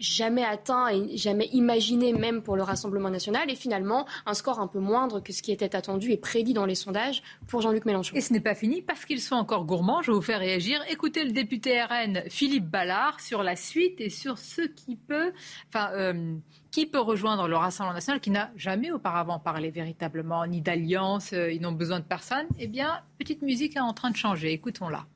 [0.00, 4.66] jamais atteint et jamais imaginé même pour le Rassemblement national et finalement un score un
[4.66, 8.16] peu moindre que ce qui était attendu et prédit dans les sondages pour Jean-Luc Mélenchon.
[8.16, 10.02] Et ce n'est pas fini parce qu'ils sont encore gourmands.
[10.02, 10.82] Je vais vous faire réagir.
[10.88, 15.32] Écoutez le député RN Philippe Ballard sur la suite et sur ce qui peut,
[15.76, 16.34] euh,
[16.70, 21.52] qui peut rejoindre le Rassemblement national qui n'a jamais auparavant parlé véritablement ni d'alliance, euh,
[21.52, 22.46] ils n'ont besoin de personne?
[22.58, 24.52] Eh bien, petite musique est en train de changer.
[24.52, 25.06] Écoutons-la.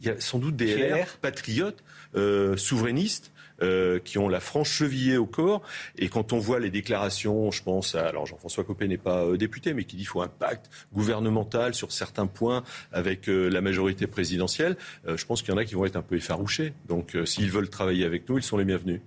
[0.00, 1.82] Il y a sans doute des LR, patriotes,
[2.14, 5.62] euh, souverainistes, euh, qui ont la franche chevillée au corps.
[5.96, 9.36] Et quand on voit les déclarations, je pense à, alors Jean-François Copé n'est pas euh,
[9.36, 12.62] député, mais qui dit qu'il faut un pacte gouvernemental sur certains points
[12.92, 16.02] avec euh, la majorité présidentielle, je pense qu'il y en a qui vont être un
[16.02, 16.72] peu effarouchés.
[16.86, 19.00] Donc s'ils veulent travailler avec nous, ils sont les bienvenus.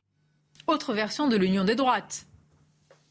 [0.72, 2.28] Autre version de l'union des droites.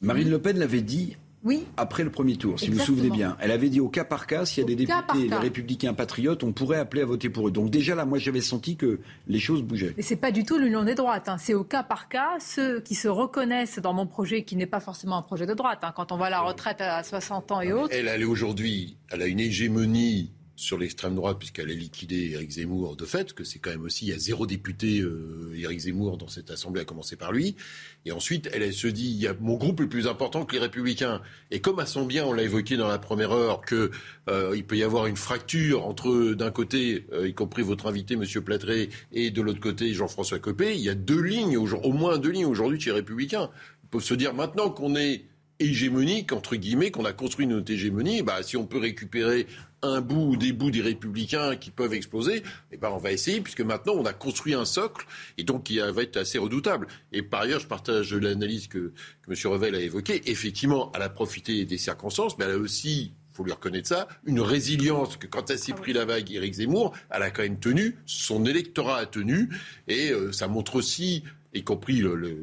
[0.01, 1.67] Marine Le Pen l'avait dit oui.
[1.77, 3.37] Après le premier tour, si vous vous souvenez bien.
[3.39, 6.43] Elle avait dit au cas par cas, s'il y a des députés des républicains patriotes,
[6.43, 7.51] on pourrait appeler à voter pour eux.
[7.51, 9.93] Donc déjà là, moi j'avais senti que les choses bougeaient.
[9.95, 11.29] Mais c'est pas du tout l'union des droites.
[11.29, 11.37] Hein.
[11.37, 14.81] C'est au cas par cas ceux qui se reconnaissent dans mon projet, qui n'est pas
[14.81, 15.81] forcément un projet de droite.
[15.83, 15.93] Hein.
[15.95, 17.95] Quand on à la retraite à 60 ans et autres.
[17.95, 20.31] Elle, elle est aujourd'hui, elle a une hégémonie
[20.61, 24.05] sur l'extrême droite, puisqu'elle a liquidé Éric Zemmour de fait, que c'est quand même aussi,
[24.05, 27.57] il y a zéro député euh, Éric Zemmour dans cette assemblée, à commencer par lui.
[28.05, 30.59] Et ensuite, elle, se dit, il y a mon groupe est plus important que les
[30.59, 31.23] Républicains.
[31.51, 33.89] Et comme à son bien, on l'a évoqué dans la première heure, qu'il
[34.29, 38.25] euh, peut y avoir une fracture entre, d'un côté, euh, y compris votre invité, M.
[38.45, 42.31] Platré, et de l'autre côté, Jean-François Copé, il y a deux lignes, au moins deux
[42.31, 43.49] lignes aujourd'hui chez les Républicains.
[43.85, 45.25] Ils peuvent se dire maintenant qu'on est
[45.61, 49.47] hégémonique, entre guillemets, qu'on a construit notre hégémonie, bah, si on peut récupérer
[49.83, 53.41] un bout ou des bouts des républicains qui peuvent exploser, eh ben on va essayer,
[53.41, 55.07] puisque maintenant on a construit un socle,
[55.39, 56.87] et donc qui va être assez redoutable.
[57.13, 59.53] Et par ailleurs, je partage l'analyse que, que M.
[59.53, 60.23] Revel a évoquée.
[60.31, 64.41] Effectivement, elle a profité des circonstances, mais elle a aussi faut lui reconnaître ça, une
[64.41, 67.61] résilience que quand elle s'est ah pris la vague Éric Zemmour, elle a quand même
[67.61, 69.49] tenu, son électorat a tenu,
[69.89, 71.25] et euh, ça montre aussi
[71.55, 72.37] y compris le, le,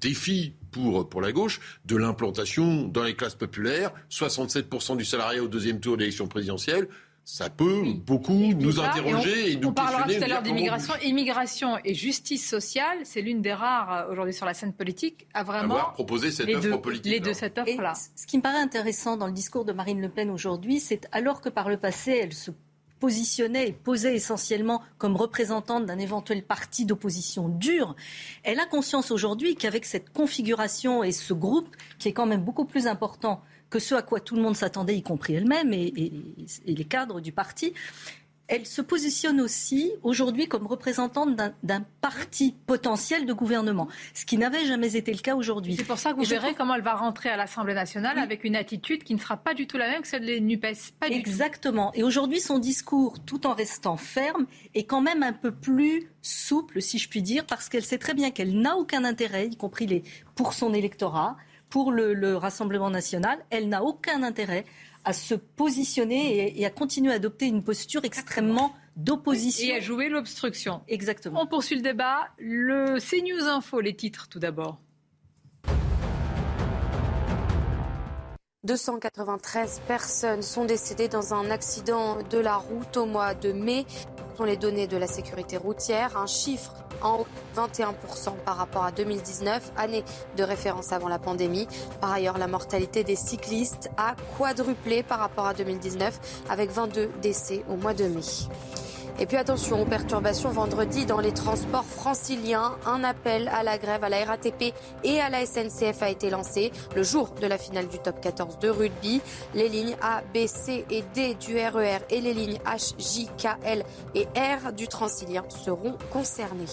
[0.00, 5.48] défi pour, pour la gauche, de l'implantation dans les classes populaires, 67% du salariat au
[5.48, 6.88] deuxième tour de l'élection présidentielle.
[7.24, 10.94] Ça peut beaucoup nous interroger et, nous On parlera tout à l'heure d'immigration.
[11.02, 15.44] Immigration et justice sociale, c'est l'une des rares euh, aujourd'hui sur la scène politique à
[15.44, 17.12] vraiment avoir proposé cette offre deux, politique.
[17.12, 17.92] Les deux cette offre-là.
[18.16, 21.40] Ce qui me paraît intéressant dans le discours de Marine Le Pen aujourd'hui, c'est alors
[21.40, 22.50] que par le passé, elle se
[23.00, 27.96] positionnait et posait essentiellement comme représentante d'un éventuel parti d'opposition dur,
[28.44, 32.66] elle a conscience aujourd'hui qu'avec cette configuration et ce groupe, qui est quand même beaucoup
[32.66, 36.12] plus important que ce à quoi tout le monde s'attendait, y compris elle-même et,
[36.66, 37.72] les cadres du parti,
[38.50, 44.66] elle se positionne aussi aujourd'hui comme représentante d'un parti potentiel de gouvernement, ce qui n'avait
[44.66, 45.76] jamais été le cas aujourd'hui.
[45.76, 48.56] C'est pour ça que vous verrez comment elle va rentrer à l'Assemblée nationale avec une
[48.56, 50.92] attitude qui ne sera pas du tout la même que celle des NUPES.
[50.98, 51.92] Pas Exactement.
[51.94, 56.82] Et aujourd'hui, son discours, tout en restant ferme, est quand même un peu plus souple,
[56.82, 59.86] si je puis dire, parce qu'elle sait très bien qu'elle n'a aucun intérêt, y compris
[59.86, 60.02] les,
[60.34, 61.36] pour son électorat,
[61.68, 64.64] pour le Rassemblement national, elle n'a aucun intérêt
[65.04, 69.68] à se positionner et, à continuer à adopter une posture extrêmement d'opposition.
[69.68, 70.82] Et à jouer l'obstruction.
[70.88, 71.42] Exactement.
[71.42, 72.28] On poursuit le débat.
[72.38, 74.78] Le CNews Info, les titres tout d'abord.
[78.64, 83.86] 293 personnes sont décédées dans un accident de la route au mois de mai.
[83.88, 87.24] Ce sont les données de la sécurité routière, un chiffre en
[87.56, 90.04] 21% par rapport à 2019, année
[90.36, 91.68] de référence avant la pandémie.
[92.02, 97.64] Par ailleurs, la mortalité des cyclistes a quadruplé par rapport à 2019 avec 22 décès
[97.70, 98.20] au mois de mai.
[99.20, 102.78] Et puis attention aux perturbations vendredi dans les transports franciliens.
[102.86, 104.72] Un appel à la grève à la RATP
[105.04, 108.58] et à la SNCF a été lancé le jour de la finale du top 14
[108.60, 109.20] de rugby.
[109.52, 113.28] Les lignes A, B, C et D du RER e et les lignes H, J,
[113.36, 113.84] K, L
[114.14, 116.64] et R du Transilien seront concernées.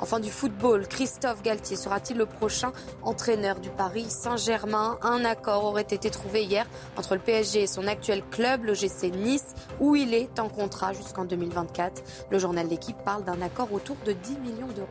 [0.00, 2.72] Enfin du football, Christophe Galtier sera-t-il le prochain
[3.02, 4.96] entraîneur du Paris Saint-Germain?
[5.02, 6.66] Un accord aurait été trouvé hier
[6.96, 10.92] entre le PSG et son actuel club, le GC Nice, où il est en contrat
[10.92, 12.02] jusqu'en 2024.
[12.30, 14.88] Le journal d'équipe parle d'un accord autour de 10 millions d'euros.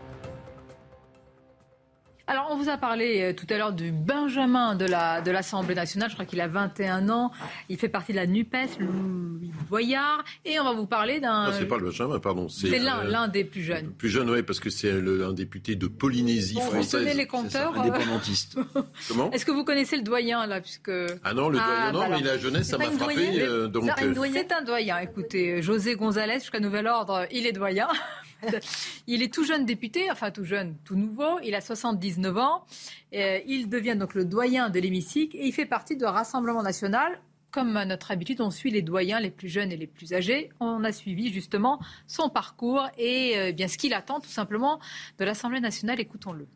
[2.30, 4.86] Alors, on vous a parlé euh, tout à l'heure du Benjamin de
[5.32, 6.10] l'Assemblée la, nationale.
[6.10, 7.32] Je crois qu'il a 21 ans.
[7.70, 10.26] Il fait partie de la NUPES, Louis Boyard.
[10.44, 11.54] Et on va vous parler d'un.
[11.54, 12.50] C'est pas le Benjamin, pardon.
[12.50, 13.92] C'est l'un, euh, l'un des plus jeunes.
[13.98, 16.86] Plus jeune, oui, parce que c'est un député de Polynésie française.
[16.86, 18.58] Vous connaissez les compteurs euh, Indépendantiste.
[19.08, 20.92] Comment Est-ce que vous connaissez le doyen, là puisque...
[21.24, 23.48] Ah non, le doyen, ah, non, mais la jeunesse, ça m'a frappé.
[23.70, 23.90] donc...
[24.34, 25.00] C'est un doyen.
[25.00, 27.88] Écoutez, José González, jusqu'à nouvel ordre, il est doyen.
[29.08, 31.40] il est tout jeune député, enfin tout jeune, tout nouveau.
[31.44, 32.66] Il a 79 ans.
[33.14, 37.20] Euh, il devient donc le doyen de l'hémicycle et il fait partie de Rassemblement national.
[37.52, 40.50] Comme à notre habitude, on suit les doyens les plus jeunes et les plus âgés.
[40.60, 44.80] On a suivi justement son parcours et euh, bien ce qu'il attend tout simplement
[45.18, 46.00] de l'Assemblée nationale.
[46.00, 46.48] Écoutons-le.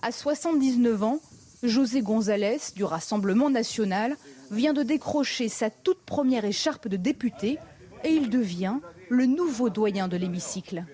[0.00, 1.20] À 79 ans,
[1.62, 4.16] José González du Rassemblement national
[4.50, 7.58] vient de décrocher sa toute première écharpe de député
[8.04, 8.78] et il devient
[9.10, 10.84] le nouveau doyen de l'hémicycle.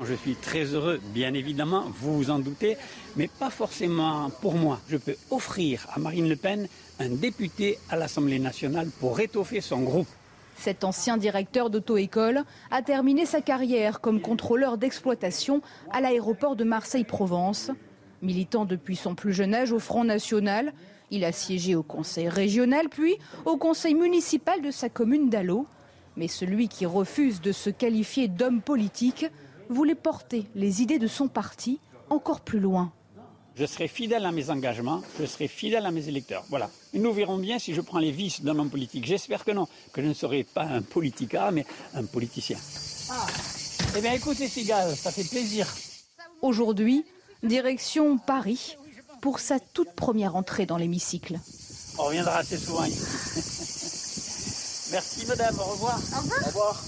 [0.00, 2.76] Je suis très heureux, bien évidemment, vous vous en doutez,
[3.16, 4.80] mais pas forcément pour moi.
[4.88, 6.68] Je peux offrir à Marine Le Pen
[7.00, 10.08] un député à l'Assemblée nationale pour étoffer son groupe.
[10.56, 15.60] Cet ancien directeur d'auto-école a terminé sa carrière comme contrôleur d'exploitation
[15.90, 17.70] à l'aéroport de Marseille-Provence.
[18.22, 20.72] Militant depuis son plus jeune âge au Front National,
[21.10, 25.66] il a siégé au conseil régional puis au conseil municipal de sa commune d'Allo.
[26.16, 29.26] Mais celui qui refuse de se qualifier d'homme politique
[29.68, 31.80] voulait porter les idées de son parti
[32.10, 32.92] encore plus loin.
[33.56, 36.44] Je serai fidèle à mes engagements, je serai fidèle à mes électeurs.
[36.50, 36.70] Voilà.
[36.92, 39.06] nous verrons bien si je prends les vices d'un homme politique.
[39.06, 41.64] J'espère que non, que je ne serai pas un politica, mais
[41.94, 42.58] un politicien.
[43.10, 43.26] Ah.
[43.96, 45.66] Eh bien écoutez, Sigal, ça fait plaisir.
[46.42, 47.06] Aujourd'hui,
[47.42, 48.76] direction Paris
[49.22, 51.38] pour sa toute première entrée dans l'hémicycle.
[51.98, 53.72] On reviendra assez souvent ici.
[54.92, 55.98] Merci madame, au revoir.
[55.98, 56.82] Au revoir.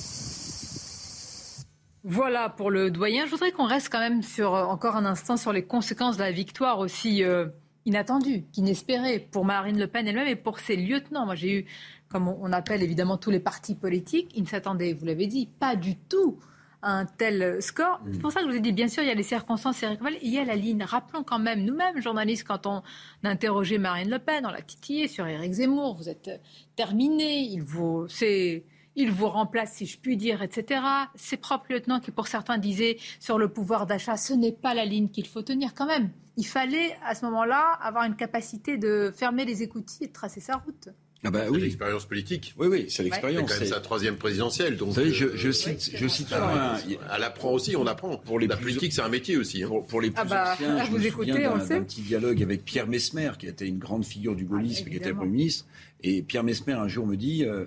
[2.05, 3.27] Voilà pour le doyen.
[3.27, 6.23] Je voudrais qu'on reste quand même sur euh, encore un instant sur les conséquences de
[6.23, 7.47] la victoire aussi euh,
[7.87, 11.25] inattendue, inespérée pour Marine Le Pen elle-même et pour ses lieutenants.
[11.25, 11.67] Moi, j'ai eu,
[12.09, 15.75] comme on appelle évidemment tous les partis politiques, ils ne s'attendaient, vous l'avez dit, pas
[15.75, 16.39] du tout
[16.83, 18.01] un tel score.
[18.13, 19.85] C'est pour ça que je vous ai dit, bien sûr, il y a les circonstances
[20.23, 20.83] il y a la ligne.
[20.83, 22.83] Rappelons quand même, nous-mêmes, journalistes, quand on
[23.25, 26.41] a interrogé Marine Le Pen, on l'a titillé sur Éric Zemmour, vous êtes
[26.77, 28.65] terminé, il vous, c'est,
[28.95, 30.81] il vous remplace, si je puis dire, etc.
[31.15, 34.85] Ses propres lieutenants qui, pour certains, disaient sur le pouvoir d'achat, ce n'est pas la
[34.85, 36.11] ligne qu'il faut tenir quand même.
[36.37, 40.41] Il fallait, à ce moment-là, avoir une capacité de fermer les écoutilles et de tracer
[40.41, 40.91] sa route.
[41.25, 41.61] Ah bah oui.
[41.61, 42.55] l'expérience politique.
[42.59, 43.51] Oui, oui, c'est l'expérience.
[43.53, 44.77] C'est sa troisième présidentielle.
[44.77, 46.29] Donc, Vous savez, je, je euh, cite, je cite.
[46.33, 48.17] Elle apprend aussi, on apprend.
[48.19, 49.65] Pour les la politique, c'est un métier aussi.
[49.65, 49.71] Hein.
[49.89, 52.87] Pour, les ah plus ah bah, je vous me écoutez, d'un petit dialogue avec Pierre
[52.87, 55.67] Mesmer, qui était une grande figure du gaullisme, ah, qui était Premier ministre.
[56.05, 57.67] Et Pierre Mesmer, un jour, me dit euh,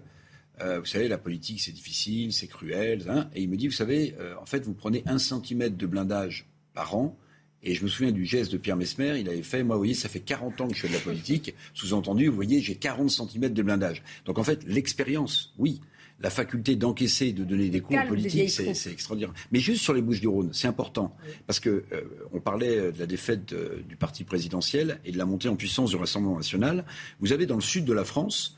[0.62, 3.04] euh, Vous savez, la politique, c'est difficile, c'est cruel.
[3.10, 3.30] Hein.
[3.36, 6.48] Et il me dit Vous savez, euh, en fait, vous prenez un centimètre de blindage
[6.74, 7.18] par an
[7.64, 9.94] et je me souviens du geste de Pierre Mesmer, il avait fait, moi, vous voyez,
[9.94, 11.54] ça fait 40 ans que je fais de la politique.
[11.74, 14.04] Sous-entendu, vous voyez, j'ai 40 cm de blindage.
[14.26, 15.82] Donc en fait, l'expérience, oui.
[16.20, 19.34] La faculté d'encaisser, de donner des coups en politique, c'est extraordinaire.
[19.52, 21.16] Mais juste sur les Bouches du Rhône, c'est important.
[21.48, 22.02] Parce que euh,
[22.32, 23.56] on parlait de la défaite
[23.88, 26.86] du parti présidentiel et de la montée en puissance du Rassemblement national.
[27.22, 28.58] Vous avez dans le sud de la France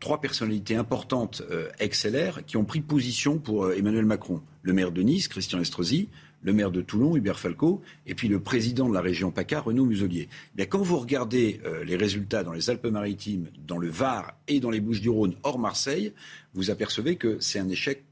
[0.00, 1.42] trois personnalités importantes
[1.78, 4.40] ex-LR qui ont pris position pour Emmanuel Macron.
[4.62, 6.08] Le maire de Nice, Christian Estrosi,
[6.42, 9.86] le maire de Toulon, Hubert Falco, et puis le président de la région PACA, Renaud
[9.86, 10.28] Muselier.
[10.68, 15.34] Quand vous regardez les résultats dans les Alpes-Maritimes, dans le Var et dans les Bouches-du-Rhône
[15.42, 16.12] hors Marseille,
[16.54, 18.04] vous apercevez que c'est un échec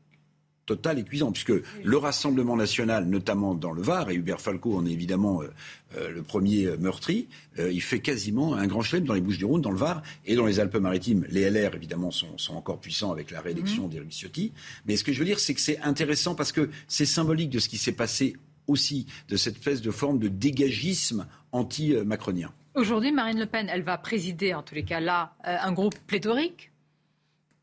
[0.70, 1.52] total et cuisant, puisque
[1.82, 5.48] le Rassemblement national, notamment dans le Var, et Hubert Falco en est évidemment euh,
[5.96, 7.26] euh, le premier euh, meurtri,
[7.58, 10.60] il fait quasiment un grand chelem dans les Bouches-du-Rhône, dans le Var et dans les
[10.60, 11.26] Alpes-Maritimes.
[11.28, 13.90] Les LR, évidemment, sont, encore puissants avec la réélection mmh.
[13.90, 14.52] d'Éric Ciotti.
[14.86, 17.58] Mais ce que je veux dire, c'est que c'est intéressant parce que c'est symbolique de
[17.58, 18.36] ce qui s'est passé
[18.68, 22.52] aussi, de cette espèce de forme de dégagisme anti-macronien.
[22.76, 26.69] Aujourd'hui, Marine Le Pen, elle va présider, en tous les cas là, un groupe pléthorique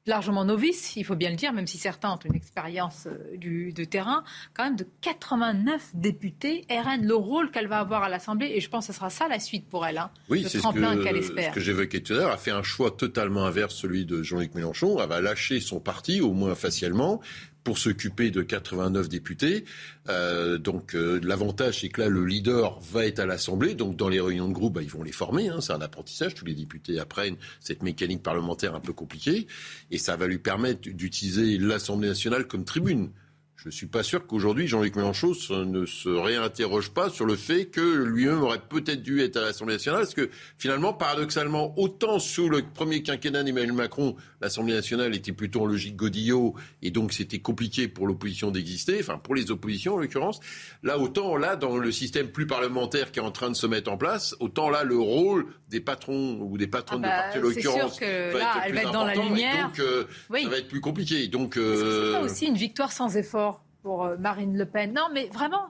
[0.08, 3.74] largement novice, il faut bien le dire, même si certains ont une expérience euh, du,
[3.74, 4.24] de terrain,
[4.54, 6.66] quand même de 89 députés.
[6.70, 9.28] RN, le rôle qu'elle va avoir à l'Assemblée, et je pense que ce sera ça
[9.28, 9.98] la suite pour elle.
[9.98, 12.92] Hein, oui, c'est ce que, ce que j'évoquais tout à l'heure, a fait un choix
[12.92, 14.98] totalement inverse, celui de Jean-Luc Mélenchon.
[15.00, 17.22] Elle va lâcher son parti, au moins facialement,
[17.68, 19.65] pour s'occuper de 89 députés.
[20.07, 23.76] Euh, donc euh, l'avantage, c'est que là, le leader va être à l'Assemblée.
[23.76, 25.49] Donc dans les réunions de groupe, bah, ils vont les former.
[25.49, 26.34] Hein, c'est un apprentissage.
[26.34, 29.48] Tous les députés apprennent cette mécanique parlementaire un peu compliquée.
[29.91, 33.10] Et ça va lui permettre d'utiliser l'Assemblée nationale comme tribune.
[33.58, 35.32] Je ne suis pas sûr qu'aujourd'hui, Jean-Luc Mélenchon
[35.66, 39.74] ne se réinterroge pas sur le fait que lui-même aurait peut-être dû être à l'Assemblée
[39.74, 40.30] nationale, parce que
[40.60, 45.96] finalement, paradoxalement, autant sous le premier quinquennat d'Emmanuel Macron, l'Assemblée nationale était plutôt en logique
[45.96, 46.54] Godillot,
[46.84, 50.40] et donc c'était compliqué pour l'opposition d'exister, enfin pour les oppositions en l'occurrence.
[50.84, 53.92] Là, autant là, dans le système plus parlementaire qui est en train de se mettre
[53.92, 57.42] en place, autant là, le rôle des patrons ou des patrons ah de parti en
[57.42, 59.66] l'occurrence va être elle va être dans la lumière.
[59.66, 61.28] donc, euh, ça va être plus compliqué.
[61.28, 62.12] Donc, euh...
[62.14, 63.57] c'est pas aussi une victoire sans effort
[63.88, 64.92] pour euh, Marine Le Pen.
[64.92, 65.70] Non, mais vraiment,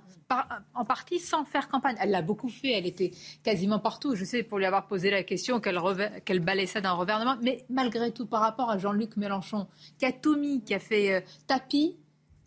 [0.74, 1.96] en partie sans faire campagne.
[2.00, 3.12] Elle l'a beaucoup fait, elle était
[3.44, 4.16] quasiment partout.
[4.16, 5.80] Je sais, pour lui avoir posé la question, qu'elle
[6.26, 7.38] qu balait ça d'un revernement.
[7.44, 9.68] Mais malgré tout, par rapport à Jean-Luc Mélenchon,
[10.00, 11.96] qui a tout mis, qui a fait euh, tapis,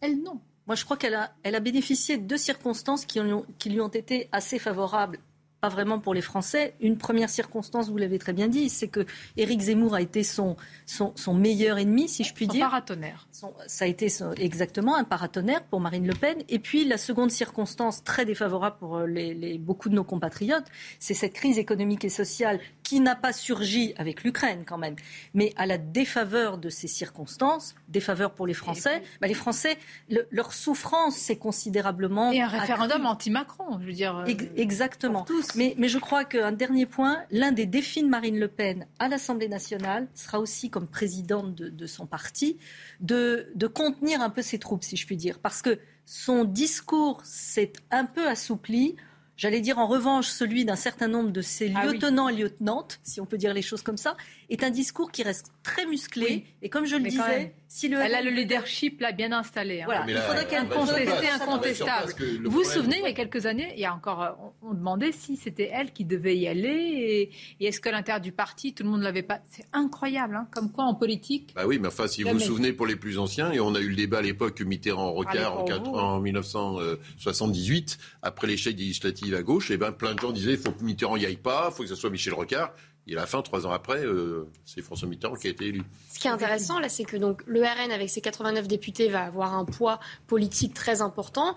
[0.00, 0.40] elle, non.
[0.66, 5.20] Moi, je crois qu'elle a, bénéficié de deux circonstances qui lui ont été assez favorables
[5.60, 6.74] pas vraiment pour les Français.
[6.80, 9.06] Une première circonstance, vous l'avez très bien dit, c'est que
[9.36, 10.56] Éric Zemmour a été son,
[10.86, 12.66] son, son, meilleur ennemi, si je puis son dire.
[12.66, 13.28] Paratonnerre.
[13.32, 14.08] Son, ça a été
[14.38, 16.38] exactement un paratonnerre pour Marine Le Pen.
[16.48, 20.66] Et puis la seconde circonstance très défavorable pour euh, les, les, beaucoup de nos compatriotes,
[20.98, 22.60] c'est cette crise économique et sociale
[22.90, 24.96] qui n'a pas surgi avec l'Ukraine quand même,
[25.32, 29.00] mais à la défaveur de ces circonstances, défaveur pour les Français.
[29.20, 32.32] Bah, les Français, le, leur souffrance s'est considérablement.
[32.32, 34.16] Et un référendum anti-Macron, je veux dire.
[34.16, 35.22] Euh, exactement.
[35.22, 35.54] Tous.
[35.54, 39.06] Mais, mais je crois qu'un dernier point, l'un des défis de Marine Le Pen à
[39.06, 42.58] l'Assemblée nationale sera aussi, comme présidente de, de son parti,
[42.98, 45.38] de, de contenir un peu ses troupes, si je puis dire.
[45.38, 48.96] Parce que son discours s'est un peu assoupli.
[49.40, 53.22] J'allais dire en revanche celui d'un certain nombre de ses ah lieutenants et lieutenantes, si
[53.22, 54.14] on peut dire les choses comme ça,
[54.50, 56.44] est un discours qui reste très musclé.
[56.60, 59.82] Et comme je le disais, si le elle a le leadership là bien installé.
[59.82, 59.84] Hein.
[59.86, 60.04] Voilà.
[60.08, 62.12] il faudrait qu'elle conteste incontestable.
[62.44, 65.36] Vous vous souvenez, il y a quelques années, il y a encore, on, demandait si
[65.36, 69.00] c'était elle qui devait y aller et, est-ce que l'intérieur du parti, tout le monde
[69.00, 69.38] ne l'avait pas?
[69.48, 71.52] C'est incroyable, hein, comme quoi en politique.
[71.54, 73.80] Bah oui, mais enfin, si vous vous souvenez pour les plus anciens, et on a
[73.80, 79.70] eu le débat à l'époque Mitterrand-Rocard en, en, 1978, après l'échec des législatives à gauche,
[79.70, 81.74] et eh ben plein de gens disaient il faut que Mitterrand y aille pas, il
[81.76, 82.72] faut que ce soit Michel Rocard.
[83.10, 85.82] Et à la fin, trois ans après, euh, c'est François Mitterrand qui a été élu.
[86.12, 89.24] Ce qui est intéressant, là, c'est que donc le RN, avec ses 89 députés, va
[89.24, 91.56] avoir un poids politique très important.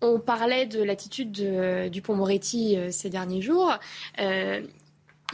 [0.00, 1.32] On parlait de l'attitude
[1.90, 3.74] du Pont-Moretti euh, ces derniers jours.
[4.20, 4.62] Euh,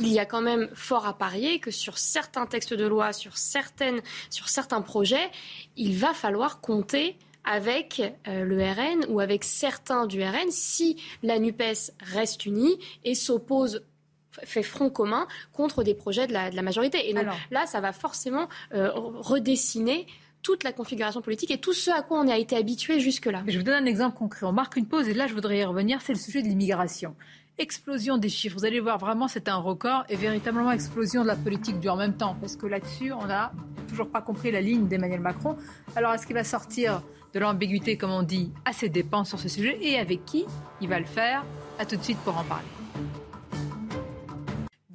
[0.01, 3.39] il y a quand même fort à parier que sur certains textes de loi, sur,
[3.39, 4.01] certaines,
[4.31, 5.31] sur certains projets,
[5.77, 11.93] il va falloir compter avec le RN ou avec certains du RN si la NUPES
[12.13, 13.85] reste unie et s'oppose
[14.45, 17.09] fait front commun contre des projets de la, majorité.
[17.09, 20.07] Et donc là, ça va forcément euh, redessiner
[20.43, 23.43] toute la configuration politique et tout ce à quoi on a été habitué jusque-là.
[23.49, 24.47] Je vous donne un exemple concret.
[24.47, 26.01] On marque une pause et là, je voudrais y revenir.
[26.03, 27.17] C'est le sujet de l'immigration.
[27.59, 28.57] Explosion des chiffres.
[28.57, 31.97] Vous allez voir, vraiment, c'est un record et véritablement explosion de la politique du en
[31.97, 32.37] même temps.
[32.41, 33.51] Parce que là-dessus, on n'a
[33.89, 35.57] toujours pas compris la ligne d'Emmanuel Macron.
[35.97, 37.03] Alors, est-ce qu'il va sortir
[37.35, 40.45] de l'ambiguïté, comme on dit, à ses dépens sur ce sujet et avec qui
[40.81, 41.45] il va le faire?
[41.79, 42.86] À tout de suite pour en parler.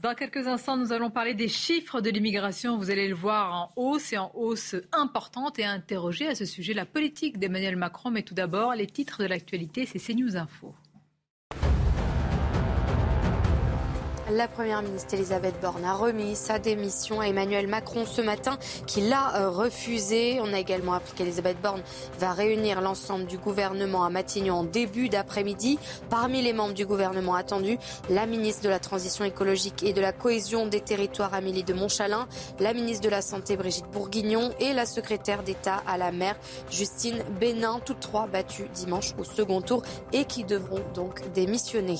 [0.01, 2.75] Dans quelques instants, nous allons parler des chiffres de l'immigration.
[2.75, 6.73] Vous allez le voir en hausse et en hausse importante et interroger à ce sujet
[6.73, 8.09] la politique d'Emmanuel Macron.
[8.09, 10.73] Mais tout d'abord, les titres de l'actualité, c'est CNews Info.
[14.33, 19.01] La Première ministre Elisabeth Borne a remis sa démission à Emmanuel Macron ce matin, qui
[19.01, 20.39] l'a euh, refusé.
[20.41, 21.81] On a également appris qu'Elisabeth Borne
[22.17, 25.79] va réunir l'ensemble du gouvernement à Matignon en début d'après-midi.
[26.09, 27.77] Parmi les membres du gouvernement attendus,
[28.09, 32.25] la ministre de la Transition écologique et de la cohésion des territoires Amélie de Montchalin,
[32.61, 36.37] la ministre de la Santé Brigitte Bourguignon et la secrétaire d'État à la mer
[36.69, 39.83] Justine Bénin, toutes trois battues dimanche au second tour
[40.13, 41.97] et qui devront donc démissionner.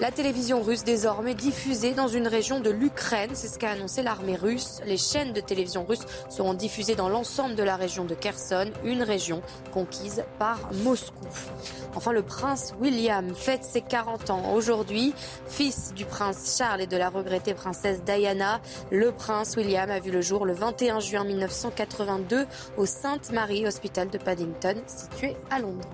[0.00, 4.36] La télévision russe désormais diffusée dans une région de l'Ukraine, c'est ce qu'a annoncé l'armée
[4.36, 4.80] russe.
[4.86, 9.02] Les chaînes de télévision russes seront diffusées dans l'ensemble de la région de Kherson, une
[9.02, 9.42] région
[9.72, 11.26] conquise par Moscou.
[11.96, 15.14] Enfin, le prince William fête ses 40 ans aujourd'hui.
[15.48, 18.60] Fils du prince Charles et de la regrettée princesse Diana,
[18.92, 22.46] le prince William a vu le jour le 21 juin 1982
[22.76, 25.88] au Sainte Marie Hospital de Paddington, situé à Londres.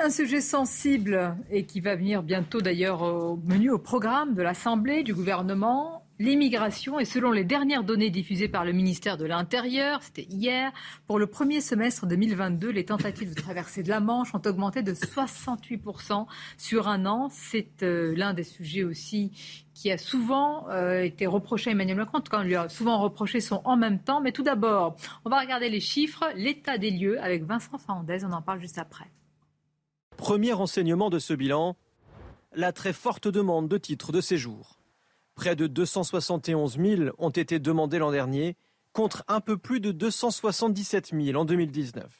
[0.00, 5.04] Un sujet sensible et qui va venir bientôt d'ailleurs au menu, au programme de l'Assemblée,
[5.04, 6.98] du gouvernement, l'immigration.
[6.98, 10.72] Et selon les dernières données diffusées par le ministère de l'Intérieur, c'était hier,
[11.06, 14.92] pour le premier semestre 2022, les tentatives de traversée de la Manche ont augmenté de
[14.92, 16.26] 68%
[16.58, 17.28] sur un an.
[17.30, 19.30] C'est euh, l'un des sujets aussi
[19.74, 23.60] qui a souvent euh, été reproché à Emmanuel Macron, quand lui a souvent reproché son
[23.64, 24.20] en même temps.
[24.20, 28.24] Mais tout d'abord, on va regarder les chiffres, l'état des lieux avec Vincent Fernandez.
[28.24, 29.06] On en parle juste après.
[30.24, 31.76] Premier renseignement de ce bilan,
[32.54, 34.80] la très forte demande de titres de séjour.
[35.34, 38.56] Près de 271 000 ont été demandés l'an dernier,
[38.94, 42.10] contre un peu plus de 277 000 en 2019.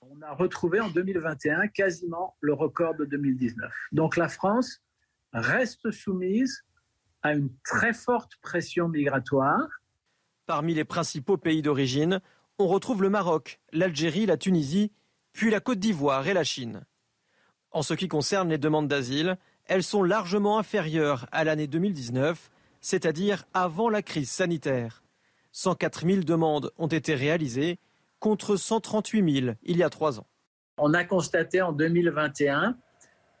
[0.00, 3.72] On a retrouvé en 2021 quasiment le record de 2019.
[3.92, 4.80] Donc la France
[5.32, 6.64] reste soumise
[7.22, 9.68] à une très forte pression migratoire.
[10.46, 12.20] Parmi les principaux pays d'origine,
[12.58, 14.90] on retrouve le Maroc, l'Algérie, la Tunisie,
[15.32, 16.84] puis la Côte d'Ivoire et la Chine.
[17.72, 22.50] En ce qui concerne les demandes d'asile, elles sont largement inférieures à l'année 2019,
[22.80, 25.02] c'est-à-dire avant la crise sanitaire.
[25.52, 27.78] 104 000 demandes ont été réalisées
[28.18, 30.26] contre 138 000 il y a trois ans.
[30.78, 32.76] On a constaté en 2021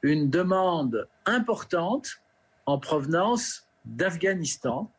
[0.02, 2.22] une demande importante
[2.66, 4.90] en provenance d'Afghanistan.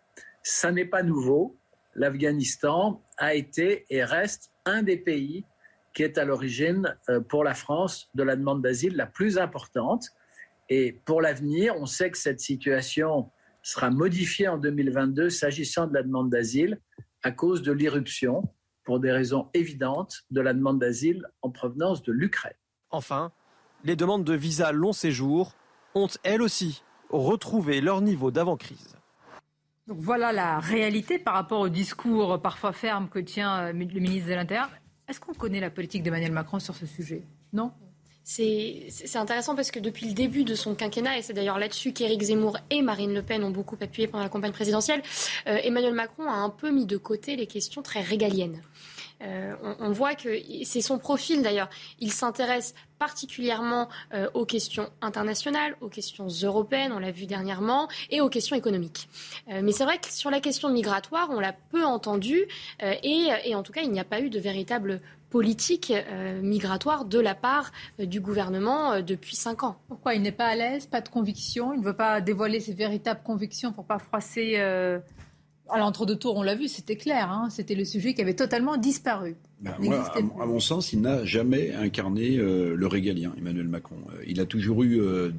[0.43, 1.57] Ça n'est pas nouveau.
[1.95, 5.45] L'Afghanistan a été et reste un des pays
[5.93, 10.07] qui est à l'origine euh, pour la France de la demande d'asile la plus importante.
[10.69, 16.03] Et pour l'avenir, on sait que cette situation sera modifiée en 2022 s'agissant de la
[16.03, 16.79] demande d'asile
[17.21, 18.43] à cause de l'irruption,
[18.83, 22.53] pour des raisons évidentes, de la demande d'asile en provenance de l'Ukraine.
[22.89, 23.31] Enfin,
[23.85, 25.53] les demandes de visa long séjour
[25.95, 28.97] ont elles aussi retrouvé leur niveau d'avant-crise.
[29.87, 34.29] Donc voilà la réalité par rapport au discours parfois ferme que tient euh, le ministre
[34.29, 34.69] de l'Intérieur.
[35.07, 37.23] Est-ce qu'on connaît la politique d'Emmanuel Macron sur ce sujet?
[37.51, 37.71] Non?
[38.23, 42.21] C'est intéressant parce que depuis le début de son quinquennat, et c'est d'ailleurs là-dessus qu'Éric
[42.21, 45.01] Zemmour et Marine Le Pen ont beaucoup appuyé pendant la campagne présidentielle,
[45.47, 48.61] euh, Emmanuel Macron a un peu mis de côté les questions très régaliennes.
[49.23, 50.29] Euh, on, voit que
[50.63, 51.69] c'est son profil d'ailleurs.
[51.99, 58.21] Il s'intéresse particulièrement euh, aux questions internationales, aux questions européennes, on l'a vu dernièrement, et
[58.21, 59.09] aux questions économiques.
[59.49, 62.41] Euh, mais c'est vrai que sur la question migratoire, on l'a peu entendu,
[62.81, 65.91] et, en tout cas, il n'y a pas eu de véritable politique
[66.41, 69.77] migratoire de la part du gouvernement depuis cinq ans.
[69.87, 72.73] Pourquoi il n'est pas à l'aise, pas de conviction, il ne veut pas dévoiler ses
[72.73, 74.59] véritables convictions pour pas froisser
[75.69, 77.31] à l'entre-deux tours, on l'a vu, c'était clair.
[77.31, 77.49] Hein.
[77.49, 79.35] c'était le sujet qui avait totalement disparu.
[79.61, 79.73] Ben,
[80.39, 83.95] à, mon sens, il n'a jamais incarné euh, le régalien, Emmanuel Macron.
[84.13, 85.31] Euh, il a toujours eu euh,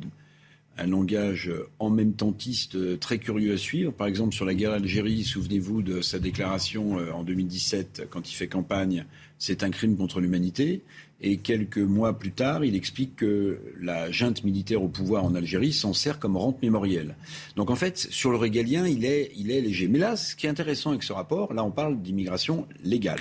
[0.78, 3.92] un langage en même tentiste très curieux à suivre.
[3.92, 8.48] Par exemple, sur la guerre d'Algérie, souvenez-vous de sa déclaration en 2017, quand il fait
[8.48, 9.04] campagne,
[9.38, 10.82] c'est un crime contre l'humanité.
[11.20, 15.72] Et quelques mois plus tard, il explique que la junte militaire au pouvoir en Algérie
[15.72, 17.16] s'en sert comme rente mémorielle.
[17.56, 19.88] Donc en fait, sur le régalien, il est, il est léger.
[19.88, 23.20] Mais là, ce qui est intéressant avec ce rapport, là on parle d'immigration légale.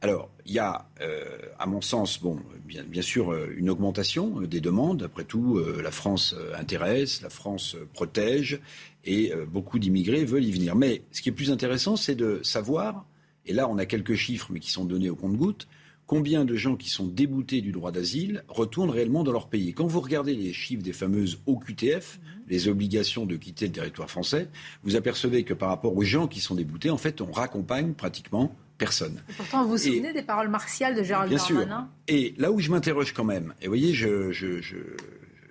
[0.00, 4.46] Alors, il y a, euh, à mon sens, bon, bien, sûr, euh, une augmentation euh,
[4.46, 5.02] des demandes.
[5.02, 8.60] Après tout, la France intéresse, la France protège,
[9.04, 10.76] et beaucoup d'immigrés veulent y venir.
[10.76, 13.06] Mais ce qui est plus intéressant, c'est de savoir,
[13.46, 15.66] et là on a quelques chiffres, mais qui sont donnés au compte-gouttes,
[16.08, 19.74] combien de gens qui sont déboutés du droit d'asile retournent réellement dans leur pays.
[19.74, 22.18] Quand vous regardez les chiffres des fameuses OQTF,
[22.48, 24.48] les obligations de quitter le territoire français,
[24.82, 28.56] vous apercevez que par rapport aux gens qui sont déboutés, en fait, on raccompagne pratiquement
[28.78, 29.22] personne.
[29.36, 31.88] pourtant, vous vous souvenez des paroles martiales de Gérald bien Darmanin?
[32.08, 32.16] Sûr.
[32.16, 34.32] Et là où je m'interroge quand même, et vous voyez, je,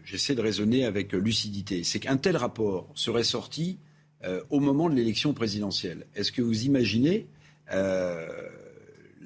[0.03, 3.77] j'essaie de raisonner avec lucidité, c'est qu'un tel rapport serait sorti
[4.23, 6.07] euh, au moment de l'élection présidentielle.
[6.15, 7.27] Est-ce que vous imaginez
[7.71, 8.27] euh,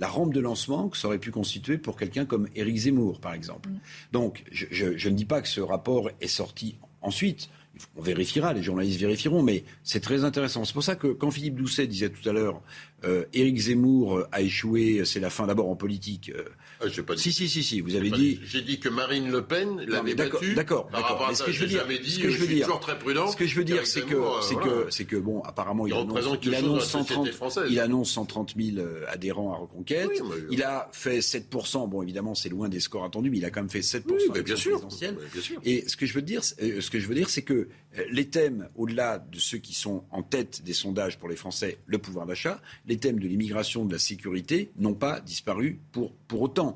[0.01, 3.33] la rampe de lancement que ça aurait pu constituer pour quelqu'un comme Éric Zemmour, par
[3.33, 3.69] exemple.
[3.69, 3.79] Mm.
[4.11, 7.49] Donc, je, ne dis pas que ce rapport est sorti ensuite.
[7.95, 10.65] On vérifiera, les journalistes vérifieront, mais c'est très intéressant.
[10.65, 12.61] C'est pour ça que quand Philippe Doucet disait tout à l'heure,
[13.03, 16.31] euh, Éric Zemmour a échoué, c'est la fin d'abord en politique.
[16.35, 16.43] Euh,
[16.81, 17.22] ah, pas dit.
[17.22, 18.39] Si, si, si, si, vous avez dit.
[18.43, 20.53] J'ai dit que Marine Le Pen l'avait battu.
[20.53, 21.26] D'accord, d'accord.
[21.27, 23.27] Mais ce que je veux dire, ce que je veux dire, toujours très prudent.
[23.27, 26.38] Ce que je veux dire, c'est que, c'est que, c'est que, bon, apparemment, il, annonce,
[26.43, 27.30] il annonce 130,
[27.69, 30.11] il annonce 130 000 adhérents à Reconquête.
[30.52, 31.49] il a fait 7
[31.88, 34.41] Bon, évidemment, c'est loin des scores attendus, mais il a quand même fait 7 oui,
[34.43, 34.80] bien sûr.
[34.80, 35.60] Bien sûr.
[35.64, 37.60] Et ce que je veux dire, ce que je veux dire, c'est que
[37.97, 41.79] euh, les thèmes, au-delà de ceux qui sont en tête des sondages pour les Français,
[41.85, 46.41] le pouvoir d'achat, les thèmes de l'immigration, de la sécurité, n'ont pas disparu pour, pour
[46.41, 46.75] autant.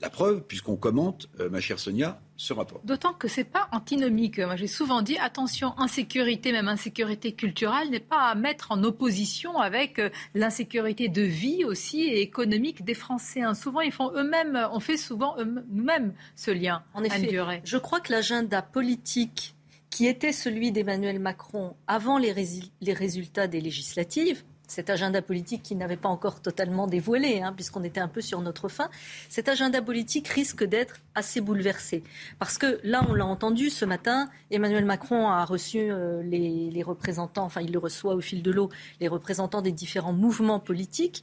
[0.00, 2.80] La preuve, puisqu'on commente, euh, ma chère Sonia, ce rapport.
[2.82, 4.40] D'autant que ce n'est pas antinomique.
[4.40, 9.58] Moi, j'ai souvent dit, attention, insécurité, même insécurité culturelle, n'est pas à mettre en opposition
[9.58, 13.42] avec euh, l'insécurité de vie aussi et économique des Français.
[13.42, 13.54] Hein.
[13.54, 16.82] Souvent, ils font eux-mêmes, on fait souvent nous-mêmes ce lien.
[16.94, 19.54] En effet, je crois que l'agenda politique
[19.92, 25.98] qui était celui d'Emmanuel Macron avant les, résultats des législatives, cet agenda politique qui n'avait
[25.98, 28.88] pas encore totalement dévoilé, hein, puisqu'on était un peu sur notre fin,
[29.28, 32.02] cet agenda politique risque d'être assez bouleversé.
[32.38, 37.44] Parce que là, on l'a entendu ce matin, Emmanuel Macron a reçu euh, les, représentants,
[37.44, 41.22] enfin il le reçoit au fil de l'eau, les représentants des différents mouvements politiques.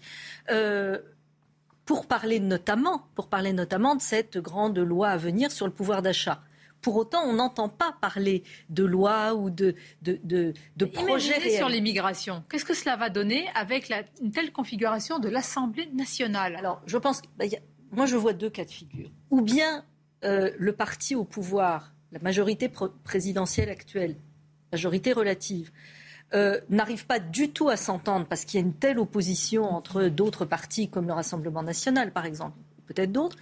[0.52, 1.00] Euh,
[1.86, 6.04] pour parler notamment, pour parler notamment de cette grande loi à venir sur le pouvoir
[6.04, 6.44] d'achat.
[6.82, 11.68] Pour autant, on n'entend pas parler de loi ou de, de, de, de projets sur
[11.68, 12.44] l'immigration.
[12.50, 13.92] Qu'est-ce que cela va donner avec
[14.22, 16.56] une telle configuration de l'Assemblée nationale?
[16.56, 17.46] Alors, je pense, bah,
[17.92, 19.10] moi, je vois deux cas de figure.
[19.30, 19.84] Ou bien
[20.24, 22.72] euh, le parti au pouvoir, la majorité
[23.04, 24.16] présidentielle actuelle,
[24.72, 25.72] majorité relative,
[26.34, 30.04] euh, n'arrive pas du tout à s'entendre parce qu'il y a une telle opposition entre
[30.04, 33.38] d'autres partis comme le Rassemblement national, par exemple, peut-être d'autres,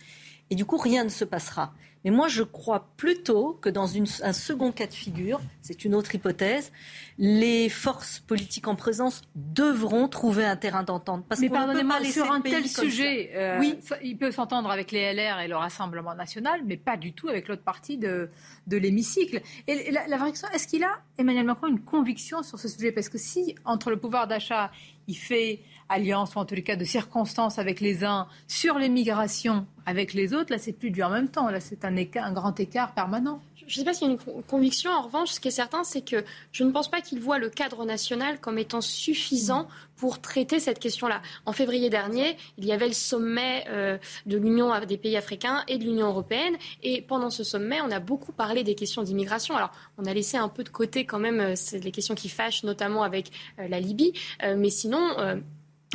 [0.49, 1.73] et du coup, rien ne se passera.
[2.05, 3.89] Mais moi, je crois plutôt que dans
[4.23, 6.71] un second cas de figure, c'est une autre hypothèse,
[7.17, 11.25] les forces politiques en présence devront trouver un terrain d'entente.
[11.39, 13.79] Mais pardonnez-moi, sur un tel sujet, euh, oui.
[14.03, 17.47] il peut s'entendre avec les LR et le Rassemblement national, mais pas du tout avec
[17.47, 18.29] l'autre partie de,
[18.67, 19.41] de l'hémicycle.
[19.67, 22.91] Et la, la vraie question, est-ce qu'il a, Emmanuel Macron, une conviction sur ce sujet?
[22.91, 24.71] Parce que si, entre le pouvoir d'achat,
[25.07, 29.65] il fait alliance, ou en tous les cas de circonstances avec les uns, sur l'immigration
[29.85, 31.49] avec les autres, là, c'est plus du en même temps.
[31.49, 33.41] Là, c'est un, un grand écart permanent.
[33.67, 34.91] Je ne sais pas s'il y a une conviction.
[34.91, 36.23] En revanche, ce qui est certain, c'est que
[36.53, 40.79] je ne pense pas qu'il voit le cadre national comme étant suffisant pour traiter cette
[40.79, 41.21] question-là.
[41.45, 45.77] En février dernier, il y avait le sommet euh, de l'Union des pays africains et
[45.77, 46.55] de l'Union européenne.
[46.81, 49.55] Et pendant ce sommet, on a beaucoup parlé des questions d'immigration.
[49.55, 52.63] Alors, on a laissé un peu de côté quand même euh, les questions qui fâchent,
[52.63, 54.13] notamment avec euh, la Libye.
[54.55, 55.01] mais sinon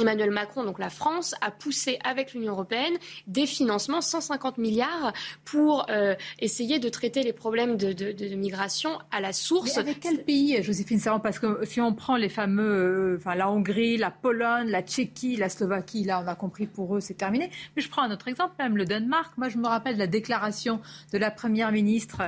[0.01, 2.94] Emmanuel Macron, donc la France, a poussé avec l'Union européenne
[3.27, 5.12] des financements, 150 milliards,
[5.44, 9.77] pour euh, essayer de traiter les problèmes de, migration à la source.
[9.77, 13.35] Mais avec quel pays, Joséphine Savant Parce que si on prend les fameux, euh, enfin
[13.35, 17.14] la Hongrie, la Pologne, la Tchéquie, la Slovaquie, là on a compris pour eux c'est
[17.14, 17.51] terminé.
[17.77, 19.36] Mais je prends un autre exemple, même le Danemark.
[19.36, 20.81] Moi je me rappelle la déclaration
[21.12, 22.23] de la première ministre,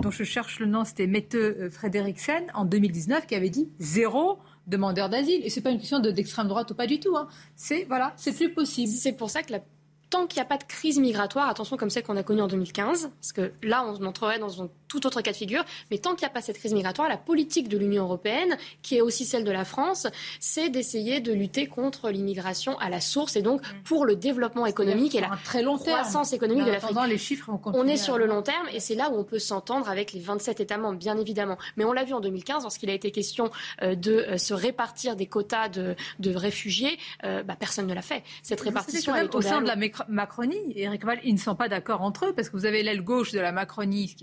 [0.00, 4.38] dont je cherche le nom, c'était Mette euh, Frederiksen, en 2019, qui avait dit zéro
[4.68, 5.40] demandeurs d'asile.
[5.44, 7.16] Et ce n'est pas une question d'extrême droite ou pas du tout.
[7.16, 7.28] Hein.
[7.56, 8.92] C'est voilà, c'est plus possible.
[8.92, 9.60] C'est pour ça que la
[10.10, 12.48] tant qu'il n'y a pas de crise migratoire, attention comme celle qu'on a connue en
[12.48, 16.14] 2015, parce que là, on entrerait dans un tout autre cas de figure, mais tant
[16.14, 19.24] qu'il n'y a pas cette crise migratoire, la politique de l'Union européenne, qui est aussi
[19.24, 20.06] celle de la France,
[20.40, 23.82] c'est d'essayer de lutter contre l'immigration à la source et donc mm.
[23.84, 26.96] pour le développement économique et la très long croissance économique de l'Afrique.
[27.08, 29.88] les chiffres On est sur le long terme et c'est là où on peut s'entendre
[29.88, 31.58] avec les 27 États membres, bien évidemment.
[31.76, 33.50] Mais on l'a vu en 2015, lorsqu'il a été question
[33.82, 35.96] euh, de euh, se répartir des quotas de,
[36.34, 38.22] réfugiés, euh, bah, personne ne l'a fait.
[38.42, 39.76] Cette répartition, est au sein de la
[40.08, 43.02] Macronie, Eric Val, ils ne sont pas d'accord entre eux parce que vous avez l'aile
[43.02, 44.16] gauche de la Macronie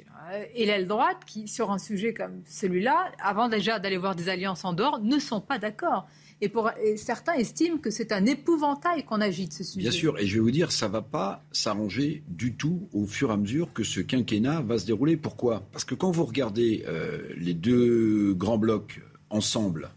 [0.54, 4.66] et l'aile droite qui, sur un sujet comme celui-là, avant déjà d'aller voir des alliances
[4.66, 6.08] en dehors, ne sont pas d'accord.
[6.42, 9.90] Et, pour, certains estiment que c'est un épouvantail qu'on agite ce sujet.
[9.90, 13.06] Bien sûr, et je vais vous dire, ça ne va pas s'arranger du tout au
[13.06, 15.16] fur et à mesure que ce quinquennat va se dérouler.
[15.16, 15.64] Pourquoi?
[15.72, 19.92] Parce que quand vous regardez euh, les deux grands blocs ensemble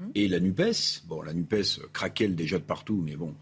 [0.00, 0.10] hum.
[0.14, 3.34] et la NUPES, bon, la NUPES craquelle déjà de partout, mais bon,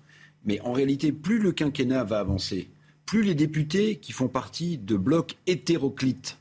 [0.44, 2.70] mais en réalité, plus le quinquennat va avancer,
[3.06, 6.38] plus les députés qui font partie de blocs hétéroclites,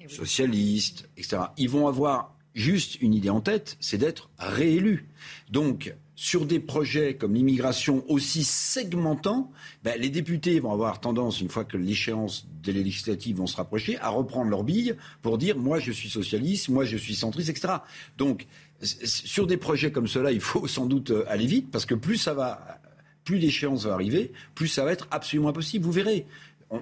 [0.00, 5.08] eh socialistes, etc., ils vont avoir juste une idée en tête, c'est d'être réélus.
[5.50, 9.50] Donc, sur des projets comme l'immigration aussi segmentant,
[9.82, 13.98] ben, les députés vont avoir tendance, une fois que l'échéance des législatives vont se rapprocher,
[13.98, 17.74] à reprendre leur bille pour dire moi je suis socialiste, moi je suis centriste, etc.
[18.18, 18.46] Donc
[18.82, 22.18] sur des projets comme cela, il faut sans doute euh, aller vite parce que plus
[22.18, 22.80] ça va
[23.24, 25.84] plus l'échéance va arriver, plus ça va être absolument impossible.
[25.84, 26.26] Vous verrez.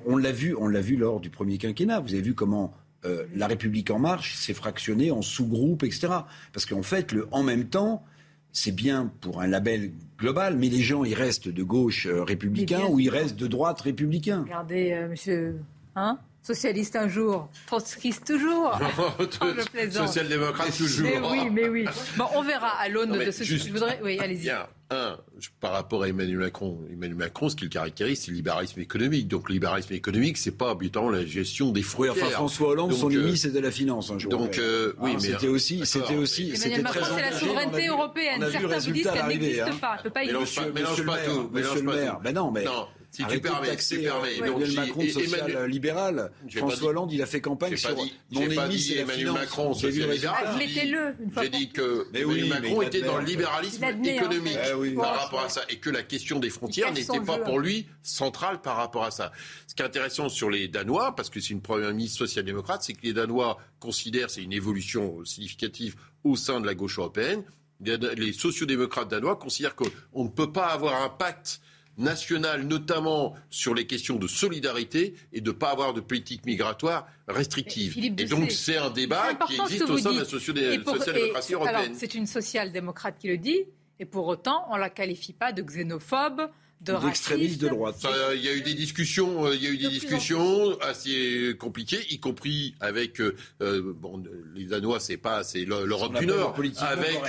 [0.07, 1.99] On, l'a vu, on l'a vu lors du premier quinquennat.
[1.99, 2.73] Vous avez vu comment
[3.05, 6.09] euh, La République en marche s'est fractionnée en sous-groupes, etc.
[6.53, 8.05] Parce qu'en fait, le en même temps,
[8.53, 12.85] c'est bien pour un label global, mais les gens, ils restent de gauche euh, républicain
[12.89, 14.43] ou ils restent de droite républicain.
[14.43, 15.57] Regardez, euh, monsieur,
[15.97, 18.79] hein Socialiste un jour, trotskiste toujours.
[18.99, 19.25] oh,
[19.91, 21.07] Social-démocrate toujours.
[21.07, 21.85] Mais oui, mais oui.
[22.17, 23.45] Bon, on verra à l'aune de ce.
[23.45, 24.01] Juste, je voudrais.
[24.03, 24.51] Oui, allez-y.
[24.93, 25.19] Un,
[25.61, 29.29] par rapport à Emmanuel Macron, Emmanuel Macron, ce qui le caractérise, c'est le libéralisme économique.
[29.29, 32.15] Donc, le libéralisme économique, c'est pas habituellement la gestion des frontières.
[32.15, 34.11] Oui, enfin, François Hollande, son ennemi, c'était la finance.
[34.11, 37.87] Un jour donc, euh, oui, mais c'était aussi, c'était aussi, c'était très c'est la souveraineté
[37.87, 38.45] européenne.
[38.51, 39.79] Certains vous disent qu'elle n'existe hein.
[39.81, 39.95] pas.
[39.97, 40.73] Elle peut pas exister.
[40.75, 41.51] Mélange pas tout.
[41.53, 42.21] Monsieur le maire.
[42.21, 42.65] Ben non, mais.
[43.11, 44.37] Si tu permets, si tu permets.
[44.37, 46.31] Emmanuel Macron, social libéral.
[46.57, 47.97] François Hollande, il a fait campagne sur
[48.31, 50.47] mon ennemi, c'est Emmanuel Macron, social libéral.
[50.47, 51.15] Admettez-le.
[51.43, 54.59] J'ai dit que Emmanuel Macron était dans le libéralisme économique
[54.97, 58.61] par rapport à ça et que la question des frontières n'était pas pour lui centrale
[58.61, 59.33] par rapport à ça.
[59.67, 62.93] Ce qui est intéressant sur les Danois, parce que c'est une première ministre social-démocrate, c'est
[62.93, 67.45] que les Danois considèrent, c'est une évolution significative au sein de la gauche européenne,
[67.81, 71.61] les sociodémocrates danois considèrent qu'on ne peut pas avoir un pacte
[72.01, 77.07] nationale, notamment sur les questions de solidarité et de ne pas avoir de politique migratoire
[77.29, 77.97] restrictive.
[77.99, 81.95] Et, donc c'est un débat qui existe au sein de la social-démocratie européenne.
[81.95, 83.65] C'est une social-démocrate qui le dit,
[83.99, 86.51] et pour autant on ne la qualifie pas de xénophobe,
[86.81, 87.97] d'extrémistes de droite.
[88.35, 92.01] Il y a eu des discussions, euh, il y a eu des discussions assez compliquées,
[92.11, 94.23] y compris avec euh, euh, bon,
[94.55, 97.21] les Danois, c'est pas, c'est l'Europe du Nord, avec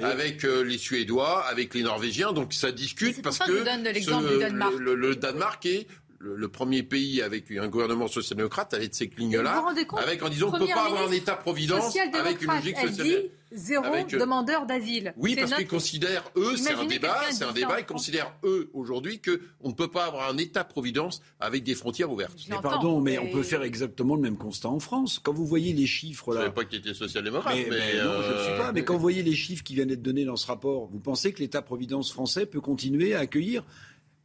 [0.00, 2.32] avec les Suédois, avec les Norvégiens.
[2.32, 5.86] Donc ça discute parce que le, le, Danemark est
[6.18, 9.64] le, premier pays avec un gouvernement social-démocrate avec ces clignes-là,
[9.98, 13.24] avec en disant on ne peut pas avoir un État-providence avec une logique sociale.
[13.54, 15.12] Zéro avec, demandeur d'asile.
[15.16, 19.20] Oui, parce qu'ils considèrent, eux, c'est un débat, c'est un débat, ils considèrent, eux, aujourd'hui,
[19.20, 22.38] qu'on ne peut pas avoir un État-providence avec des frontières ouvertes.
[22.48, 25.18] Mais pardon, mais, on peut faire exactement le même constat en France.
[25.22, 26.40] Quand vous voyez les chiffres là.
[26.40, 27.54] Je ne savais pas que tu étais social-démocrate.
[27.54, 28.72] Mais, mais, non, je ne suis pas.
[28.72, 31.32] Mais quand vous voyez les chiffres qui viennent d'être donnés dans ce rapport, vous pensez
[31.32, 33.64] que l'État-providence français peut continuer à accueillir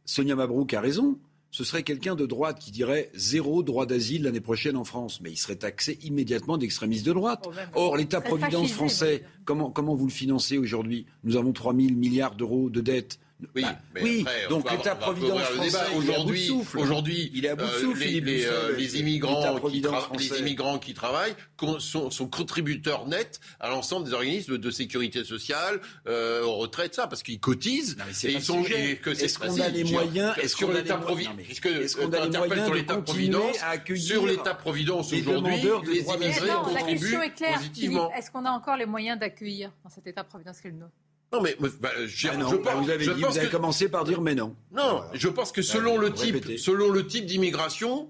[0.04, 1.18] Sonia Mabrouk a raison
[1.50, 5.20] ce serait quelqu'un de droite qui dirait zéro droit d'asile l'année prochaine en France.
[5.22, 7.44] Mais il serait taxé immédiatement d'extrémistes de droite.
[7.46, 11.06] Oh, Or, l'État-providence français, comment, comment vous le financez aujourd'hui?
[11.24, 13.18] Nous avons 3 000 milliards d'euros de dettes.
[13.54, 14.24] Oui, bah, oui.
[14.50, 18.00] donc l'État-providence français, aujourd'hui, aujourd'hui, il est à bout de euh, souffle.
[18.00, 19.80] les, les, euh, les, immigrants qui
[20.18, 21.36] les immigrants qui travaillent
[21.78, 27.06] sont, sont contributeurs nets à l'ensemble des organismes de sécurité sociale, euh, aux retraites, ça,
[27.06, 27.96] parce qu'ils cotisent.
[28.24, 28.64] et ils sont.
[28.64, 31.68] Est-ce qu'on a les moyens Est-ce qu'on a les moyens Puisque
[32.00, 33.56] on a les moyens sur l'État-providence,
[33.96, 37.18] sur l'État-providence aujourd'hui, les immigrés contribuent
[37.54, 38.12] positivement.
[38.14, 40.94] Est-ce qu'on a encore les moyens d'accueillir dans cet État-providence qu'est le nôtre
[41.32, 44.22] non, mais bah, je, ah non, pense, vous avez, dit, vous avez commencé par dire
[44.22, 44.56] mais non.
[44.72, 48.08] Non, je pense que selon le type, selon le type d'immigration,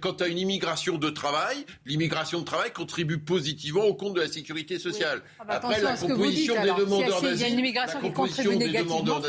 [0.00, 4.20] quand tu as une immigration de travail, l'immigration de travail contribue positivement au compte de
[4.20, 5.22] la sécurité sociale.
[5.38, 8.56] Ah bah Après, la composition des demandeurs d'asile, il y a une immigration qui contribue
[8.56, 9.20] négativement,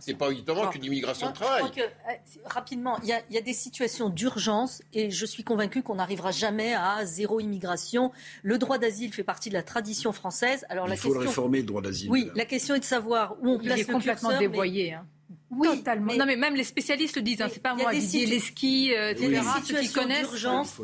[0.00, 1.62] c'est pas uniquement qu'une immigration de travail.
[1.66, 5.10] Je crois que, euh, rapidement, il y, a, il y, a, des situations d'urgence et
[5.10, 8.12] je suis convaincu qu'on n'arrivera jamais à zéro immigration.
[8.42, 10.64] Le droit d'asile fait partie de la tradition française.
[10.68, 12.10] Alors, il la faut question, le réformer, le droit d'asile.
[12.10, 14.94] Oui, la question est de savoir où on place il est complètement curseur, dévoyé.
[14.94, 15.06] Hein.
[15.50, 16.14] Oui, totalement.
[16.14, 17.40] Non, mais même les spécialistes le disent.
[17.40, 19.40] Hein, c'est pas moi, Didier Leski, euh, etc.
[19.64, 20.26] Ceux qui connaissent.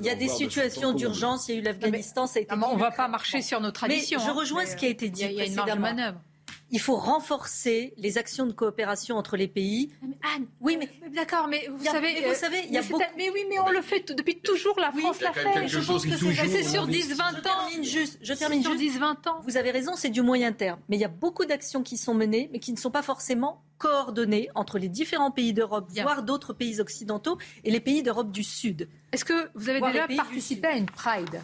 [0.01, 1.49] Il y a des situations d'urgence.
[1.49, 2.55] Il y a eu l'Afghanistan, ça a été.
[2.55, 4.19] On ne va pas marcher sur nos traditions.
[4.21, 5.25] Mais je rejoins ce qui a été dit.
[5.25, 6.21] Il y a une marge de manœuvre.
[6.71, 9.93] Il faut renforcer les actions de coopération entre les pays.
[10.03, 13.05] Mais Anne, oui, mais d'accord, mais vous savez, vous savez, il y a mais, beaucoup...
[13.17, 14.79] mais oui, mais on le fait depuis toujours.
[14.81, 15.69] La France l'a fait.
[15.69, 17.41] Je pense que c'est sur 10-20 ans.
[17.43, 18.19] Termine juste.
[18.23, 19.41] Je termine sur 10-20 ans.
[19.45, 20.81] Vous avez raison, c'est du moyen terme.
[20.89, 23.63] Mais il y a beaucoup d'actions qui sont menées, mais qui ne sont pas forcément
[23.79, 28.43] coordonnées entre les différents pays d'Europe, voire d'autres pays occidentaux, et les pays d'Europe du
[28.43, 28.89] Sud.
[29.13, 31.41] Est-ce que vous avez déjà participé à une Pride?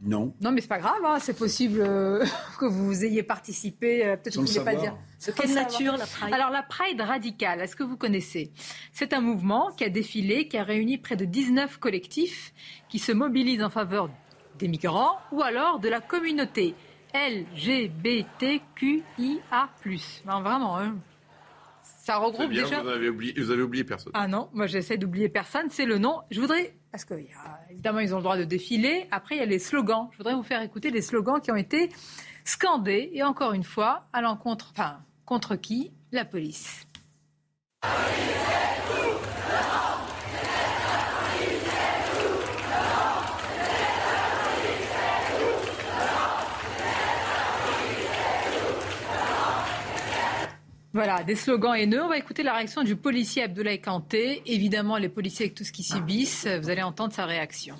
[0.00, 0.32] Non.
[0.40, 1.18] Non, mais c'est pas grave, hein.
[1.20, 2.24] c'est possible euh,
[2.60, 4.06] que vous ayez participé.
[4.06, 4.96] Euh, peut-être que vous ne voulez pas dire.
[5.26, 8.52] De quelle nature la Pride Alors la Pride radicale, est-ce que vous connaissez?
[8.92, 12.52] C'est un mouvement qui a défilé, qui a réuni près de 19 collectifs
[12.88, 14.08] qui se mobilisent en faveur
[14.58, 16.74] des migrants ou alors de la communauté
[17.14, 18.62] LGBTQIA+.
[20.26, 20.96] Non, vraiment, hein.
[21.82, 22.82] ça regroupe bien, déjà.
[22.82, 24.12] Vous avez, oublié, vous avez oublié personne.
[24.14, 26.20] Ah non, moi j'essaie d'oublier personne, c'est le nom.
[26.30, 27.14] Je voudrais parce que
[27.70, 29.06] évidemment ils ont le droit de défiler.
[29.10, 30.08] Après il y a les slogans.
[30.12, 31.90] Je voudrais vous faire écouter les slogans qui ont été
[32.44, 35.92] scandés et encore une fois à l'encontre, enfin contre qui?
[36.10, 36.86] La police.
[50.94, 52.02] Voilà, des slogans haineux.
[52.02, 54.42] On va écouter la réaction du policier Abdoulaye Kanté.
[54.46, 57.76] Évidemment, les policiers avec tout ce qu'ils subissent, vous allez entendre sa réaction.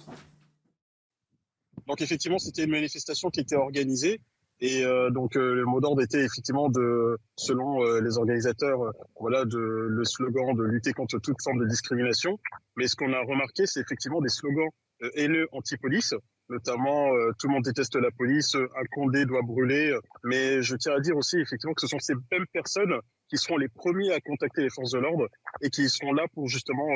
[1.86, 4.20] Donc effectivement, c'était une manifestation qui était organisée.
[4.60, 9.44] Et euh, donc euh, le mot d'ordre était effectivement de, selon euh, les organisateurs, voilà,
[9.44, 12.38] le slogan de lutter contre toute forme de discrimination.
[12.76, 14.68] Mais ce qu'on a remarqué, c'est effectivement des slogans
[15.14, 16.14] haineux anti-police,
[16.48, 19.96] notamment tout le monde déteste la police, un Condé doit brûler.
[20.24, 22.94] Mais je tiens à dire aussi effectivement que ce sont ces mêmes personnes
[23.28, 25.28] qui seront les premiers à contacter les forces de l'ordre
[25.60, 26.88] et qui seront là pour justement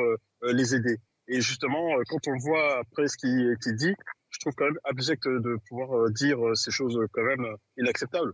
[0.43, 0.97] les aider.
[1.29, 3.95] Et justement, quand on voit après ce qui est dit,
[4.33, 7.47] je trouve quand même abject de pouvoir euh, dire euh, ces choses quand même
[7.79, 8.33] inacceptables.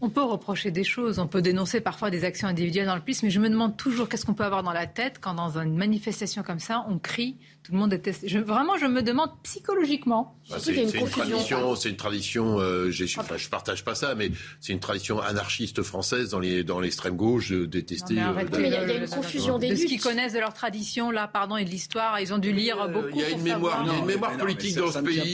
[0.00, 3.22] On peut reprocher des choses, on peut dénoncer parfois des actions individuelles dans le plus,
[3.22, 5.76] mais je me demande toujours qu'est-ce qu'on peut avoir dans la tête quand dans une
[5.76, 8.28] manifestation comme ça, on crie, tout le monde déteste.
[8.28, 10.36] Je, vraiment, je me demande psychologiquement.
[10.50, 12.60] Bah, c'est une, tradition, c'est une tradition.
[12.60, 14.30] Euh, enfin, je partage pas ça, mais
[14.60, 18.20] c'est une tradition anarchiste française dans les dans l'extrême gauche de détester.
[18.20, 21.10] Euh, mais, il y, a une confusion des de ce qu'ils connaissent de leur tradition
[21.10, 22.20] là, pardon, et de l'histoire.
[22.20, 23.08] Ils ont dû lire euh, beaucoup.
[23.14, 25.32] Il y a une mémoire, il y a une mémoire politique dans ce pays.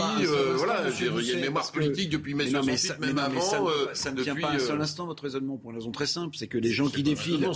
[0.55, 3.41] Voilà, il y a une mémoire politique depuis mai 68, même avant.
[3.93, 6.47] Ça ne tient pas un seul instant votre raisonnement pour une raison très simple, c'est
[6.47, 7.51] que les gens qui défilent,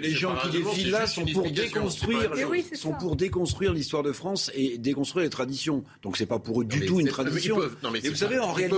[0.00, 2.30] les gens qui défilent là sont pour déconstruire,
[2.74, 5.82] sont pour déconstruire l'histoire de France et déconstruire les traditions.
[6.02, 7.58] Donc c'est pas pour eux du tout une tradition.
[7.92, 8.76] Mais, vous savez, en réalité,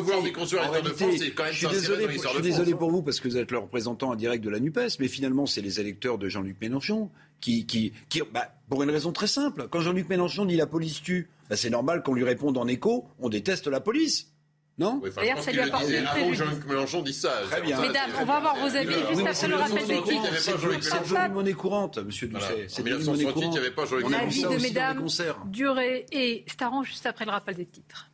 [1.50, 4.42] je suis désolé, je suis désolé pour vous parce que vous êtes le représentant indirect
[4.42, 7.10] de la Nupes, mais finalement c'est les électeurs de Jean-Luc Mélenchon
[7.40, 9.66] qui, qui, qui bah, pour une raison très simple.
[9.68, 13.06] Quand Jean-Luc Mélenchon dit la police tue, bah, c'est normal qu'on lui réponde en écho,
[13.18, 14.31] on déteste la police.
[14.78, 17.30] Non oui, D'ailleurs, ça lui a apporté Avant Jean-Luc Mélenchon dit ça.
[17.50, 17.80] Très bien.
[17.80, 20.40] Mesdames, on va avoir vos avis juste après le rappel des titres.
[20.40, 22.66] C'est une monnaie courante, monsieur Doucet.
[22.68, 23.44] C'est une monnaie courante.
[23.44, 24.26] il n'y avait pas Jean-Luc Mélenchon.
[24.26, 25.06] Avis de mesdames,
[25.46, 28.08] Durée et Staran juste après le rappel des titres.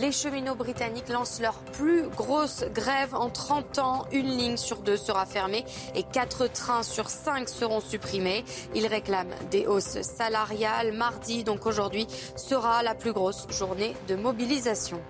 [0.00, 4.04] Les cheminots britanniques lancent leur plus grosse grève en 30 ans.
[4.12, 5.64] Une ligne sur deux sera fermée
[5.96, 8.44] et quatre trains sur cinq seront supprimés.
[8.76, 10.92] Ils réclament des hausses salariales.
[10.92, 12.06] Mardi, donc aujourd'hui,
[12.36, 15.00] sera la plus grosse journée de mobilisation.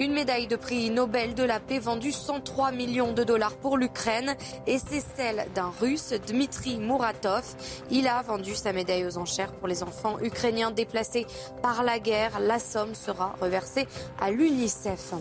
[0.00, 4.36] Une médaille de prix Nobel de la paix vendue 103 millions de dollars pour l'Ukraine
[4.68, 7.42] et c'est celle d'un Russe, Dmitri Muratov.
[7.90, 11.26] Il a vendu sa médaille aux enchères pour les enfants ukrainiens déplacés
[11.62, 12.38] par la guerre.
[12.38, 13.88] La somme sera reversée
[14.20, 15.14] à l'UNICEF.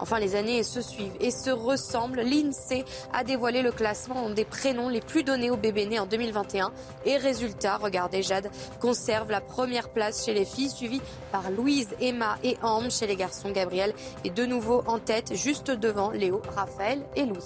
[0.00, 2.20] Enfin, les années se suivent et se ressemblent.
[2.20, 6.72] L'INSEE a dévoilé le classement des prénoms les plus donnés aux bébés nés en 2021.
[7.04, 8.50] Et résultat, regardez, Jade
[8.80, 11.02] conserve la première place chez les filles, suivie
[11.32, 13.94] par Louise, Emma et Anne chez les garçons, Gabriel
[14.24, 17.38] et de nouveau en tête, juste devant Léo, Raphaël et Louis.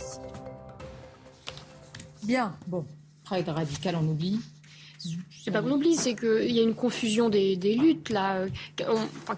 [2.22, 2.84] Bien, bon,
[3.24, 4.40] Pride radical, on oublie.
[5.44, 8.44] C'est pas qu'on oublie, c'est qu'il y a une confusion des, luttes là.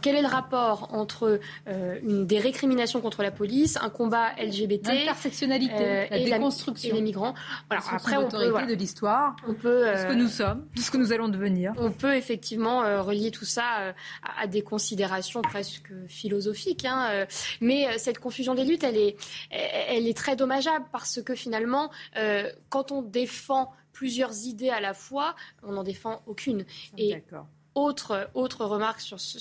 [0.02, 4.88] quel est le rapport entre euh, une, des récriminations contre la police, un combat LGBT,
[4.88, 7.34] l'intersectionnalité, euh, la déconstruction, et les migrants.
[7.68, 10.96] Voilà, après, on peut, de l'histoire, on peut ce que nous sommes, de ce que
[10.96, 11.72] nous allons devenir.
[11.78, 13.94] On peut effectivement euh, relier tout ça
[14.38, 16.84] à, des considérations presque philosophiques.
[16.84, 17.26] Hein,
[17.60, 19.16] mais cette confusion des luttes, elle est,
[19.50, 21.90] elle est très dommageable parce que finalement,
[22.68, 26.66] quand on défend plusieurs idées à la fois, on n'en défend aucune.
[26.98, 27.22] Et
[27.74, 29.40] autre, autre remarque sur, sur,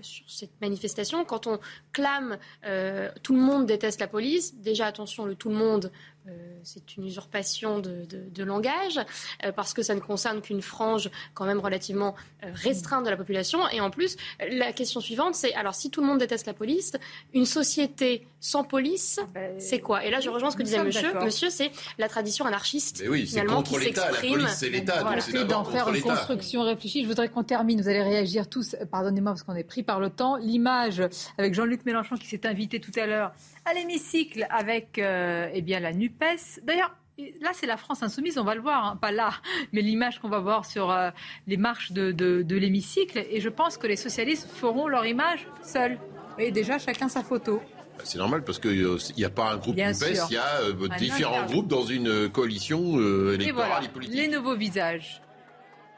[0.00, 1.58] sur, cette manifestation, quand on
[1.94, 5.90] clame euh, tout le monde déteste la police, déjà attention, le tout le monde
[6.26, 6.30] euh,
[6.62, 8.98] c'est une usurpation de, langage,
[9.44, 13.68] euh, parce que ça ne concerne qu'une frange quand même relativement restreinte de la population.
[13.68, 14.16] Et en plus,
[14.50, 16.92] la question suivante, c'est alors si tout le monde déteste la police,
[17.34, 20.04] une société sans police, ah ben, c'est quoi?
[20.04, 21.12] Et là, je rejoins ce que disait monsieur.
[21.20, 24.46] Monsieur, c'est la tradition anarchiste oui, finalement qui s'exprime.
[24.48, 25.02] c'est l'État.
[25.02, 25.44] Voilà.
[25.44, 27.02] d'en faire une construction réfléchie.
[27.02, 27.80] Je voudrais qu'on termine.
[27.80, 28.76] Vous allez réagir tous.
[28.90, 30.36] Pardonnez-moi parce qu'on est pris par le temps.
[30.36, 31.02] L'image
[31.38, 33.32] avec Jean-Luc Mélenchon qui s'est invité tout à l'heure
[33.64, 36.60] à l'hémicycle avec euh, eh bien, la NUPES.
[36.62, 36.94] D'ailleurs,
[37.40, 38.96] Là, c'est la France insoumise, on va le voir, hein.
[38.96, 39.34] pas là,
[39.72, 41.10] mais l'image qu'on va voir sur euh,
[41.46, 43.24] les marches de, de, l'hémicycle.
[43.30, 46.00] Et je pense que les socialistes feront leur image seuls.
[46.38, 47.62] Et déjà, chacun sa photo.
[47.96, 48.84] Bah, c'est normal parce qu'il
[49.16, 52.98] n'y a pas un groupe NUPES, il y a euh, différents groupes dans une coalition
[53.30, 54.16] électorale et, politique.
[54.16, 55.22] Les nouveaux visages.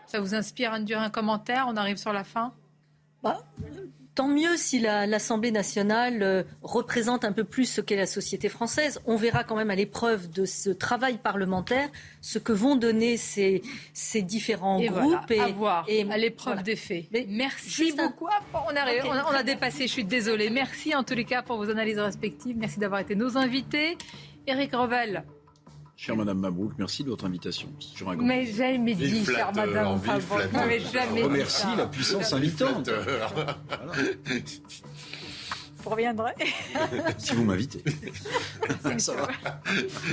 [0.04, 2.52] Ça vous inspire un commentaire On arrive sur la fin?
[3.22, 3.42] Bah,
[4.16, 8.98] Tant mieux si l'Assemblée nationale euh, représente un peu plus ce qu'est la société française.
[9.05, 11.90] On verra quand même à l'épreuve de ce travail parlementaire
[12.22, 13.60] ce que vont donner ces,
[13.93, 15.30] ces différents groupes.
[15.30, 17.05] et, à voir, et, à l'épreuve des faits.
[17.28, 18.26] Merci beaucoup.
[18.32, 20.48] Ah, on, a, on, a, dépassé, je suis désolée.
[20.48, 22.56] Merci en tous les cas pour vos analyses respectives.
[22.56, 23.98] Merci d'avoir été nos invités.
[24.47, 25.24] Éric Revel,
[25.97, 27.68] Chère Madame Mabrouk, merci de votre invitation.
[28.18, 30.43] Mais jamais dit, chère Madame Mabrouk.
[30.68, 32.90] Mais jamais Remercie la puissance invitante.
[35.78, 36.35] vous reviendrez.
[37.18, 37.82] si vous m'invitez.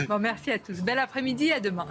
[0.07, 0.81] Bon, merci à tous.
[0.81, 1.87] Bel après-midi, à demain.